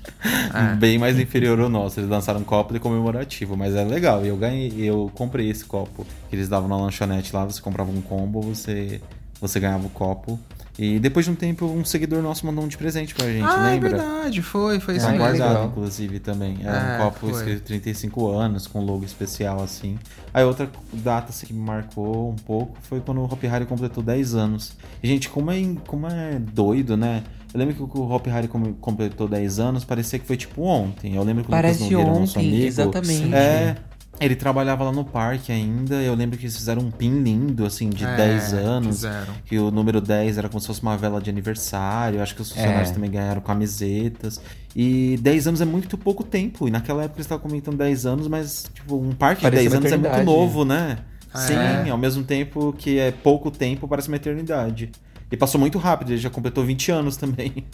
Bem 0.78 0.98
mais 0.98 1.18
inferior 1.18 1.58
ao 1.60 1.68
nosso. 1.68 2.00
Eles 2.00 2.10
lançaram 2.10 2.40
um 2.40 2.44
copo 2.44 2.74
de 2.74 2.80
comemorativo, 2.80 3.56
mas 3.56 3.74
é 3.74 3.84
legal. 3.84 4.24
E 4.24 4.28
eu 4.28 4.36
ganhei, 4.36 4.72
eu 4.78 5.10
comprei 5.14 5.48
esse 5.48 5.64
copo 5.64 6.06
que 6.28 6.36
eles 6.36 6.48
davam 6.48 6.68
na 6.68 6.76
lanchonete 6.76 7.34
lá, 7.34 7.44
você 7.44 7.60
comprava 7.60 7.90
um 7.90 8.00
combo, 8.02 8.42
você 8.42 9.00
você 9.40 9.58
ganhava 9.58 9.86
o 9.86 9.90
copo. 9.90 10.38
E 10.82 10.98
depois 10.98 11.26
de 11.26 11.30
um 11.32 11.34
tempo, 11.34 11.66
um 11.66 11.84
seguidor 11.84 12.22
nosso 12.22 12.46
mandou 12.46 12.64
um 12.64 12.68
de 12.68 12.78
presente 12.78 13.14
pra 13.14 13.26
gente, 13.26 13.42
ah, 13.44 13.68
lembra? 13.70 13.88
é 13.88 13.90
verdade, 13.92 14.40
foi, 14.40 14.80
foi 14.80 14.96
isso 14.96 15.04
Tá 15.04 15.12
mesmo. 15.12 15.26
guardado, 15.26 15.48
legal. 15.50 15.66
inclusive, 15.66 16.18
também. 16.20 16.56
Era 16.64 16.72
um 16.72 16.94
É, 16.94 16.98
copo 17.04 17.18
foi. 17.20 17.30
escrito 17.32 17.62
35 17.64 18.28
anos, 18.30 18.66
com 18.66 18.80
logo 18.82 19.04
especial, 19.04 19.62
assim. 19.62 19.98
Aí 20.32 20.42
outra 20.42 20.70
data 20.92 21.28
assim, 21.28 21.46
que 21.48 21.52
me 21.52 21.60
marcou 21.60 22.30
um 22.30 22.36
pouco 22.36 22.78
foi 22.82 22.98
quando 23.00 23.18
o 23.20 23.24
Hop 23.24 23.42
Harry 23.42 23.66
completou 23.66 24.02
10 24.02 24.34
anos. 24.34 24.72
E, 25.02 25.06
gente, 25.08 25.28
como 25.28 25.50
é, 25.50 25.60
como 25.86 26.06
é 26.06 26.38
doido, 26.38 26.96
né? 26.96 27.24
Eu 27.52 27.58
lembro 27.58 27.74
que 27.74 27.82
o 27.82 28.02
Hop 28.10 28.26
Harry 28.28 28.48
completou 28.80 29.28
10 29.28 29.58
anos, 29.58 29.84
parecia 29.84 30.18
que 30.18 30.26
foi 30.26 30.36
tipo 30.38 30.62
ontem. 30.62 31.16
Eu 31.16 31.22
lembro 31.24 31.42
que 31.44 31.48
o 31.48 31.50
Parece 31.50 31.82
Lucas 31.82 31.92
Nogueira, 31.98 32.20
nosso 32.20 32.38
ontem, 32.38 32.48
amigo, 32.48 32.66
exatamente. 32.66 33.34
É, 33.34 33.76
ele 34.20 34.36
trabalhava 34.36 34.84
lá 34.84 34.92
no 34.92 35.04
parque 35.04 35.50
ainda. 35.50 35.94
Eu 35.96 36.14
lembro 36.14 36.38
que 36.38 36.44
eles 36.44 36.56
fizeram 36.56 36.82
um 36.82 36.90
pin 36.90 37.22
lindo, 37.22 37.64
assim, 37.64 37.88
de 37.88 38.04
É, 38.04 38.16
10 38.16 38.52
anos. 38.52 38.96
fizeram. 38.96 39.34
Que 39.44 39.58
o 39.58 39.70
número 39.70 40.00
10 40.00 40.36
era 40.38 40.48
como 40.48 40.60
se 40.60 40.66
fosse 40.66 40.82
uma 40.82 40.96
vela 40.96 41.20
de 41.20 41.30
aniversário. 41.30 42.22
Acho 42.22 42.34
que 42.34 42.42
os 42.42 42.50
funcionários 42.52 42.90
É. 42.90 42.92
também 42.92 43.10
ganharam 43.10 43.40
camisetas. 43.40 44.40
E 44.76 45.18
10 45.20 45.46
anos 45.48 45.60
é 45.60 45.64
muito 45.64 45.96
pouco 45.98 46.22
tempo. 46.22 46.68
E 46.68 46.70
naquela 46.70 47.02
época 47.04 47.16
eles 47.18 47.26
estavam 47.26 47.42
comentando 47.42 47.76
10 47.78 48.06
anos, 48.06 48.28
mas, 48.28 48.70
tipo, 48.74 48.96
um 48.96 49.12
parque 49.12 49.42
Parecia 49.42 49.68
de 49.70 49.78
10 49.78 49.92
uma 49.92 49.96
anos 49.98 50.08
é 50.08 50.16
muito 50.16 50.24
novo, 50.26 50.64
né? 50.64 50.98
É. 51.34 51.38
Sim, 51.38 51.90
ao 51.90 51.98
mesmo 51.98 52.22
tempo 52.24 52.74
que 52.76 52.98
é 52.98 53.10
pouco 53.12 53.50
tempo, 53.50 53.86
parece 53.88 54.08
uma 54.08 54.16
eternidade. 54.16 54.90
E 55.32 55.36
passou 55.36 55.60
muito 55.60 55.78
rápido, 55.78 56.10
ele 56.10 56.18
já 56.18 56.28
completou 56.28 56.64
20 56.64 56.90
anos 56.90 57.16
também. 57.16 57.64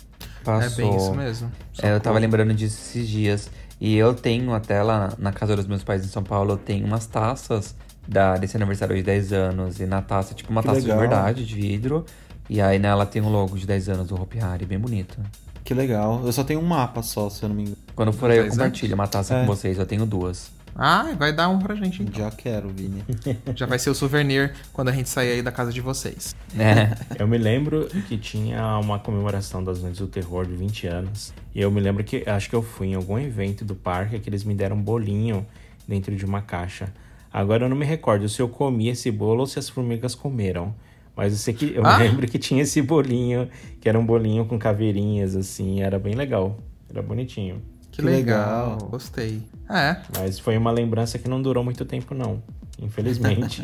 Passou. 0.44 0.84
É 0.84 0.88
bem 0.88 0.96
isso 0.96 1.14
mesmo. 1.14 1.50
É, 1.82 1.92
eu 1.94 2.00
tava 2.00 2.18
lembrando 2.18 2.52
disso 2.54 2.76
esses 2.90 3.08
dias. 3.08 3.50
E 3.80 3.94
eu 3.96 4.14
tenho 4.14 4.54
até 4.54 4.82
lá 4.82 5.12
na 5.18 5.32
casa 5.32 5.54
dos 5.54 5.66
meus 5.66 5.84
pais 5.84 6.04
em 6.04 6.08
São 6.08 6.22
Paulo, 6.22 6.52
eu 6.52 6.56
tenho 6.56 6.86
umas 6.86 7.06
taças 7.06 7.74
da, 8.08 8.36
desse 8.36 8.56
aniversário 8.56 8.96
de 8.96 9.02
10 9.02 9.32
anos. 9.32 9.80
E 9.80 9.86
na 9.86 10.00
taça, 10.00 10.34
tipo, 10.34 10.50
uma 10.50 10.62
Que 10.62 10.68
taça 10.68 10.80
legal. 10.80 10.96
de 10.96 11.00
verdade, 11.00 11.44
de 11.46 11.54
vidro. 11.54 12.04
E 12.48 12.60
aí 12.60 12.78
nela 12.78 13.04
tem 13.04 13.20
o 13.20 13.28
logo 13.28 13.58
de 13.58 13.66
10 13.66 13.88
anos 13.88 14.06
do 14.08 14.14
Hopi 14.20 14.38
Hari, 14.40 14.64
bem 14.64 14.78
bonito. 14.78 15.18
Que 15.64 15.74
legal. 15.74 16.22
Eu 16.24 16.32
só 16.32 16.44
tenho 16.44 16.60
um 16.60 16.64
mapa 16.66 17.02
só, 17.02 17.28
se 17.28 17.42
eu 17.42 17.48
não 17.48 17.56
me 17.56 17.62
engano. 17.62 17.76
Quando 17.94 18.12
for 18.12 18.30
aí, 18.30 18.36
eu 18.38 18.44
10 18.44 18.54
compartilho 18.54 18.94
uma 18.94 19.08
taça 19.08 19.34
É. 19.34 19.40
com 19.40 19.46
vocês. 19.46 19.76
Eu 19.78 19.84
tenho 19.84 20.06
duas. 20.06 20.50
Ah, 20.78 21.14
vai 21.18 21.32
dar 21.32 21.48
um 21.48 21.58
pra 21.58 21.74
gente 21.74 22.02
então. 22.02 22.24
Já 22.24 22.30
quero, 22.30 22.68
Vini. 22.68 23.02
Já 23.56 23.64
vai 23.64 23.78
ser 23.78 23.88
o 23.88 23.94
souvenir 23.94 24.52
quando 24.72 24.88
a 24.88 24.92
gente 24.92 25.08
sair 25.08 25.32
aí 25.32 25.42
da 25.42 25.50
casa 25.50 25.72
de 25.72 25.80
vocês. 25.80 26.36
É. 26.58 26.94
Eu 27.18 27.26
me 27.26 27.38
lembro 27.38 27.86
que 28.06 28.18
tinha 28.18 28.78
uma 28.78 28.98
comemoração 28.98 29.64
das 29.64 29.80
Noites 29.80 30.00
do 30.00 30.06
Terror 30.06 30.44
de 30.46 30.54
20 30.54 30.86
anos. 30.86 31.32
E 31.54 31.60
eu 31.62 31.70
me 31.70 31.80
lembro 31.80 32.04
que 32.04 32.28
acho 32.28 32.50
que 32.50 32.54
eu 32.54 32.62
fui 32.62 32.88
em 32.88 32.94
algum 32.94 33.18
evento 33.18 33.64
do 33.64 33.74
parque 33.74 34.18
que 34.18 34.28
eles 34.28 34.44
me 34.44 34.54
deram 34.54 34.76
um 34.76 34.82
bolinho 34.82 35.46
dentro 35.88 36.14
de 36.14 36.24
uma 36.26 36.42
caixa. 36.42 36.92
Agora 37.32 37.64
eu 37.64 37.68
não 37.70 37.76
me 37.76 37.86
recordo 37.86 38.28
se 38.28 38.40
eu 38.42 38.48
comi 38.48 38.88
esse 38.88 39.10
bolo 39.10 39.40
ou 39.40 39.46
se 39.46 39.58
as 39.58 39.68
formigas 39.70 40.14
comeram. 40.14 40.74
Mas 41.16 41.32
eu 41.32 41.38
sei 41.38 41.54
que 41.54 41.72
eu 41.74 41.86
Ah! 41.86 41.96
me 41.96 42.04
lembro 42.08 42.28
que 42.28 42.38
tinha 42.38 42.60
esse 42.62 42.82
bolinho, 42.82 43.48
que 43.80 43.88
era 43.88 43.98
um 43.98 44.04
bolinho 44.04 44.44
com 44.44 44.58
caveirinhas, 44.58 45.34
assim, 45.34 45.80
era 45.80 45.98
bem 45.98 46.14
legal. 46.14 46.58
Era 46.90 47.00
bonitinho. 47.00 47.62
Que, 47.96 48.02
Que 48.02 48.08
legal. 48.08 48.72
legal. 48.74 48.88
Gostei. 48.90 49.42
É, 49.70 49.96
Mas 50.18 50.38
foi 50.38 50.56
uma 50.58 50.70
lembrança 50.70 51.18
que 51.18 51.28
não 51.28 51.40
durou 51.40 51.64
muito 51.64 51.84
tempo, 51.84 52.14
não. 52.14 52.42
Infelizmente. 52.78 53.62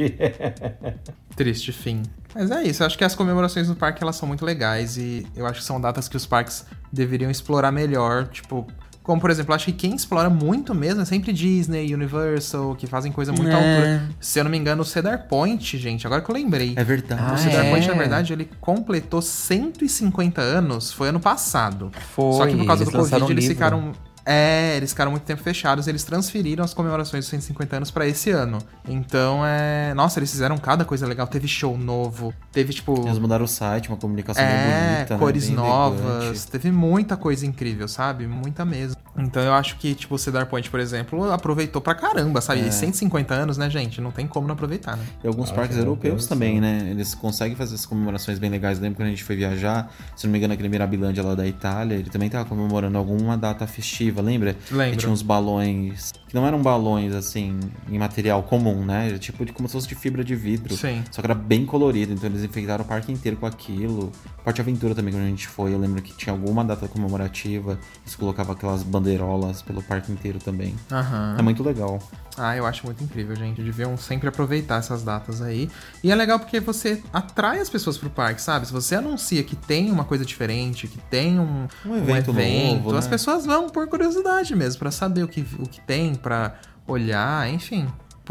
triste 1.37 1.71
fim. 1.73 2.03
Mas 2.35 2.51
é 2.51 2.63
isso, 2.63 2.83
eu 2.83 2.87
acho 2.87 2.97
que 2.97 3.05
as 3.05 3.15
comemorações 3.15 3.69
no 3.69 3.77
parque 3.77 4.03
elas 4.03 4.17
são 4.17 4.27
muito 4.27 4.45
legais 4.45 4.97
e 4.97 5.27
eu 5.37 5.47
acho 5.47 5.61
que 5.61 5.67
são 5.67 5.79
datas 5.81 6.09
que 6.09 6.17
os 6.17 6.25
parques 6.25 6.65
deveriam 6.91 7.31
explorar 7.31 7.71
melhor, 7.71 8.27
tipo, 8.29 8.67
como 9.03 9.21
por 9.21 9.31
exemplo, 9.31 9.53
eu 9.53 9.57
acho 9.57 9.67
que 9.67 9.73
quem 9.73 9.95
explora 9.95 10.31
muito 10.31 10.75
mesmo 10.75 11.03
é 11.03 11.05
sempre 11.05 11.31
Disney, 11.33 11.93
Universal, 11.93 12.75
que 12.75 12.87
fazem 12.87 13.13
coisa 13.13 13.33
muito 13.33 13.51
É. 13.51 13.55
altura. 13.55 14.09
Se 14.19 14.39
eu 14.41 14.45
não 14.45 14.51
me 14.51 14.57
engano, 14.57 14.81
o 14.81 14.85
Cedar 14.85 15.27
Point, 15.29 15.77
gente, 15.77 16.07
agora 16.07 16.23
que 16.23 16.31
eu 16.31 16.35
lembrei. 16.35 16.73
É 16.77 16.83
verdade. 16.85 17.21
Ah, 17.23 17.35
o 17.35 17.39
Cedar 17.39 17.67
é? 17.67 17.71
Point, 17.71 17.87
na 17.89 17.95
verdade, 17.95 18.33
ele 18.33 18.49
completou 18.63 19.21
150 19.21 20.41
anos, 20.41 20.91
foi 20.91 21.09
ano 21.11 21.21
passado. 21.21 21.91
Foi, 22.15 22.33
Só 22.33 22.47
que 22.47 22.57
por 22.57 22.67
causa 22.67 22.83
eles 22.85 22.93
do 22.95 22.99
Covid, 22.99 23.23
um 23.25 23.31
eles 23.31 23.45
livro. 23.45 23.55
ficaram. 23.55 23.93
É, 24.25 24.77
eles 24.77 24.91
ficaram 24.91 25.11
muito 25.11 25.25
tempo 25.25 25.43
fechados, 25.43 25.89
eles 25.89 26.05
transferiram 26.05 26.65
as 26.65 26.73
comemorações 26.73 27.25
dos 27.25 27.31
150 27.31 27.77
anos 27.77 27.91
pra 27.91 28.07
esse 28.07 28.31
ano. 28.31 28.59
Então 28.89 29.45
é. 29.45 29.93
Nossa, 29.95 30.19
eles 30.19 30.31
fizeram 30.31 30.57
cada 30.59 30.85
coisa 30.85 31.07
legal. 31.07 31.27
Teve 31.27 31.49
show 31.49 31.77
novo, 31.77 32.33
teve 32.53 32.73
tipo. 32.73 33.01
Eles 33.07 33.19
mudaram 33.19 33.45
o 33.45 33.49
site, 33.49 33.89
uma 33.89 33.97
comunicação 33.97 34.43
bem 34.45 34.53
É, 34.53 34.95
bonita, 34.97 35.15
né? 35.15 35.19
cores 35.21 35.47
Bem 35.47 35.57
novas. 35.57 36.01
elegante. 36.25 36.47
Teve 36.49 36.71
muita 36.71 37.17
coisa 37.17 37.45
incrível, 37.47 37.89
sabe? 37.89 38.27
Muita 38.27 38.65
mesmo. 38.65 38.97
Então 39.17 39.43
eu 39.43 39.53
acho 39.53 39.77
que, 39.77 39.95
tipo, 39.95 40.15
o 40.15 40.19
Cedar 40.19 40.47
Point, 40.47 40.71
por 40.71 40.81
exemplo, 40.81 41.31
aproveitou 41.31 41.83
pra 41.83 41.95
caramba, 41.95 42.41
sabe? 42.41 42.61
É. 42.63 42.69
E 42.69 42.73
150 42.73 43.35
anos, 43.35 43.59
né, 43.59 43.69
gente? 43.69 44.01
Não 44.01 44.11
tem 44.11 44.27
como 44.27 44.47
não 44.47 44.55
aproveitar, 44.55 44.97
né? 44.97 45.05
E 45.23 45.27
alguns 45.27 45.51
parques 45.51 45.77
europeus 45.77 46.27
também, 46.27 46.61
né? 46.61 46.89
Eles 46.91 47.15
conseguem 47.15 47.55
fazer 47.57 47.75
essas 47.75 47.85
comemorações 47.87 48.39
bem 48.39 48.49
legais. 48.49 48.79
Lembro 48.79 48.97
quando 48.97 49.09
a 49.09 49.11
gente 49.11 49.23
foi 49.25 49.37
viajar, 49.37 49.93
se 50.17 50.27
não 50.27 50.33
me 50.33 50.39
engano, 50.39 50.55
aquele 50.55 50.69
Mirabilândia 50.71 51.23
lá 51.23 51.35
da 51.35 51.47
Itália, 51.47 51.95
ele 51.97 52.09
também 52.09 52.31
tava 52.31 52.47
comemorando 52.47 52.97
alguma 52.97 53.37
data 53.37 53.67
festiva, 53.67 54.12
lembra? 54.21 54.57
Lembro. 54.71 54.91
Que 54.93 54.97
tinha 54.99 55.13
uns 55.13 55.23
balões, 55.23 56.13
que 56.29 56.35
não 56.35 56.47
eram 56.47 56.61
balões, 56.61 57.15
assim, 57.15 57.59
em 57.89 57.99
material 57.99 58.43
comum, 58.43 58.85
né? 58.85 59.09
Era 59.09 59.19
tipo 59.19 59.45
de, 59.45 59.53
como 59.53 59.69
se 59.69 59.73
fosse 59.73 59.89
de 59.89 59.95
fibra 59.95 60.25
de 60.25 60.35
vidro. 60.35 60.77
Sim. 60.77 61.03
Só 61.11 61.23
que 61.23 61.27
era 61.27 61.35
bem 61.35 61.65
colorido, 61.65 62.13
então 62.13 62.29
eles 62.29 62.43
enfeitaram 62.43 62.85
o 62.85 62.87
parque 62.89 63.13
inteiro 63.13 63.37
com 63.37 63.47
aquilo. 63.47 64.11
Parque 64.45 64.61
Aventura 64.61 64.95
também, 64.95 65.15
quando 65.15 65.25
a 65.25 65.29
gente 65.29 65.47
foi, 65.47 65.73
eu 65.73 65.79
lembro 65.79 66.03
que 66.03 66.13
tinha 66.15 66.33
alguma 66.33 66.65
data 66.65 66.89
comemorativa, 66.89 67.79
eles 68.03 68.17
colocavam 68.17 68.53
aquelas 68.55 68.83
bandeirolas 68.83 69.63
pelo 69.63 69.83
parque 69.83 70.11
inteiro 70.11 70.39
também. 70.39 70.75
Aham. 70.91 71.37
É 71.39 71.43
muito 71.43 71.63
legal. 71.63 72.01
Ah, 72.37 72.57
eu 72.57 72.65
acho 72.65 72.87
muito 72.87 73.05
incrível, 73.05 73.37
gente. 73.37 73.63
Deviam 73.63 73.97
sempre 73.97 74.29
aproveitar 74.29 74.79
essas 74.79 75.03
datas 75.03 75.43
aí. 75.43 75.71
E 76.03 76.11
é 76.11 76.15
legal 76.15 76.39
porque 76.39 76.61
você 76.61 77.03
atrai 77.13 77.61
as 77.61 77.69
pessoas 77.69 77.99
pro 77.99 78.09
parque, 78.09 78.41
sabe? 78.41 78.67
Se 78.67 78.73
você 78.73 78.95
anuncia 78.95 79.43
que 79.43 79.55
tem 79.55 79.91
uma 79.91 80.05
coisa 80.05 80.25
diferente, 80.25 80.89
que 80.89 80.99
tem 80.99 81.39
um, 81.39 81.67
Um 81.85 81.97
evento 81.97 82.33
novo, 82.33 82.97
as 82.97 83.05
né? 83.05 83.11
pessoas 83.11 83.45
vão 83.45 83.69
por 83.69 83.87
curiosidade 84.07 84.55
mesmo, 84.57 84.79
pra 84.79 84.91
saber 84.91 85.23
o 85.23 85.29
que, 85.29 85.45
o 85.59 85.69
que 85.69 85.81
tem, 85.81 86.15
pra 86.15 86.55
olhar, 86.87 87.49
enfim. 87.49 87.87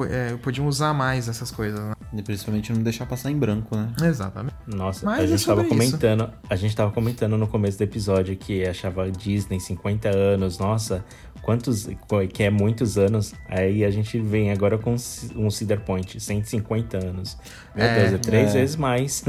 É, 0.09 0.35
podiam 0.37 0.67
usar 0.67 0.93
mais 0.93 1.27
essas 1.27 1.51
coisas, 1.51 1.79
né? 1.79 1.93
E 2.13 2.21
principalmente 2.23 2.71
não 2.73 2.81
deixar 2.81 3.05
passar 3.05 3.29
em 3.29 3.37
branco, 3.37 3.75
né? 3.75 3.91
Exatamente. 4.03 4.55
Nossa, 4.65 5.05
Mas 5.05 5.19
a 5.19 5.23
é 5.23 5.27
gente 5.27 5.45
tava 5.45 5.61
sobre 5.63 5.75
isso. 5.83 5.91
comentando, 5.91 6.33
a 6.49 6.55
gente 6.55 6.75
tava 6.75 6.91
comentando 6.91 7.37
no 7.37 7.45
começo 7.47 7.77
do 7.77 7.83
episódio 7.83 8.35
que 8.37 8.65
achava 8.65 9.11
Disney 9.11 9.59
50 9.59 10.09
anos, 10.09 10.57
nossa, 10.57 11.03
quantos 11.41 11.87
que 12.33 12.41
é 12.43 12.49
muitos 12.49 12.97
anos. 12.97 13.33
Aí 13.49 13.83
a 13.83 13.91
gente 13.91 14.17
vem 14.17 14.49
agora 14.51 14.77
com 14.77 14.95
um 15.35 15.51
Cedar 15.51 15.81
Point, 15.81 16.19
150 16.19 16.97
anos. 16.97 17.37
Meu 17.75 17.85
É, 17.85 17.99
Deus, 17.99 18.13
é 18.13 18.17
três 18.17 18.55
é. 18.55 18.59
vezes 18.59 18.75
mais. 18.77 19.23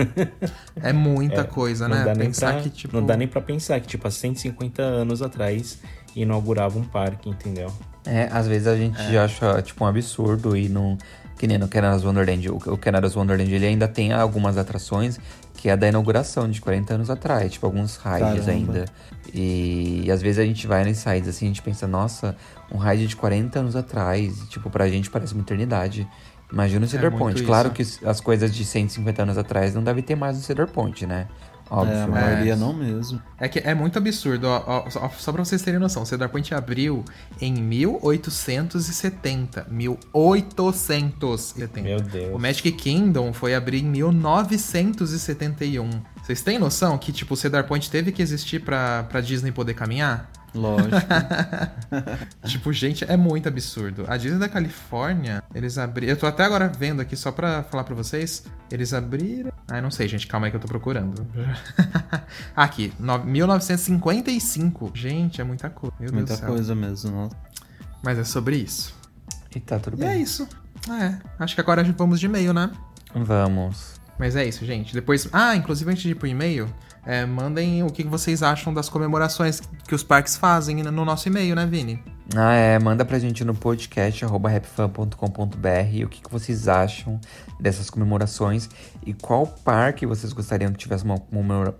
É 0.80 0.92
muita 0.92 1.40
É, 1.42 1.44
coisa, 1.44 1.88
não 1.88 1.96
né? 1.96 2.04
Dá 2.04 2.14
nem 2.14 2.28
Pensar 2.28 2.52
pra, 2.54 2.62
que, 2.62 2.70
tipo. 2.70 2.96
Não 2.96 3.04
dá 3.04 3.16
nem 3.16 3.26
pra 3.28 3.40
pensar 3.40 3.80
que, 3.80 3.88
tipo, 3.88 4.06
há 4.06 4.10
150 4.10 4.80
anos 4.80 5.20
atrás 5.22 5.80
inaugurava 6.16 6.78
um 6.78 6.84
parque, 6.84 7.28
entendeu? 7.28 7.70
É, 8.04 8.28
às 8.32 8.46
vezes 8.48 8.66
a 8.66 8.76
gente 8.76 9.00
É. 9.00 9.18
acha, 9.18 9.62
tipo, 9.62 9.84
um 9.84 9.86
absurdo 9.86 10.56
e 10.56 10.68
não... 10.68 10.96
Que 11.38 11.46
nem 11.46 11.58
no 11.58 11.66
Canada's 11.66 12.04
Wonderland. 12.04 12.48
O, 12.50 12.76
Canada's 12.76 13.16
Wonderland, 13.16 13.52
ele 13.52 13.66
ainda 13.66 13.88
tem 13.88 14.12
algumas 14.12 14.56
atrações 14.56 15.18
que 15.54 15.68
é 15.68 15.76
da 15.76 15.88
inauguração 15.88 16.48
de 16.48 16.60
40 16.60 16.94
anos 16.94 17.10
atrás. 17.10 17.52
Tipo, 17.52 17.66
alguns 17.66 17.96
rides 17.96 18.20
Caramba. 18.44 18.50
ainda. 18.50 18.84
E, 19.34 20.02
e 20.04 20.10
às 20.10 20.22
vezes 20.22 20.38
a 20.38 20.44
gente 20.44 20.66
vai 20.66 20.84
nos 20.84 20.98
sites 20.98 21.28
assim, 21.28 21.46
a 21.46 21.48
gente 21.48 21.62
pensa, 21.62 21.86
nossa, 21.86 22.36
um 22.72 22.78
ride 22.78 23.06
de 23.06 23.16
40 23.16 23.58
anos 23.58 23.74
atrás. 23.76 24.40
e, 24.42 24.46
Tipo, 24.48 24.70
pra 24.70 24.88
gente 24.88 25.10
parece 25.10 25.32
uma 25.34 25.42
eternidade. 25.42 26.06
Imagina 26.52 26.84
o 26.84 26.88
Cedar 26.88 27.12
É 27.12 27.16
Point. 27.16 27.36
isso. 27.38 27.46
Claro 27.46 27.70
que 27.70 27.82
as 28.04 28.20
coisas 28.20 28.54
de 28.54 28.64
150 28.64 29.22
anos 29.22 29.38
atrás 29.38 29.74
não 29.74 29.82
deve 29.82 30.02
ter 30.02 30.14
mais 30.14 30.36
no 30.36 30.42
Cedar 30.42 30.68
Point, 30.68 31.06
né? 31.06 31.26
Óbvio. 31.70 31.94
É, 31.94 32.02
a 32.02 32.06
maioria 32.06 32.56
não 32.56 32.72
mesmo. 32.72 33.20
É 33.38 33.48
que 33.48 33.58
é 33.58 33.74
muito 33.74 33.98
absurdo, 33.98 34.46
ó, 34.46 34.62
ó, 34.66 34.88
só, 34.90 35.10
só 35.18 35.32
pra 35.32 35.44
vocês 35.44 35.62
terem 35.62 35.80
noção, 35.80 36.02
o 36.02 36.06
Cedar 36.06 36.28
Point 36.28 36.54
abriu 36.54 37.04
em 37.40 37.54
1870. 37.54 39.66
1870. 39.70 41.82
Meu 41.82 42.00
Deus. 42.00 42.34
O 42.34 42.38
Magic 42.38 42.70
Kingdom 42.72 43.32
foi 43.32 43.54
abrir 43.54 43.82
em 43.82 43.86
1971. 43.86 45.88
Vocês 46.22 46.42
têm 46.42 46.58
noção 46.58 46.96
que, 46.98 47.12
tipo, 47.12 47.34
o 47.34 47.36
Cedar 47.36 47.66
Point 47.66 47.90
teve 47.90 48.12
que 48.12 48.22
existir 48.22 48.60
pra, 48.60 49.02
pra 49.04 49.20
Disney 49.20 49.50
poder 49.50 49.74
caminhar? 49.74 50.30
Lógico. 50.54 50.90
tipo, 52.46 52.72
gente, 52.72 53.04
é 53.04 53.16
muito 53.16 53.48
absurdo. 53.48 54.04
A 54.08 54.16
Disney 54.16 54.38
da 54.38 54.48
Califórnia, 54.48 55.42
eles 55.54 55.78
abriram. 55.78 56.12
Eu 56.12 56.16
tô 56.18 56.26
até 56.26 56.44
agora 56.44 56.68
vendo 56.68 57.00
aqui, 57.00 57.16
só 57.16 57.32
pra 57.32 57.62
falar 57.62 57.84
pra 57.84 57.94
vocês. 57.94 58.44
Eles 58.70 58.92
abriram. 58.92 59.52
Ah, 59.70 59.78
eu 59.78 59.82
não 59.82 59.90
sei, 59.90 60.06
gente. 60.08 60.26
Calma 60.26 60.46
aí 60.46 60.50
que 60.50 60.56
eu 60.56 60.60
tô 60.60 60.68
procurando. 60.68 61.26
aqui, 62.54 62.92
no- 62.98 63.24
1955. 63.24 64.90
Gente, 64.94 65.40
é 65.40 65.44
muita 65.44 65.70
coisa. 65.70 65.94
Meu 65.98 66.08
Deus 66.10 66.12
Muita 66.12 66.34
do 66.34 66.38
céu. 66.38 66.48
coisa 66.48 66.74
mesmo. 66.74 67.10
Nossa. 67.10 67.36
Mas 68.02 68.18
é 68.18 68.24
sobre 68.24 68.56
isso. 68.56 68.94
E 69.54 69.60
tá 69.60 69.78
tudo 69.78 69.96
E 69.96 70.00
bem. 70.00 70.08
é 70.08 70.16
isso. 70.18 70.48
É, 70.90 71.16
acho 71.38 71.54
que 71.54 71.60
agora 71.60 71.82
vamos 71.96 72.18
de 72.18 72.26
e-mail, 72.26 72.52
né? 72.52 72.70
Vamos. 73.14 74.00
Mas 74.18 74.36
é 74.36 74.44
isso, 74.46 74.64
gente. 74.64 74.92
Depois. 74.94 75.28
Ah, 75.32 75.54
inclusive 75.56 75.90
antes 75.90 76.02
de 76.02 76.10
ir 76.10 76.14
pro 76.14 76.26
e-mail, 76.26 76.68
é, 77.04 77.26
mandem 77.26 77.82
o 77.82 77.90
que 77.90 78.04
vocês 78.04 78.42
acham 78.42 78.72
das 78.72 78.88
comemorações 78.88 79.60
que 79.86 79.94
os 79.94 80.04
parques 80.04 80.36
fazem 80.36 80.82
no 80.82 81.04
nosso 81.04 81.28
e-mail, 81.28 81.56
né, 81.56 81.66
Vini? 81.66 82.02
Ah, 82.34 82.54
é. 82.54 82.78
Manda 82.78 83.04
pra 83.04 83.18
gente 83.18 83.44
no 83.44 83.54
podcast 83.54 84.24
rapfan.com.br 84.24 86.04
o 86.04 86.08
que, 86.08 86.22
que 86.22 86.30
vocês 86.30 86.68
acham 86.68 87.20
dessas 87.58 87.90
comemorações 87.90 88.70
e 89.04 89.12
qual 89.12 89.46
parque 89.46 90.06
vocês 90.06 90.32
gostariam 90.32 90.72
que 90.72 90.78
tivesse 90.78 91.04
uma, 91.04 91.20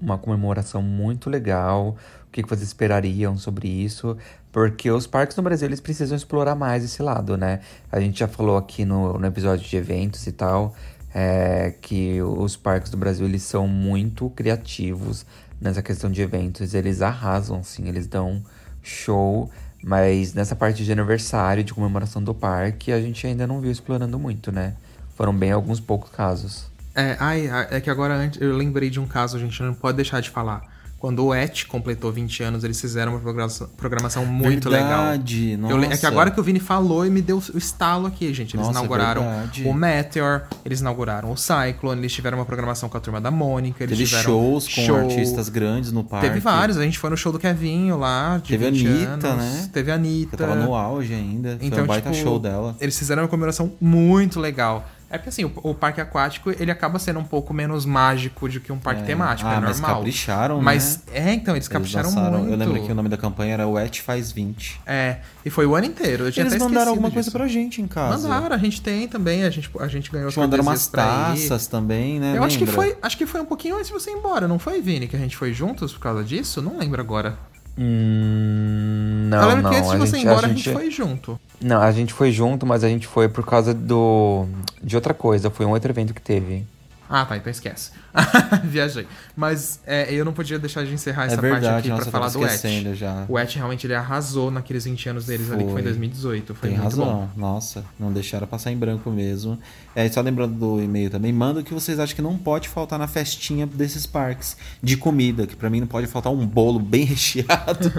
uma 0.01 0.19
comemoração 0.19 0.83
muito 0.83 1.31
legal. 1.31 1.97
O 2.27 2.33
que, 2.33 2.43
que 2.43 2.49
vocês 2.49 2.67
esperariam 2.69 3.37
sobre 3.37 3.69
isso? 3.69 4.17
Porque 4.51 4.91
os 4.91 5.07
parques 5.07 5.37
no 5.37 5.43
Brasil 5.43 5.69
eles 5.69 5.81
precisam 5.81 6.17
explorar 6.17 6.55
mais 6.55 6.85
esse 6.85 7.03
lado, 7.03 7.37
né? 7.37 7.61
A 7.91 8.01
gente 8.01 8.19
já 8.19 8.29
falou 8.29 8.57
aqui 8.57 8.85
no, 8.85 9.19
no 9.19 9.27
episódio 9.27 9.67
de 9.67 9.77
eventos 9.77 10.27
e 10.27 10.33
tal. 10.33 10.75
É, 11.15 11.75
que 11.81 12.21
os 12.23 12.57
parques 12.57 12.91
do 12.91 12.97
Brasil 12.97 13.27
eles 13.27 13.43
são 13.43 13.69
muito 13.69 14.31
criativos 14.31 15.27
nessa 15.61 15.83
questão 15.83 16.11
de 16.11 16.23
eventos. 16.23 16.75
Eles 16.75 17.03
arrasam, 17.03 17.63
sim, 17.63 17.89
eles 17.89 18.07
dão 18.07 18.43
show, 18.83 19.51
mas 19.83 20.35
nessa 20.35 20.57
parte 20.57 20.85
de 20.85 20.93
aniversário, 20.93 21.63
de 21.63 21.73
comemoração 21.73 22.23
do 22.23 22.35
parque, 22.35 22.93
a 22.93 23.01
gente 23.01 23.27
ainda 23.27 23.47
não 23.47 23.61
viu 23.61 23.71
explorando 23.71 24.19
muito, 24.19 24.51
né? 24.51 24.75
Foram 25.17 25.35
bem 25.35 25.53
alguns 25.53 25.81
poucos 25.81 26.11
casos. 26.11 26.71
É, 26.95 27.17
ai, 27.19 27.49
é 27.71 27.81
que 27.81 27.89
agora 27.89 28.31
eu 28.39 28.55
lembrei 28.57 28.91
de 28.91 29.01
um 29.01 29.07
caso, 29.07 29.37
a 29.37 29.41
gente 29.41 29.63
não 29.63 29.75
pode 29.75 29.97
deixar 29.97 30.21
de 30.21 30.31
falar. 30.31 30.63
Quando 31.03 31.27
o 31.27 31.35
ET 31.35 31.65
completou 31.67 32.13
20 32.13 32.45
anos, 32.45 32.63
eles 32.63 32.81
fizeram 32.81 33.11
uma 33.11 33.21
programação, 33.21 33.69
programação 33.77 34.25
muito 34.25 34.71
Verdade, 34.71 35.57
legal. 35.57 35.71
Eu 35.73 35.77
le- 35.77 35.87
é 35.87 35.89
que 35.89 35.95
nossa. 35.97 36.07
agora 36.07 36.31
que 36.31 36.39
o 36.39 36.45
Vini 36.45 36.61
falou 36.61 37.05
e 37.05 37.11
me 37.11 37.21
deu 37.21 37.43
o 37.53 37.59
estalo 37.59 38.07
aqui, 38.07 38.33
gente. 38.33 38.55
Eles 38.55 38.65
Nossa, 38.69 38.79
é 38.79 38.83
inauguraram 38.83 39.23
verdade. 39.23 39.65
o 39.67 39.75
Meteor, 39.75 40.43
eles 40.65 40.79
inauguraram 40.79 41.33
o 41.33 41.37
Cyclone, 41.37 42.01
eles 42.01 42.13
tiveram 42.13 42.39
uma 42.39 42.45
programação 42.47 42.89
com 42.89 42.97
a 42.97 43.01
turma 43.01 43.21
da 43.21 43.33
Mônica, 43.33 43.83
eles 43.83 43.99
Teve 43.99 44.09
tiveram 44.09 44.25
shows 44.25 44.69
com 44.73 44.81
show- 44.81 44.97
artistas 44.97 45.49
grandes 45.49 45.91
no 45.91 46.05
parque. 46.05 46.29
Teve 46.29 46.39
vários, 46.39 46.79
a 46.79 46.85
gente 46.85 47.01
foi 47.01 47.11
no 47.11 47.17
show 47.17 47.33
do 47.33 47.39
Kevinho 47.41 47.99
lá, 47.99 48.41
Teve 48.47 48.65
a 48.69 48.71
20 48.71 48.87
Anitta, 48.87 49.27
anos. 49.27 49.45
né? 49.45 49.69
Teve 49.73 49.91
a 49.91 49.97
Anitta. 49.97 50.35
Eu 50.37 50.39
tava 50.39 50.55
no 50.55 50.73
auge 50.73 51.13
ainda. 51.13 51.57
Foi 51.59 51.67
Então, 51.67 51.83
um 51.83 51.87
baita 51.89 52.13
tipo, 52.13 52.23
show 52.23 52.39
dela. 52.39 52.77
Eles 52.81 52.97
fizeram 52.97 53.25
uma 53.25 53.29
comemoração 53.29 53.73
muito 53.81 54.39
legal. 54.39 54.89
É 55.13 55.19
porque 55.19 55.29
assim, 55.29 55.45
o, 55.45 55.53
o 55.63 55.75
parque 55.75 56.01
aquático, 56.01 56.51
ele 56.59 56.71
acaba 56.71 56.99
sendo 56.99 57.19
um 57.21 57.25
pouco 57.25 57.53
menos 57.53 57.85
mágico 57.85 58.49
do 58.49 58.59
que 58.61 58.73
um 58.73 58.79
parque 58.79 59.03
É. 59.03 59.05
temático, 59.05 59.47
Ah, 59.49 59.57
é 59.57 59.61
mas 59.61 59.79
normal. 59.79 59.97
capricharam, 59.99 60.57
né? 60.57 60.63
Mas, 60.65 61.03
é, 61.13 61.35
então, 61.35 61.55
eles 61.55 61.67
Eles 61.67 61.69
capricharam 61.69 62.09
lançaram- 62.09 62.39
muito. 62.39 62.51
Eu 62.53 62.57
lembro 62.57 62.83
que 62.87 62.91
o 62.91 62.95
nome 62.95 63.09
da 63.11 63.17
campanha 63.19 63.53
era 63.53 63.67
O 63.69 63.79
Et 63.79 64.01
Faz 64.01 64.33
20. 64.33 64.81
É, 64.87 65.19
e 65.45 65.51
foi 65.51 65.67
o 65.67 65.75
ano 65.77 65.87
inteiro. 65.87 66.25
Eu 66.25 66.33
tinha 66.33 66.43
Eles 66.45 66.55
até 66.55 66.65
mandaram 66.65 66.91
alguma 66.93 67.09
disso. 67.11 67.17
coisa 67.17 67.31
pra 67.31 67.47
gente 67.47 67.83
em 67.83 67.87
casa. 67.87 68.27
Mandaram, 68.27 68.57
a 68.57 68.59
gente 68.59 68.81
tem 68.81 69.07
também, 69.07 69.45
a 69.45 69.51
gente, 69.51 69.71
a 69.79 69.87
gente 69.87 70.11
ganhou 70.11 70.29
Eles 70.29 70.37
mandaram 70.37 70.63
umas 70.63 70.87
taças 70.87 71.67
também, 71.67 72.19
né? 72.19 72.39
Eu 72.39 72.43
acho 72.43 72.57
que, 72.59 72.65
foi, 72.67 72.97
acho 73.03 73.19
que 73.19 73.27
foi 73.27 73.41
um 73.43 73.47
pouquinho 73.47 73.77
antes 73.77 73.89
de 73.89 73.93
você 73.93 74.11
ir 74.11 74.15
embora, 74.15 74.49
não 74.49 74.59
foi, 74.59 74.81
Vini? 74.81 75.07
Que 75.07 75.17
a 75.17 75.19
gente 75.19 75.37
foi 75.37 75.53
juntos 75.53 75.93
por 75.93 76.01
causa 76.01 76.25
disso? 76.25 76.63
Não 76.63 76.79
lembro 76.79 77.01
agora. 77.01 77.37
Hum, 77.79 79.27
não, 79.29 79.41
eu 79.43 79.49
lembro 79.49 79.63
não. 79.65 79.71
que 79.71 79.77
antes 79.77 79.91
de 79.91 79.97
a 79.97 79.99
você 79.99 80.17
ir 80.17 80.21
gente- 80.21 80.27
embora, 80.31 80.47
a 80.47 80.51
gente... 80.51 80.71
foi 80.73 80.91
junto. 80.91 81.41
Não, 81.63 81.81
a 81.81 81.93
gente 81.93 82.13
foi 82.13 82.33
junto, 82.33 82.67
mas 82.67 82.83
a 82.83 82.89
gente 82.89 83.07
foi 83.07 83.29
por 83.29 83.45
causa 83.47 83.73
do 83.73 84.47
de 84.83 84.97
outra 84.97 85.15
coisa. 85.15 85.51
Foi 85.51 85.65
um 85.65 85.71
outro 85.71 85.91
evento 85.91 86.13
que 86.13 86.21
teve. 86.21 86.67
Ah, 87.15 87.27
tá, 87.27 87.37
então 87.37 87.51
esquece. 87.51 87.91
Viajei. 88.65 89.07
Mas 89.37 89.81
é, 89.87 90.11
eu 90.15 90.25
não 90.25 90.33
podia 90.33 90.59
deixar 90.59 90.83
de 90.85 90.95
encerrar 90.95 91.27
essa 91.27 91.35
É 91.35 91.41
verdade, 91.41 91.65
parte 91.67 91.79
aqui 91.81 91.89
nossa, 91.91 92.03
pra 92.05 92.11
falar 92.11 92.31
do 92.31 92.45
ET. 92.47 92.95
já. 92.97 93.27
O 93.29 93.39
ET 93.39 93.53
realmente 93.55 93.87
ele 93.87 93.95
arrasou 93.95 94.51
naqueles 94.51 94.85
20 94.87 95.09
anos 95.11 95.27
deles 95.27 95.51
ali, 95.51 95.59
que 95.65 95.71
foi 95.71 95.81
em 95.81 95.85
Foi. 95.85 95.93
2018. 95.93 96.55
Foi 96.55 96.69
Tem 96.71 96.79
muito 96.79 96.91
razão. 96.91 97.05
bom. 97.05 97.29
Nossa, 97.37 97.85
não 98.01 98.11
deixaram 98.11 98.47
passar 98.47 98.73
em 98.73 98.79
branco 98.79 99.11
mesmo. 99.11 99.59
É, 99.95 100.09
só 100.09 100.23
lembrando 100.23 100.55
do 100.55 100.83
e-mail 100.83 101.11
também, 101.11 101.33
manda 101.35 101.61
o 101.61 101.63
que 101.63 101.75
vocês 101.75 101.99
acham 101.99 102.17
que 102.17 102.23
não 102.23 102.39
pode 102.39 102.67
faltar 102.67 102.99
na 102.99 103.07
festinha 103.07 103.67
desses 103.67 104.07
parques 104.07 104.57
de 104.83 104.97
comida, 104.97 105.47
que 105.47 105.55
pra 105.55 105.69
mim 105.69 105.81
não 105.81 105.87
pode 105.87 106.07
faltar 106.07 106.33
um 106.33 106.47
bolo 106.47 106.79
bem 106.79 107.05
recheado, 107.05 107.93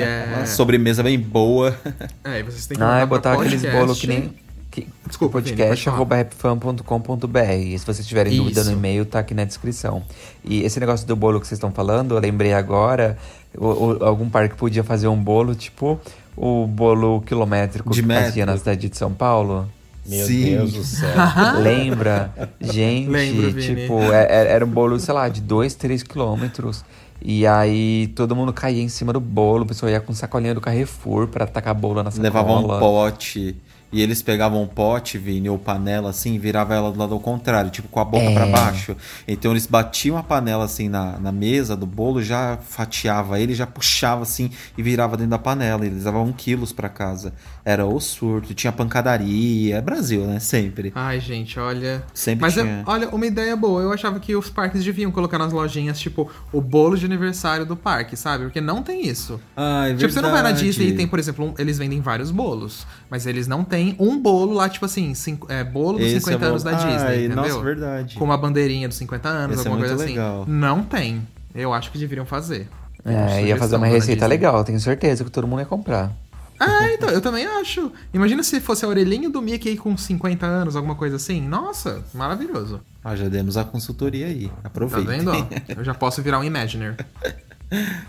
é... 0.00 0.34
uma 0.38 0.46
sobremesa 0.46 1.02
bem 1.04 1.18
boa. 1.18 1.78
É, 2.24 2.40
e 2.40 2.42
vocês 2.42 2.66
têm 2.66 2.76
que 2.76 2.82
Ah, 2.82 2.98
é 2.98 3.06
botar 3.06 3.34
aqueles 3.34 3.62
bolos 3.62 4.00
que 4.00 4.06
nem. 4.08 4.34
Que, 4.76 4.86
Desculpa, 5.06 5.40
Vini, 5.40 5.56
pode 5.56 5.56
podcast 5.56 5.84
falar. 5.86 5.96
arroba 5.96 6.16
rapfan.com.br. 6.16 7.38
E 7.64 7.78
se 7.78 7.86
vocês 7.86 8.06
tiverem 8.06 8.36
dúvida 8.36 8.62
no 8.62 8.70
Isso. 8.70 8.78
e-mail, 8.78 9.06
tá 9.06 9.20
aqui 9.20 9.32
na 9.32 9.44
descrição. 9.44 10.02
E 10.44 10.62
esse 10.62 10.78
negócio 10.78 11.06
do 11.06 11.16
bolo 11.16 11.40
que 11.40 11.46
vocês 11.46 11.56
estão 11.56 11.72
falando, 11.72 12.14
eu 12.14 12.20
lembrei 12.20 12.52
agora, 12.52 13.16
o- 13.56 13.64
o- 13.66 14.04
algum 14.04 14.28
parque 14.28 14.54
podia 14.54 14.84
fazer 14.84 15.08
um 15.08 15.16
bolo 15.16 15.54
tipo 15.54 15.98
o 16.36 16.66
bolo 16.66 17.22
quilométrico 17.22 17.90
De 17.90 18.02
que 18.02 18.08
fazia 18.08 18.44
metro. 18.44 18.52
na 18.52 18.58
cidade 18.58 18.88
de 18.90 18.96
São 18.98 19.12
Paulo. 19.14 19.66
Meu 20.04 20.26
Sim. 20.26 20.44
Deus 20.56 20.72
do 20.74 20.84
céu. 20.84 21.08
Lembra? 21.62 22.30
Gente, 22.60 23.08
Lembro, 23.08 23.52
tipo, 23.60 24.00
é- 24.12 24.26
é- 24.28 24.52
era 24.52 24.64
um 24.64 24.68
bolo, 24.68 25.00
sei 25.00 25.14
lá, 25.14 25.28
de 25.30 25.40
2, 25.40 25.74
3 25.74 26.02
quilômetros. 26.02 26.84
E 27.22 27.46
aí 27.46 28.08
todo 28.14 28.36
mundo 28.36 28.52
caía 28.52 28.82
em 28.82 28.88
cima 28.90 29.10
do 29.12 29.18
bolo, 29.20 29.64
o 29.64 29.66
pessoal 29.66 29.90
ia 29.90 30.00
com 30.00 30.12
sacolinha 30.12 30.54
do 30.54 30.60
Carrefour 30.60 31.26
pra 31.28 31.46
tacar 31.46 31.74
bolo 31.74 32.02
na 32.02 32.10
sacola. 32.10 32.22
Levavam 32.28 32.64
um 32.76 32.78
pote 32.78 33.56
e 33.92 34.02
eles 34.02 34.20
pegavam 34.22 34.62
um 34.62 34.66
pote, 34.66 35.16
Vini, 35.18 35.48
ou 35.48 35.58
panela 35.58 36.10
assim, 36.10 36.34
e 36.34 36.38
virava 36.38 36.74
ela 36.74 36.90
do 36.90 36.98
lado 36.98 37.14
ao 37.14 37.20
contrário, 37.20 37.70
tipo 37.70 37.88
com 37.88 38.00
a 38.00 38.04
boca 38.04 38.24
É. 38.24 38.34
pra 38.34 38.46
baixo. 38.46 38.96
Então 39.28 39.52
eles 39.52 39.66
batiam 39.66 40.16
a 40.16 40.22
panela 40.22 40.64
assim 40.64 40.88
na, 40.88 41.18
na 41.18 41.30
mesa 41.32 41.76
do 41.76 41.86
bolo, 41.86 42.22
já 42.22 42.58
fatiava 42.68 43.38
ele, 43.40 43.54
já 43.54 43.66
puxava 43.66 44.22
assim 44.22 44.50
e 44.76 44.82
virava 44.82 45.16
dentro 45.16 45.30
da 45.30 45.38
panela. 45.38 45.84
E 45.84 45.88
eles 45.88 46.04
levavam 46.04 46.32
quilos 46.32 46.72
pra 46.72 46.88
casa. 46.88 47.32
Era 47.64 47.86
o 47.86 47.98
surto, 48.00 48.54
tinha 48.54 48.72
pancadaria. 48.72 49.76
É 49.76 49.80
Brasil, 49.80 50.26
né? 50.26 50.38
Sempre. 50.40 50.92
Ai, 50.94 51.20
gente, 51.20 51.58
olha. 51.58 52.02
Sempre 52.14 52.42
Mas, 52.42 52.56
eu- 52.56 52.64
tinha. 52.64 52.82
olha, 52.86 53.08
uma 53.10 53.26
ideia 53.26 53.54
boa. 53.56 53.82
Eu 53.82 53.92
achava 53.92 54.18
que 54.20 54.34
os 54.34 54.50
parques 54.50 54.84
deviam 54.84 55.10
colocar 55.10 55.38
nas 55.38 55.52
lojinhas, 55.52 55.98
tipo, 55.98 56.30
o 56.52 56.60
bolo 56.60 56.96
de 56.96 57.04
aniversário 57.06 57.64
do 57.66 57.76
parque, 57.76 58.16
sabe? 58.16 58.44
Porque 58.44 58.60
não 58.60 58.82
tem 58.82 59.06
isso. 59.06 59.40
Ai, 59.56 59.94
Tipo, 59.94 60.12
você 60.12 60.20
não 60.20 60.30
vai 60.30 60.42
na 60.42 60.48
verdade. 60.48 60.64
Disney 60.66 60.88
e 60.88 60.92
tem, 60.96 61.06
por 61.06 61.18
exemplo, 61.18 61.44
um- 61.46 61.54
eles 61.58 61.78
vendem 61.78 62.00
vários 62.00 62.30
bolos. 62.30 62.86
Mas 63.10 63.26
eles 63.26 63.46
não 63.46 63.62
têm 63.64 63.75
um 63.98 64.20
bolo 64.20 64.54
lá, 64.54 64.68
tipo 64.68 64.84
assim, 64.84 65.12
cinco- 65.14 65.46
é, 65.50 65.62
bolo 65.64 65.98
dos 65.98 66.06
Esse 66.06 66.20
50 66.20 66.44
é 66.44 66.48
anos 66.48 66.62
da. 66.62 66.72
Disney, 66.72 66.96
Ai, 66.98 67.24
entendeu? 67.26 67.36
nossa, 67.36 67.60
verdade. 67.60 68.14
Com 68.16 68.24
uma 68.24 68.36
bandeirinha 68.36 68.88
dos 68.88 68.96
50 68.96 69.28
anos, 69.28 69.58
Esse 69.58 69.66
é 69.66 69.70
alguma 69.70 69.86
muito 69.86 69.96
coisa 69.98 70.10
legal. 70.10 70.42
assim. 70.42 70.50
Não 70.50 70.82
tem. 70.82 71.26
Eu 71.54 71.72
acho 71.72 71.90
que 71.90 71.98
deveriam 71.98 72.26
fazer. 72.26 72.68
É, 73.04 73.44
ia 73.44 73.56
fazer 73.56 73.76
uma 73.76 73.86
receita 73.86 74.12
Disney. 74.22 74.28
legal, 74.28 74.64
tenho 74.64 74.80
certeza 74.80 75.22
que 75.24 75.30
todo 75.30 75.46
mundo 75.46 75.60
ia 75.60 75.66
comprar. 75.66 76.10
Ah, 76.58 76.90
então, 76.92 77.10
eu 77.10 77.20
também 77.20 77.44
acho. 77.46 77.92
Imagina 78.14 78.42
se 78.42 78.60
fosse 78.60 78.84
a 78.84 78.88
orelhinha 78.88 79.28
do 79.28 79.42
Mickey 79.42 79.76
com 79.76 79.94
50 79.96 80.46
anos, 80.46 80.74
alguma 80.74 80.94
coisa 80.94 81.16
assim. 81.16 81.40
Nossa, 81.40 82.02
maravilhoso. 82.14 82.80
Ah, 83.04 83.14
já 83.14 83.28
demos 83.28 83.56
a 83.58 83.64
consultoria 83.64 84.26
aí. 84.26 84.48
Tá 84.48 84.54
Aproveita. 84.64 85.10
vendo? 85.10 85.30
ó? 85.30 85.46
Eu 85.76 85.84
já 85.84 85.92
posso 85.94 86.22
virar 86.22 86.38
um 86.38 86.44
Imagineer. 86.44 86.96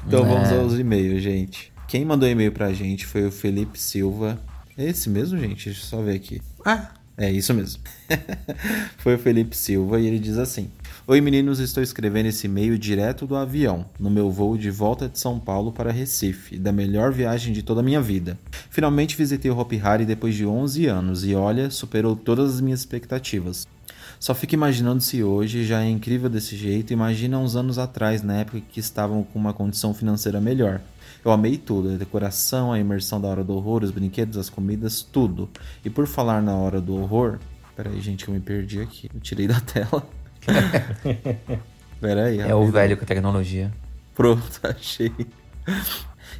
Então 0.08 0.24
É. 0.24 0.26
vamos 0.28 0.52
aos 0.52 0.80
e-mails, 0.80 1.22
gente. 1.22 1.72
Quem 1.88 2.04
mandou 2.06 2.28
e-mail 2.28 2.52
pra 2.52 2.72
gente 2.74 3.06
foi 3.06 3.26
o 3.28 3.32
Felipe 3.32 3.80
Silva. 3.80 4.38
É 4.78 4.86
esse 4.86 5.10
mesmo, 5.10 5.40
gente? 5.40 5.66
Deixa 5.66 5.70
eu 5.82 5.86
só 5.86 6.02
ver 6.02 6.16
aqui. 6.16 6.40
Ah, 6.64 6.92
É 7.18 7.32
isso 7.32 7.52
mesmo. 7.52 7.82
foi 9.00 9.16
o 9.16 9.18
Felipe 9.18 9.58
Silva 9.58 10.00
e 10.00 10.06
ele 10.06 10.20
diz 10.20 10.38
assim: 10.38 10.70
Oi 11.08 11.20
meninos, 11.20 11.58
estou 11.60 11.82
escrevendo 11.82 12.28
esse 12.28 12.46
e-mail 12.46 12.78
direto 12.78 13.26
do 13.26 13.36
avião, 13.36 13.88
no 14.00 14.12
meu 14.12 14.30
voo 14.30 14.56
de 14.56 14.70
volta 14.70 15.10
de 15.10 15.18
São 15.18 15.40
Paulo 15.40 15.72
para 15.72 15.92
Recife, 15.92 16.60
da 16.60 16.72
melhor 16.72 17.12
viagem 17.12 17.54
de 17.54 17.64
toda 17.64 17.80
a 17.80 17.84
minha 17.84 18.00
vida. 18.00 18.38
Finalmente 18.70 19.18
visitei 19.18 19.50
o 19.50 19.58
Hopi 19.58 19.82
Hari 19.84 20.06
depois 20.06 20.36
de 20.36 20.46
11 20.46 20.86
anos 20.86 21.26
e 21.26 21.34
olha, 21.34 21.72
superou 21.72 22.16
todas 22.16 22.54
as 22.54 22.62
minhas 22.62 22.82
expectativas. 22.82 23.68
Só 24.20 24.36
fico 24.36 24.54
imaginando 24.54 25.02
se 25.02 25.24
hoje 25.24 25.66
já 25.66 25.82
é 25.82 25.90
incrível 25.90 26.30
desse 26.30 26.56
jeito, 26.56 26.94
imagina 26.94 27.40
uns 27.40 27.56
anos 27.56 27.80
atrás, 27.80 28.22
na 28.22 28.38
época 28.38 28.62
que 28.72 28.80
estavam 28.80 29.24
com 29.24 29.40
uma 29.40 29.54
condição 29.54 29.92
financeira 29.94 30.40
melhor. 30.40 30.82
Eu 31.24 31.32
amei 31.32 31.58
tudo, 31.58 31.94
a 31.94 31.98
decoração, 31.98 32.72
a 32.72 32.80
imersão 32.80 33.20
da 33.20 33.28
hora 33.28 33.44
do 33.44 33.56
horror, 33.56 33.84
os 33.84 33.92
brinquedos, 33.92 34.38
as 34.38 34.50
comidas, 34.50 35.02
tudo. 35.02 35.50
E 35.84 35.90
por 35.90 36.08
falar 36.08 36.42
na 36.42 36.56
hora 36.56 36.80
do 36.80 36.96
horror, 36.96 37.40
peraí 37.76 38.00
gente 38.00 38.24
que 38.24 38.30
eu 38.30 38.34
me 38.34 38.40
perdi 38.40 38.82
aqui, 38.82 39.10
eu 39.14 39.20
tirei 39.20 39.48
da 39.48 39.60
tela. 39.60 40.08
peraí. 42.00 42.40
É 42.40 42.56
o 42.56 42.72
velho 42.72 42.96
com 42.98 43.04
a 43.04 43.08
tecnologia. 43.08 43.74
Pronto, 44.16 44.60
achei. 44.64 45.12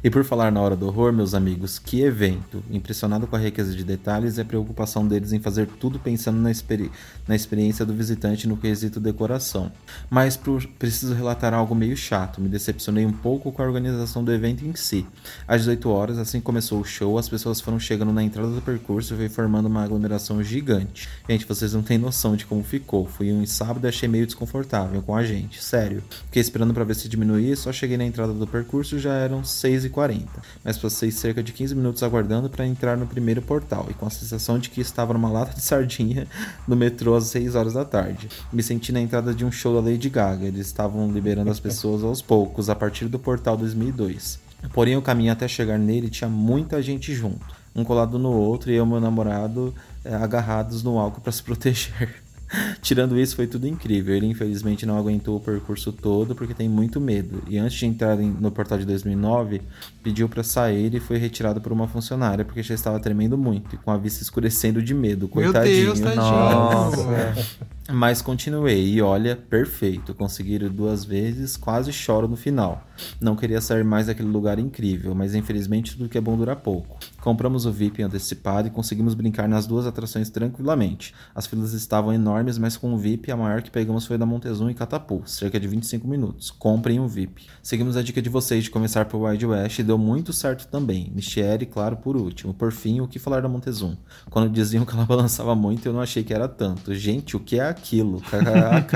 E 0.02 0.08
por 0.10 0.24
falar 0.24 0.52
na 0.52 0.60
hora 0.60 0.76
do 0.76 0.86
horror, 0.86 1.12
meus 1.12 1.34
amigos, 1.34 1.78
que 1.78 2.02
evento! 2.02 2.62
Impressionado 2.70 3.26
com 3.26 3.34
a 3.34 3.38
riqueza 3.38 3.74
de 3.74 3.82
detalhes 3.82 4.36
e 4.36 4.40
a 4.40 4.44
preocupação 4.44 5.06
deles 5.06 5.32
em 5.32 5.40
fazer 5.40 5.66
tudo 5.66 5.98
pensando 5.98 6.38
na, 6.38 6.50
experi- 6.50 6.90
na 7.26 7.34
experiência 7.34 7.84
do 7.84 7.92
visitante 7.92 8.46
no 8.46 8.56
quesito 8.56 9.00
decoração. 9.00 9.72
Mas 10.08 10.38
preciso 10.78 11.14
relatar 11.14 11.52
algo 11.52 11.74
meio 11.74 11.96
chato, 11.96 12.40
me 12.40 12.48
decepcionei 12.48 13.04
um 13.04 13.12
pouco 13.12 13.50
com 13.50 13.60
a 13.60 13.66
organização 13.66 14.22
do 14.22 14.32
evento 14.32 14.64
em 14.64 14.74
si. 14.76 15.04
Às 15.48 15.62
18 15.62 15.90
horas, 15.90 16.18
assim 16.18 16.38
que 16.38 16.44
começou 16.44 16.80
o 16.80 16.84
show, 16.84 17.18
as 17.18 17.28
pessoas 17.28 17.60
foram 17.60 17.80
chegando 17.80 18.12
na 18.12 18.22
entrada 18.22 18.50
do 18.50 18.62
percurso 18.62 19.14
e 19.14 19.16
foi 19.16 19.28
formando 19.28 19.66
uma 19.66 19.82
aglomeração 19.82 20.42
gigante. 20.42 21.08
Gente, 21.28 21.44
vocês 21.44 21.74
não 21.74 21.82
têm 21.82 21.98
noção 21.98 22.36
de 22.36 22.46
como 22.46 22.62
ficou. 22.62 23.06
Fui 23.06 23.32
um 23.32 23.44
sábado 23.44 23.84
e 23.84 23.88
achei 23.88 24.08
meio 24.08 24.26
desconfortável 24.26 25.02
com 25.02 25.16
a 25.16 25.24
gente, 25.24 25.62
sério. 25.62 26.02
Fiquei 26.26 26.40
esperando 26.40 26.72
pra 26.72 26.84
ver 26.84 26.94
se 26.94 27.08
diminuía, 27.08 27.56
só 27.56 27.72
cheguei 27.72 27.96
na 27.96 28.04
entrada 28.04 28.32
do 28.32 28.46
percurso 28.46 28.96
e 28.96 28.98
já 29.00 29.12
eram 29.14 29.42
6h40. 29.88 30.26
Mas 30.64 30.78
passei 30.78 31.10
cerca 31.10 31.42
de 31.42 31.52
15 31.52 31.74
minutos 31.74 32.02
aguardando 32.02 32.48
pra 32.48 32.66
entrar 32.66 32.96
no 32.96 33.06
primeiro 33.06 33.42
portal 33.42 33.86
e 33.90 33.94
com 33.94 34.06
a 34.06 34.10
sensação 34.10 34.58
de 34.58 34.70
que 34.70 34.80
estava 34.80 35.12
numa 35.12 35.30
lata 35.30 35.54
de 35.54 35.62
sardinha 35.62 36.26
no 36.66 36.76
metrô 36.76 37.14
às 37.14 37.24
6 37.26 37.54
horas 37.54 37.74
da 37.74 37.84
tarde. 37.84 38.28
Me 38.52 38.62
senti 38.62 38.92
na 38.92 39.00
entrada 39.00 39.34
de 39.34 39.44
um 39.44 39.52
show 39.52 39.74
da 39.74 39.90
Lady 39.90 40.08
Gaga. 40.08 40.46
Eles 40.46 40.66
estavam 40.66 41.10
liberando 41.10 41.50
as 41.50 41.60
pessoas 41.60 42.02
aos 42.04 42.22
poucos 42.22 42.68
a 42.68 42.74
partir 42.74 43.06
do 43.06 43.18
portal 43.18 43.56
2002. 43.56 44.38
Porém, 44.72 44.96
o 44.96 45.02
caminho 45.02 45.32
até 45.32 45.46
chegar 45.46 45.78
nele 45.78 46.10
tinha 46.10 46.28
muita 46.28 46.82
gente 46.82 47.14
junto, 47.14 47.46
um 47.74 47.84
colado 47.84 48.18
no 48.18 48.32
outro 48.32 48.70
e 48.72 48.74
eu 48.74 48.84
e 48.84 48.88
meu 48.88 49.00
namorado 49.00 49.72
eh, 50.04 50.14
agarrados 50.14 50.82
no 50.82 50.98
álcool 50.98 51.20
para 51.20 51.32
se 51.32 51.42
proteger. 51.42 52.22
Tirando 52.80 53.18
isso, 53.18 53.36
foi 53.36 53.46
tudo 53.46 53.66
incrível. 53.66 54.14
Ele 54.14 54.26
infelizmente 54.26 54.86
não 54.86 54.96
aguentou 54.96 55.36
o 55.36 55.40
percurso 55.40 55.92
todo 55.92 56.34
porque 56.34 56.54
tem 56.54 56.68
muito 56.68 57.00
medo. 57.00 57.42
E 57.46 57.58
antes 57.58 57.78
de 57.78 57.86
entrar 57.86 58.16
no 58.16 58.50
portal 58.50 58.78
de 58.78 58.84
2009, 58.86 59.60
pediu 60.02 60.28
para 60.28 60.42
sair 60.42 60.94
e 60.94 61.00
foi 61.00 61.18
retirado 61.18 61.60
por 61.60 61.72
uma 61.72 61.88
funcionária 61.88 62.44
porque 62.44 62.62
já 62.62 62.74
estava 62.74 62.98
tremendo 63.00 63.36
muito 63.36 63.74
e 63.74 63.78
com 63.78 63.90
a 63.90 63.96
vista 63.96 64.22
escurecendo 64.22 64.82
de 64.82 64.94
medo. 64.94 65.30
Meu 65.34 65.52
Coitadinho. 65.52 65.84
Deus, 65.86 66.00
tadinho. 66.00 66.22
Nossa. 66.22 67.68
Mas 67.90 68.20
continuei 68.20 68.86
e 68.86 69.00
olha, 69.00 69.34
perfeito. 69.34 70.12
Conseguiram 70.12 70.68
duas 70.68 71.06
vezes, 71.06 71.56
quase 71.56 71.90
choro 71.90 72.28
no 72.28 72.36
final. 72.36 72.86
Não 73.18 73.34
queria 73.34 73.62
sair 73.62 73.82
mais 73.82 74.08
daquele 74.08 74.28
lugar 74.28 74.58
incrível, 74.58 75.14
mas 75.14 75.34
infelizmente 75.34 75.96
tudo 75.96 76.08
que 76.08 76.18
é 76.18 76.20
bom 76.20 76.36
dura 76.36 76.54
pouco. 76.54 76.98
Compramos 77.22 77.64
o 77.64 77.72
VIP 77.72 78.02
antecipado 78.02 78.68
e 78.68 78.70
conseguimos 78.70 79.14
brincar 79.14 79.48
nas 79.48 79.66
duas 79.66 79.86
atrações 79.86 80.28
tranquilamente. 80.28 81.14
As 81.34 81.46
filas 81.46 81.72
estavam 81.72 82.12
enormes, 82.12 82.58
mas 82.58 82.76
com 82.76 82.92
o 82.92 82.98
VIP 82.98 83.32
a 83.32 83.36
maior 83.36 83.62
que 83.62 83.70
pegamos 83.70 84.04
foi 84.04 84.18
da 84.18 84.26
Montezum 84.26 84.68
e 84.68 84.74
Catapu, 84.74 85.22
cerca 85.24 85.58
de 85.58 85.66
25 85.66 86.06
minutos. 86.06 86.50
Comprem 86.50 87.00
o 87.00 87.08
VIP. 87.08 87.46
Seguimos 87.62 87.96
a 87.96 88.02
dica 88.02 88.20
de 88.20 88.28
vocês 88.28 88.64
de 88.64 88.70
começar 88.70 89.06
pelo 89.06 89.26
Wide 89.26 89.46
West 89.46 89.78
e 89.78 89.82
deu 89.82 89.96
muito 89.96 90.32
certo 90.34 90.66
também. 90.68 91.10
Michiere, 91.14 91.64
claro, 91.64 91.96
por 91.96 92.16
último. 92.16 92.52
Por 92.52 92.70
fim, 92.70 93.00
o 93.00 93.08
que 93.08 93.18
falar 93.18 93.40
da 93.40 93.48
Montezum? 93.48 93.96
Quando 94.28 94.52
diziam 94.52 94.84
que 94.84 94.92
ela 94.92 95.04
balançava 95.06 95.54
muito, 95.54 95.86
eu 95.86 95.92
não 95.94 96.02
achei 96.02 96.22
que 96.22 96.34
era 96.34 96.48
tanto. 96.48 96.94
Gente, 96.94 97.34
o 97.34 97.40
que 97.40 97.58
é 97.58 97.77
aquilo? 97.78 98.20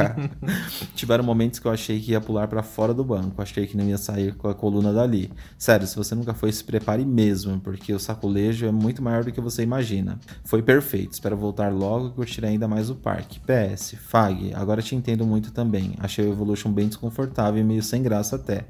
Tiveram 0.94 1.24
momentos 1.24 1.58
que 1.58 1.66
eu 1.66 1.72
achei 1.72 2.00
que 2.00 2.12
ia 2.12 2.20
pular 2.20 2.48
para 2.48 2.62
fora 2.62 2.92
do 2.92 3.04
banco. 3.04 3.40
Achei 3.40 3.66
que 3.66 3.76
não 3.76 3.84
ia 3.84 3.96
sair 3.96 4.34
com 4.34 4.48
a 4.48 4.54
coluna 4.54 4.92
dali. 4.92 5.30
Sério, 5.56 5.86
se 5.86 5.96
você 5.96 6.14
nunca 6.14 6.34
foi, 6.34 6.52
se 6.52 6.64
prepare 6.64 7.04
mesmo, 7.04 7.60
porque 7.60 7.92
o 7.92 7.98
sacolejo 7.98 8.66
é 8.66 8.72
muito 8.72 9.02
maior 9.02 9.24
do 9.24 9.32
que 9.32 9.40
você 9.40 9.62
imagina. 9.62 10.18
Foi 10.44 10.62
perfeito. 10.62 11.12
Espero 11.12 11.36
voltar 11.36 11.72
logo 11.72 12.08
e 12.08 12.10
curtir 12.10 12.44
ainda 12.44 12.66
mais 12.68 12.90
o 12.90 12.94
parque. 12.94 13.40
PS, 13.40 13.94
Fag, 14.08 14.52
agora 14.54 14.82
te 14.82 14.94
entendo 14.94 15.24
muito 15.24 15.52
também. 15.52 15.94
Achei 15.98 16.26
o 16.26 16.32
Evolution 16.32 16.72
bem 16.72 16.88
desconfortável 16.88 17.60
e 17.60 17.64
meio 17.64 17.82
sem 17.82 18.02
graça 18.02 18.36
até. 18.36 18.64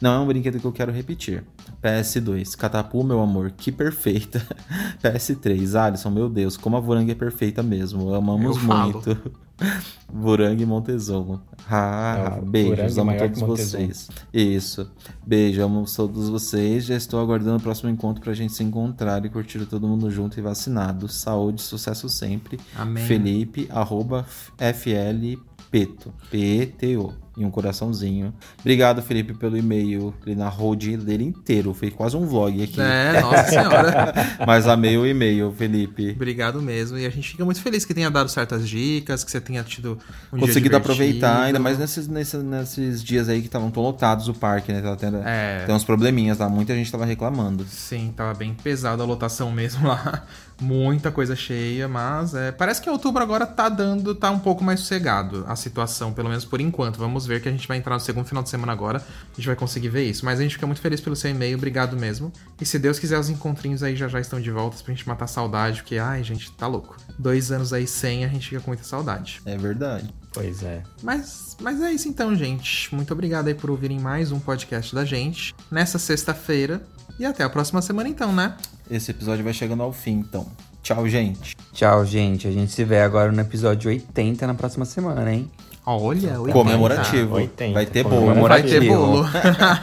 Não 0.00 0.14
é 0.14 0.18
um 0.18 0.26
brinquedo 0.26 0.58
que 0.58 0.64
eu 0.64 0.72
quero 0.72 0.90
repetir. 0.90 1.44
PS2, 1.82 2.56
Catapu, 2.56 3.02
meu 3.02 3.20
amor, 3.20 3.50
que 3.52 3.72
perfeita. 3.72 4.40
PS3, 5.02 5.74
Alisson, 5.74 6.10
meu 6.10 6.28
Deus, 6.28 6.56
como 6.56 6.76
a 6.76 6.80
Vorang 6.80 7.10
é 7.10 7.14
perfeita 7.14 7.62
mesmo. 7.62 8.14
Amamos 8.14 8.56
Eu 8.56 8.62
muito. 8.62 9.16
Vorang 10.12 10.60
e 10.60 10.66
Montezuma. 10.66 11.42
Ah, 11.68 12.38
É, 12.38 12.40
beijos, 12.40 12.98
amo 12.98 13.16
todos 13.16 13.40
vocês. 13.40 14.10
Isso. 14.32 14.90
Beijo, 15.24 15.62
amo 15.62 15.84
todos 15.84 16.28
vocês. 16.28 16.86
Já 16.86 16.96
estou 16.96 17.20
aguardando 17.20 17.58
o 17.58 17.60
próximo 17.60 17.90
encontro 17.90 18.22
pra 18.22 18.32
gente 18.32 18.52
se 18.52 18.64
encontrar 18.64 19.24
e 19.24 19.28
curtir 19.28 19.64
todo 19.66 19.86
mundo 19.86 20.10
junto 20.10 20.38
e 20.38 20.42
vacinado. 20.42 21.08
Saúde, 21.08 21.62
sucesso 21.62 22.08
sempre. 22.08 22.58
Amém. 22.74 23.04
Felipe, 23.04 23.68
arroba 23.70 24.24
FL 24.58 25.38
Peto, 25.70 26.12
P-E-T-O, 26.30 27.14
e 27.36 27.44
um 27.44 27.50
coraçãozinho. 27.50 28.34
Obrigado, 28.58 29.00
Felipe, 29.02 29.32
pelo 29.32 29.56
e-mail. 29.56 30.12
Ele 30.26 30.34
narrou 30.34 30.72
o 30.72 30.76
dia 30.76 30.98
dele 30.98 31.24
inteiro. 31.24 31.72
Fez 31.72 31.92
quase 31.94 32.16
um 32.16 32.26
vlog 32.26 32.62
aqui. 32.62 32.80
É, 32.80 33.20
nossa 33.20 33.44
senhora. 33.44 34.14
Mas 34.46 34.66
amei 34.66 34.98
o 34.98 35.06
e-mail, 35.06 35.50
Felipe. 35.56 36.10
Obrigado 36.10 36.60
mesmo. 36.60 36.98
E 36.98 37.06
a 37.06 37.10
gente 37.10 37.30
fica 37.30 37.44
muito 37.44 37.62
feliz 37.62 37.84
que 37.84 37.94
tenha 37.94 38.10
dado 38.10 38.28
certas 38.28 38.68
dicas, 38.68 39.24
que 39.24 39.30
você 39.30 39.40
tenha 39.40 39.62
tido 39.62 39.98
um 40.32 40.38
Conseguido 40.38 40.76
aproveitar, 40.76 41.42
ainda 41.42 41.58
mais 41.58 41.78
nesses, 41.78 42.08
nesses, 42.08 42.42
nesses 42.42 43.02
dias 43.02 43.28
aí 43.28 43.40
que 43.40 43.46
estavam 43.46 43.70
tão 43.70 43.82
lotados 43.82 44.28
o 44.28 44.34
parque, 44.34 44.72
né? 44.72 44.82
Tava 44.82 44.96
tendo 44.96 45.18
É. 45.24 45.64
tem 45.64 45.74
uns 45.74 45.84
probleminhas 45.84 46.38
lá, 46.38 46.48
muita 46.48 46.74
gente 46.74 46.90
tava 46.90 47.06
reclamando. 47.06 47.64
Sim, 47.64 48.12
tava 48.14 48.34
bem 48.34 48.54
pesada 48.54 49.02
a 49.02 49.06
lotação 49.06 49.50
mesmo 49.50 49.86
lá. 49.86 50.24
Muita 50.60 51.10
coisa 51.10 51.34
cheia, 51.34 51.88
mas 51.88 52.34
é, 52.34 52.52
parece 52.52 52.82
que 52.82 52.90
outubro 52.90 53.22
agora 53.22 53.46
tá 53.46 53.68
dando, 53.68 54.14
tá 54.14 54.30
um 54.30 54.38
pouco 54.38 54.62
mais 54.62 54.80
sossegado 54.80 55.44
a 55.48 55.56
situação, 55.56 56.12
pelo 56.12 56.28
menos 56.28 56.44
por 56.44 56.60
enquanto. 56.60 56.98
Vamos 56.98 57.26
ver 57.26 57.40
que 57.40 57.48
a 57.48 57.52
gente 57.52 57.66
vai 57.66 57.78
entrar 57.78 57.94
no 57.94 58.00
segundo 58.00 58.26
final 58.26 58.42
de 58.42 58.50
semana 58.50 58.72
agora, 58.72 58.98
a 58.98 59.36
gente 59.36 59.46
vai 59.46 59.56
conseguir 59.56 59.88
ver 59.88 60.04
isso. 60.04 60.24
Mas 60.24 60.38
a 60.38 60.42
gente 60.42 60.56
fica 60.56 60.66
muito 60.66 60.80
feliz 60.80 61.00
pelo 61.00 61.16
seu 61.16 61.30
e-mail, 61.30 61.56
obrigado 61.56 61.96
mesmo. 61.96 62.32
E 62.60 62.66
se 62.66 62.78
Deus 62.78 62.98
quiser, 62.98 63.18
os 63.18 63.30
encontrinhos 63.30 63.82
aí 63.82 63.96
já 63.96 64.06
já 64.06 64.20
estão 64.20 64.40
de 64.40 64.50
volta 64.50 64.76
pra 64.82 64.92
gente 64.92 65.08
matar 65.08 65.24
a 65.24 65.28
saudade, 65.28 65.80
porque, 65.80 65.96
ai, 65.96 66.22
gente, 66.22 66.50
tá 66.52 66.66
louco. 66.66 66.96
Dois 67.18 67.50
anos 67.50 67.72
aí 67.72 67.86
sem, 67.86 68.24
a 68.24 68.28
gente 68.28 68.48
fica 68.48 68.60
com 68.60 68.70
muita 68.70 68.84
saudade. 68.84 69.40
É 69.46 69.56
verdade. 69.56 70.12
Pois 70.32 70.62
é. 70.62 70.82
Mas, 71.02 71.56
mas 71.60 71.80
é 71.80 71.92
isso 71.92 72.08
então, 72.08 72.34
gente. 72.34 72.94
Muito 72.94 73.12
obrigado 73.12 73.48
aí 73.48 73.54
por 73.54 73.70
ouvirem 73.70 73.98
mais 73.98 74.30
um 74.30 74.38
podcast 74.38 74.94
da 74.94 75.04
gente 75.04 75.54
nessa 75.70 75.98
sexta-feira. 75.98 76.82
E 77.18 77.24
até 77.24 77.42
a 77.42 77.50
próxima 77.50 77.82
semana 77.82 78.08
então, 78.08 78.32
né? 78.32 78.56
Esse 78.90 79.10
episódio 79.10 79.44
vai 79.44 79.52
chegando 79.52 79.82
ao 79.82 79.92
fim, 79.92 80.12
então. 80.12 80.50
Tchau, 80.82 81.06
gente. 81.08 81.56
Tchau, 81.72 82.04
gente. 82.06 82.48
A 82.48 82.50
gente 82.50 82.72
se 82.72 82.84
vê 82.84 83.00
agora 83.00 83.30
no 83.30 83.40
episódio 83.40 83.90
80 83.90 84.46
na 84.46 84.54
próxima 84.54 84.84
semana, 84.84 85.32
hein? 85.32 85.50
Olha, 85.86 86.38
80. 86.40 86.52
Comemorativo. 86.52 87.34
80. 87.36 87.72
Vai 87.74 87.86
ter 87.86 88.04
bolo. 88.04 88.34
Vai 88.48 88.62
ter 88.62 88.80
bolo. 88.86 89.22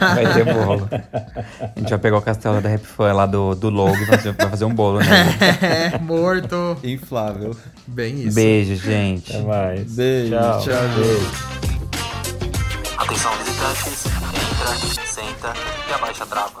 Vai 0.00 0.32
ter 0.32 0.44
bolo. 0.54 0.88
A 1.60 1.78
gente 1.80 1.90
vai 1.90 1.98
pegar 1.98 2.16
o 2.18 2.22
castelo 2.22 2.60
da 2.60 2.68
Rap 2.68 2.84
Fan 2.84 3.12
lá 3.12 3.26
do, 3.26 3.54
do 3.54 3.68
logo 3.68 3.94
e 3.96 4.04
vai 4.06 4.16
fazer- 4.16 4.32
vai 4.32 4.48
fazer 4.48 4.64
um 4.64 4.72
bolo, 4.74 5.00
né? 5.00 5.06
É, 5.92 5.98
morto. 6.00 6.76
Inflável. 6.84 7.54
Bem 7.86 8.22
isso. 8.22 8.34
Beijo, 8.36 8.76
gente. 8.76 9.34
Até 9.36 9.42
mais. 9.44 9.92
Beijo. 9.92 10.30
Tchau. 10.36 10.60
Tchau, 10.60 10.88
Beijo. 10.96 11.30
Atenção 12.96 13.32
visitantes, 13.36 14.06
entra, 14.06 15.06
senta 15.06 15.52
e 15.90 15.94
abaixa 15.94 16.24
a 16.24 16.26
trava. 16.26 16.60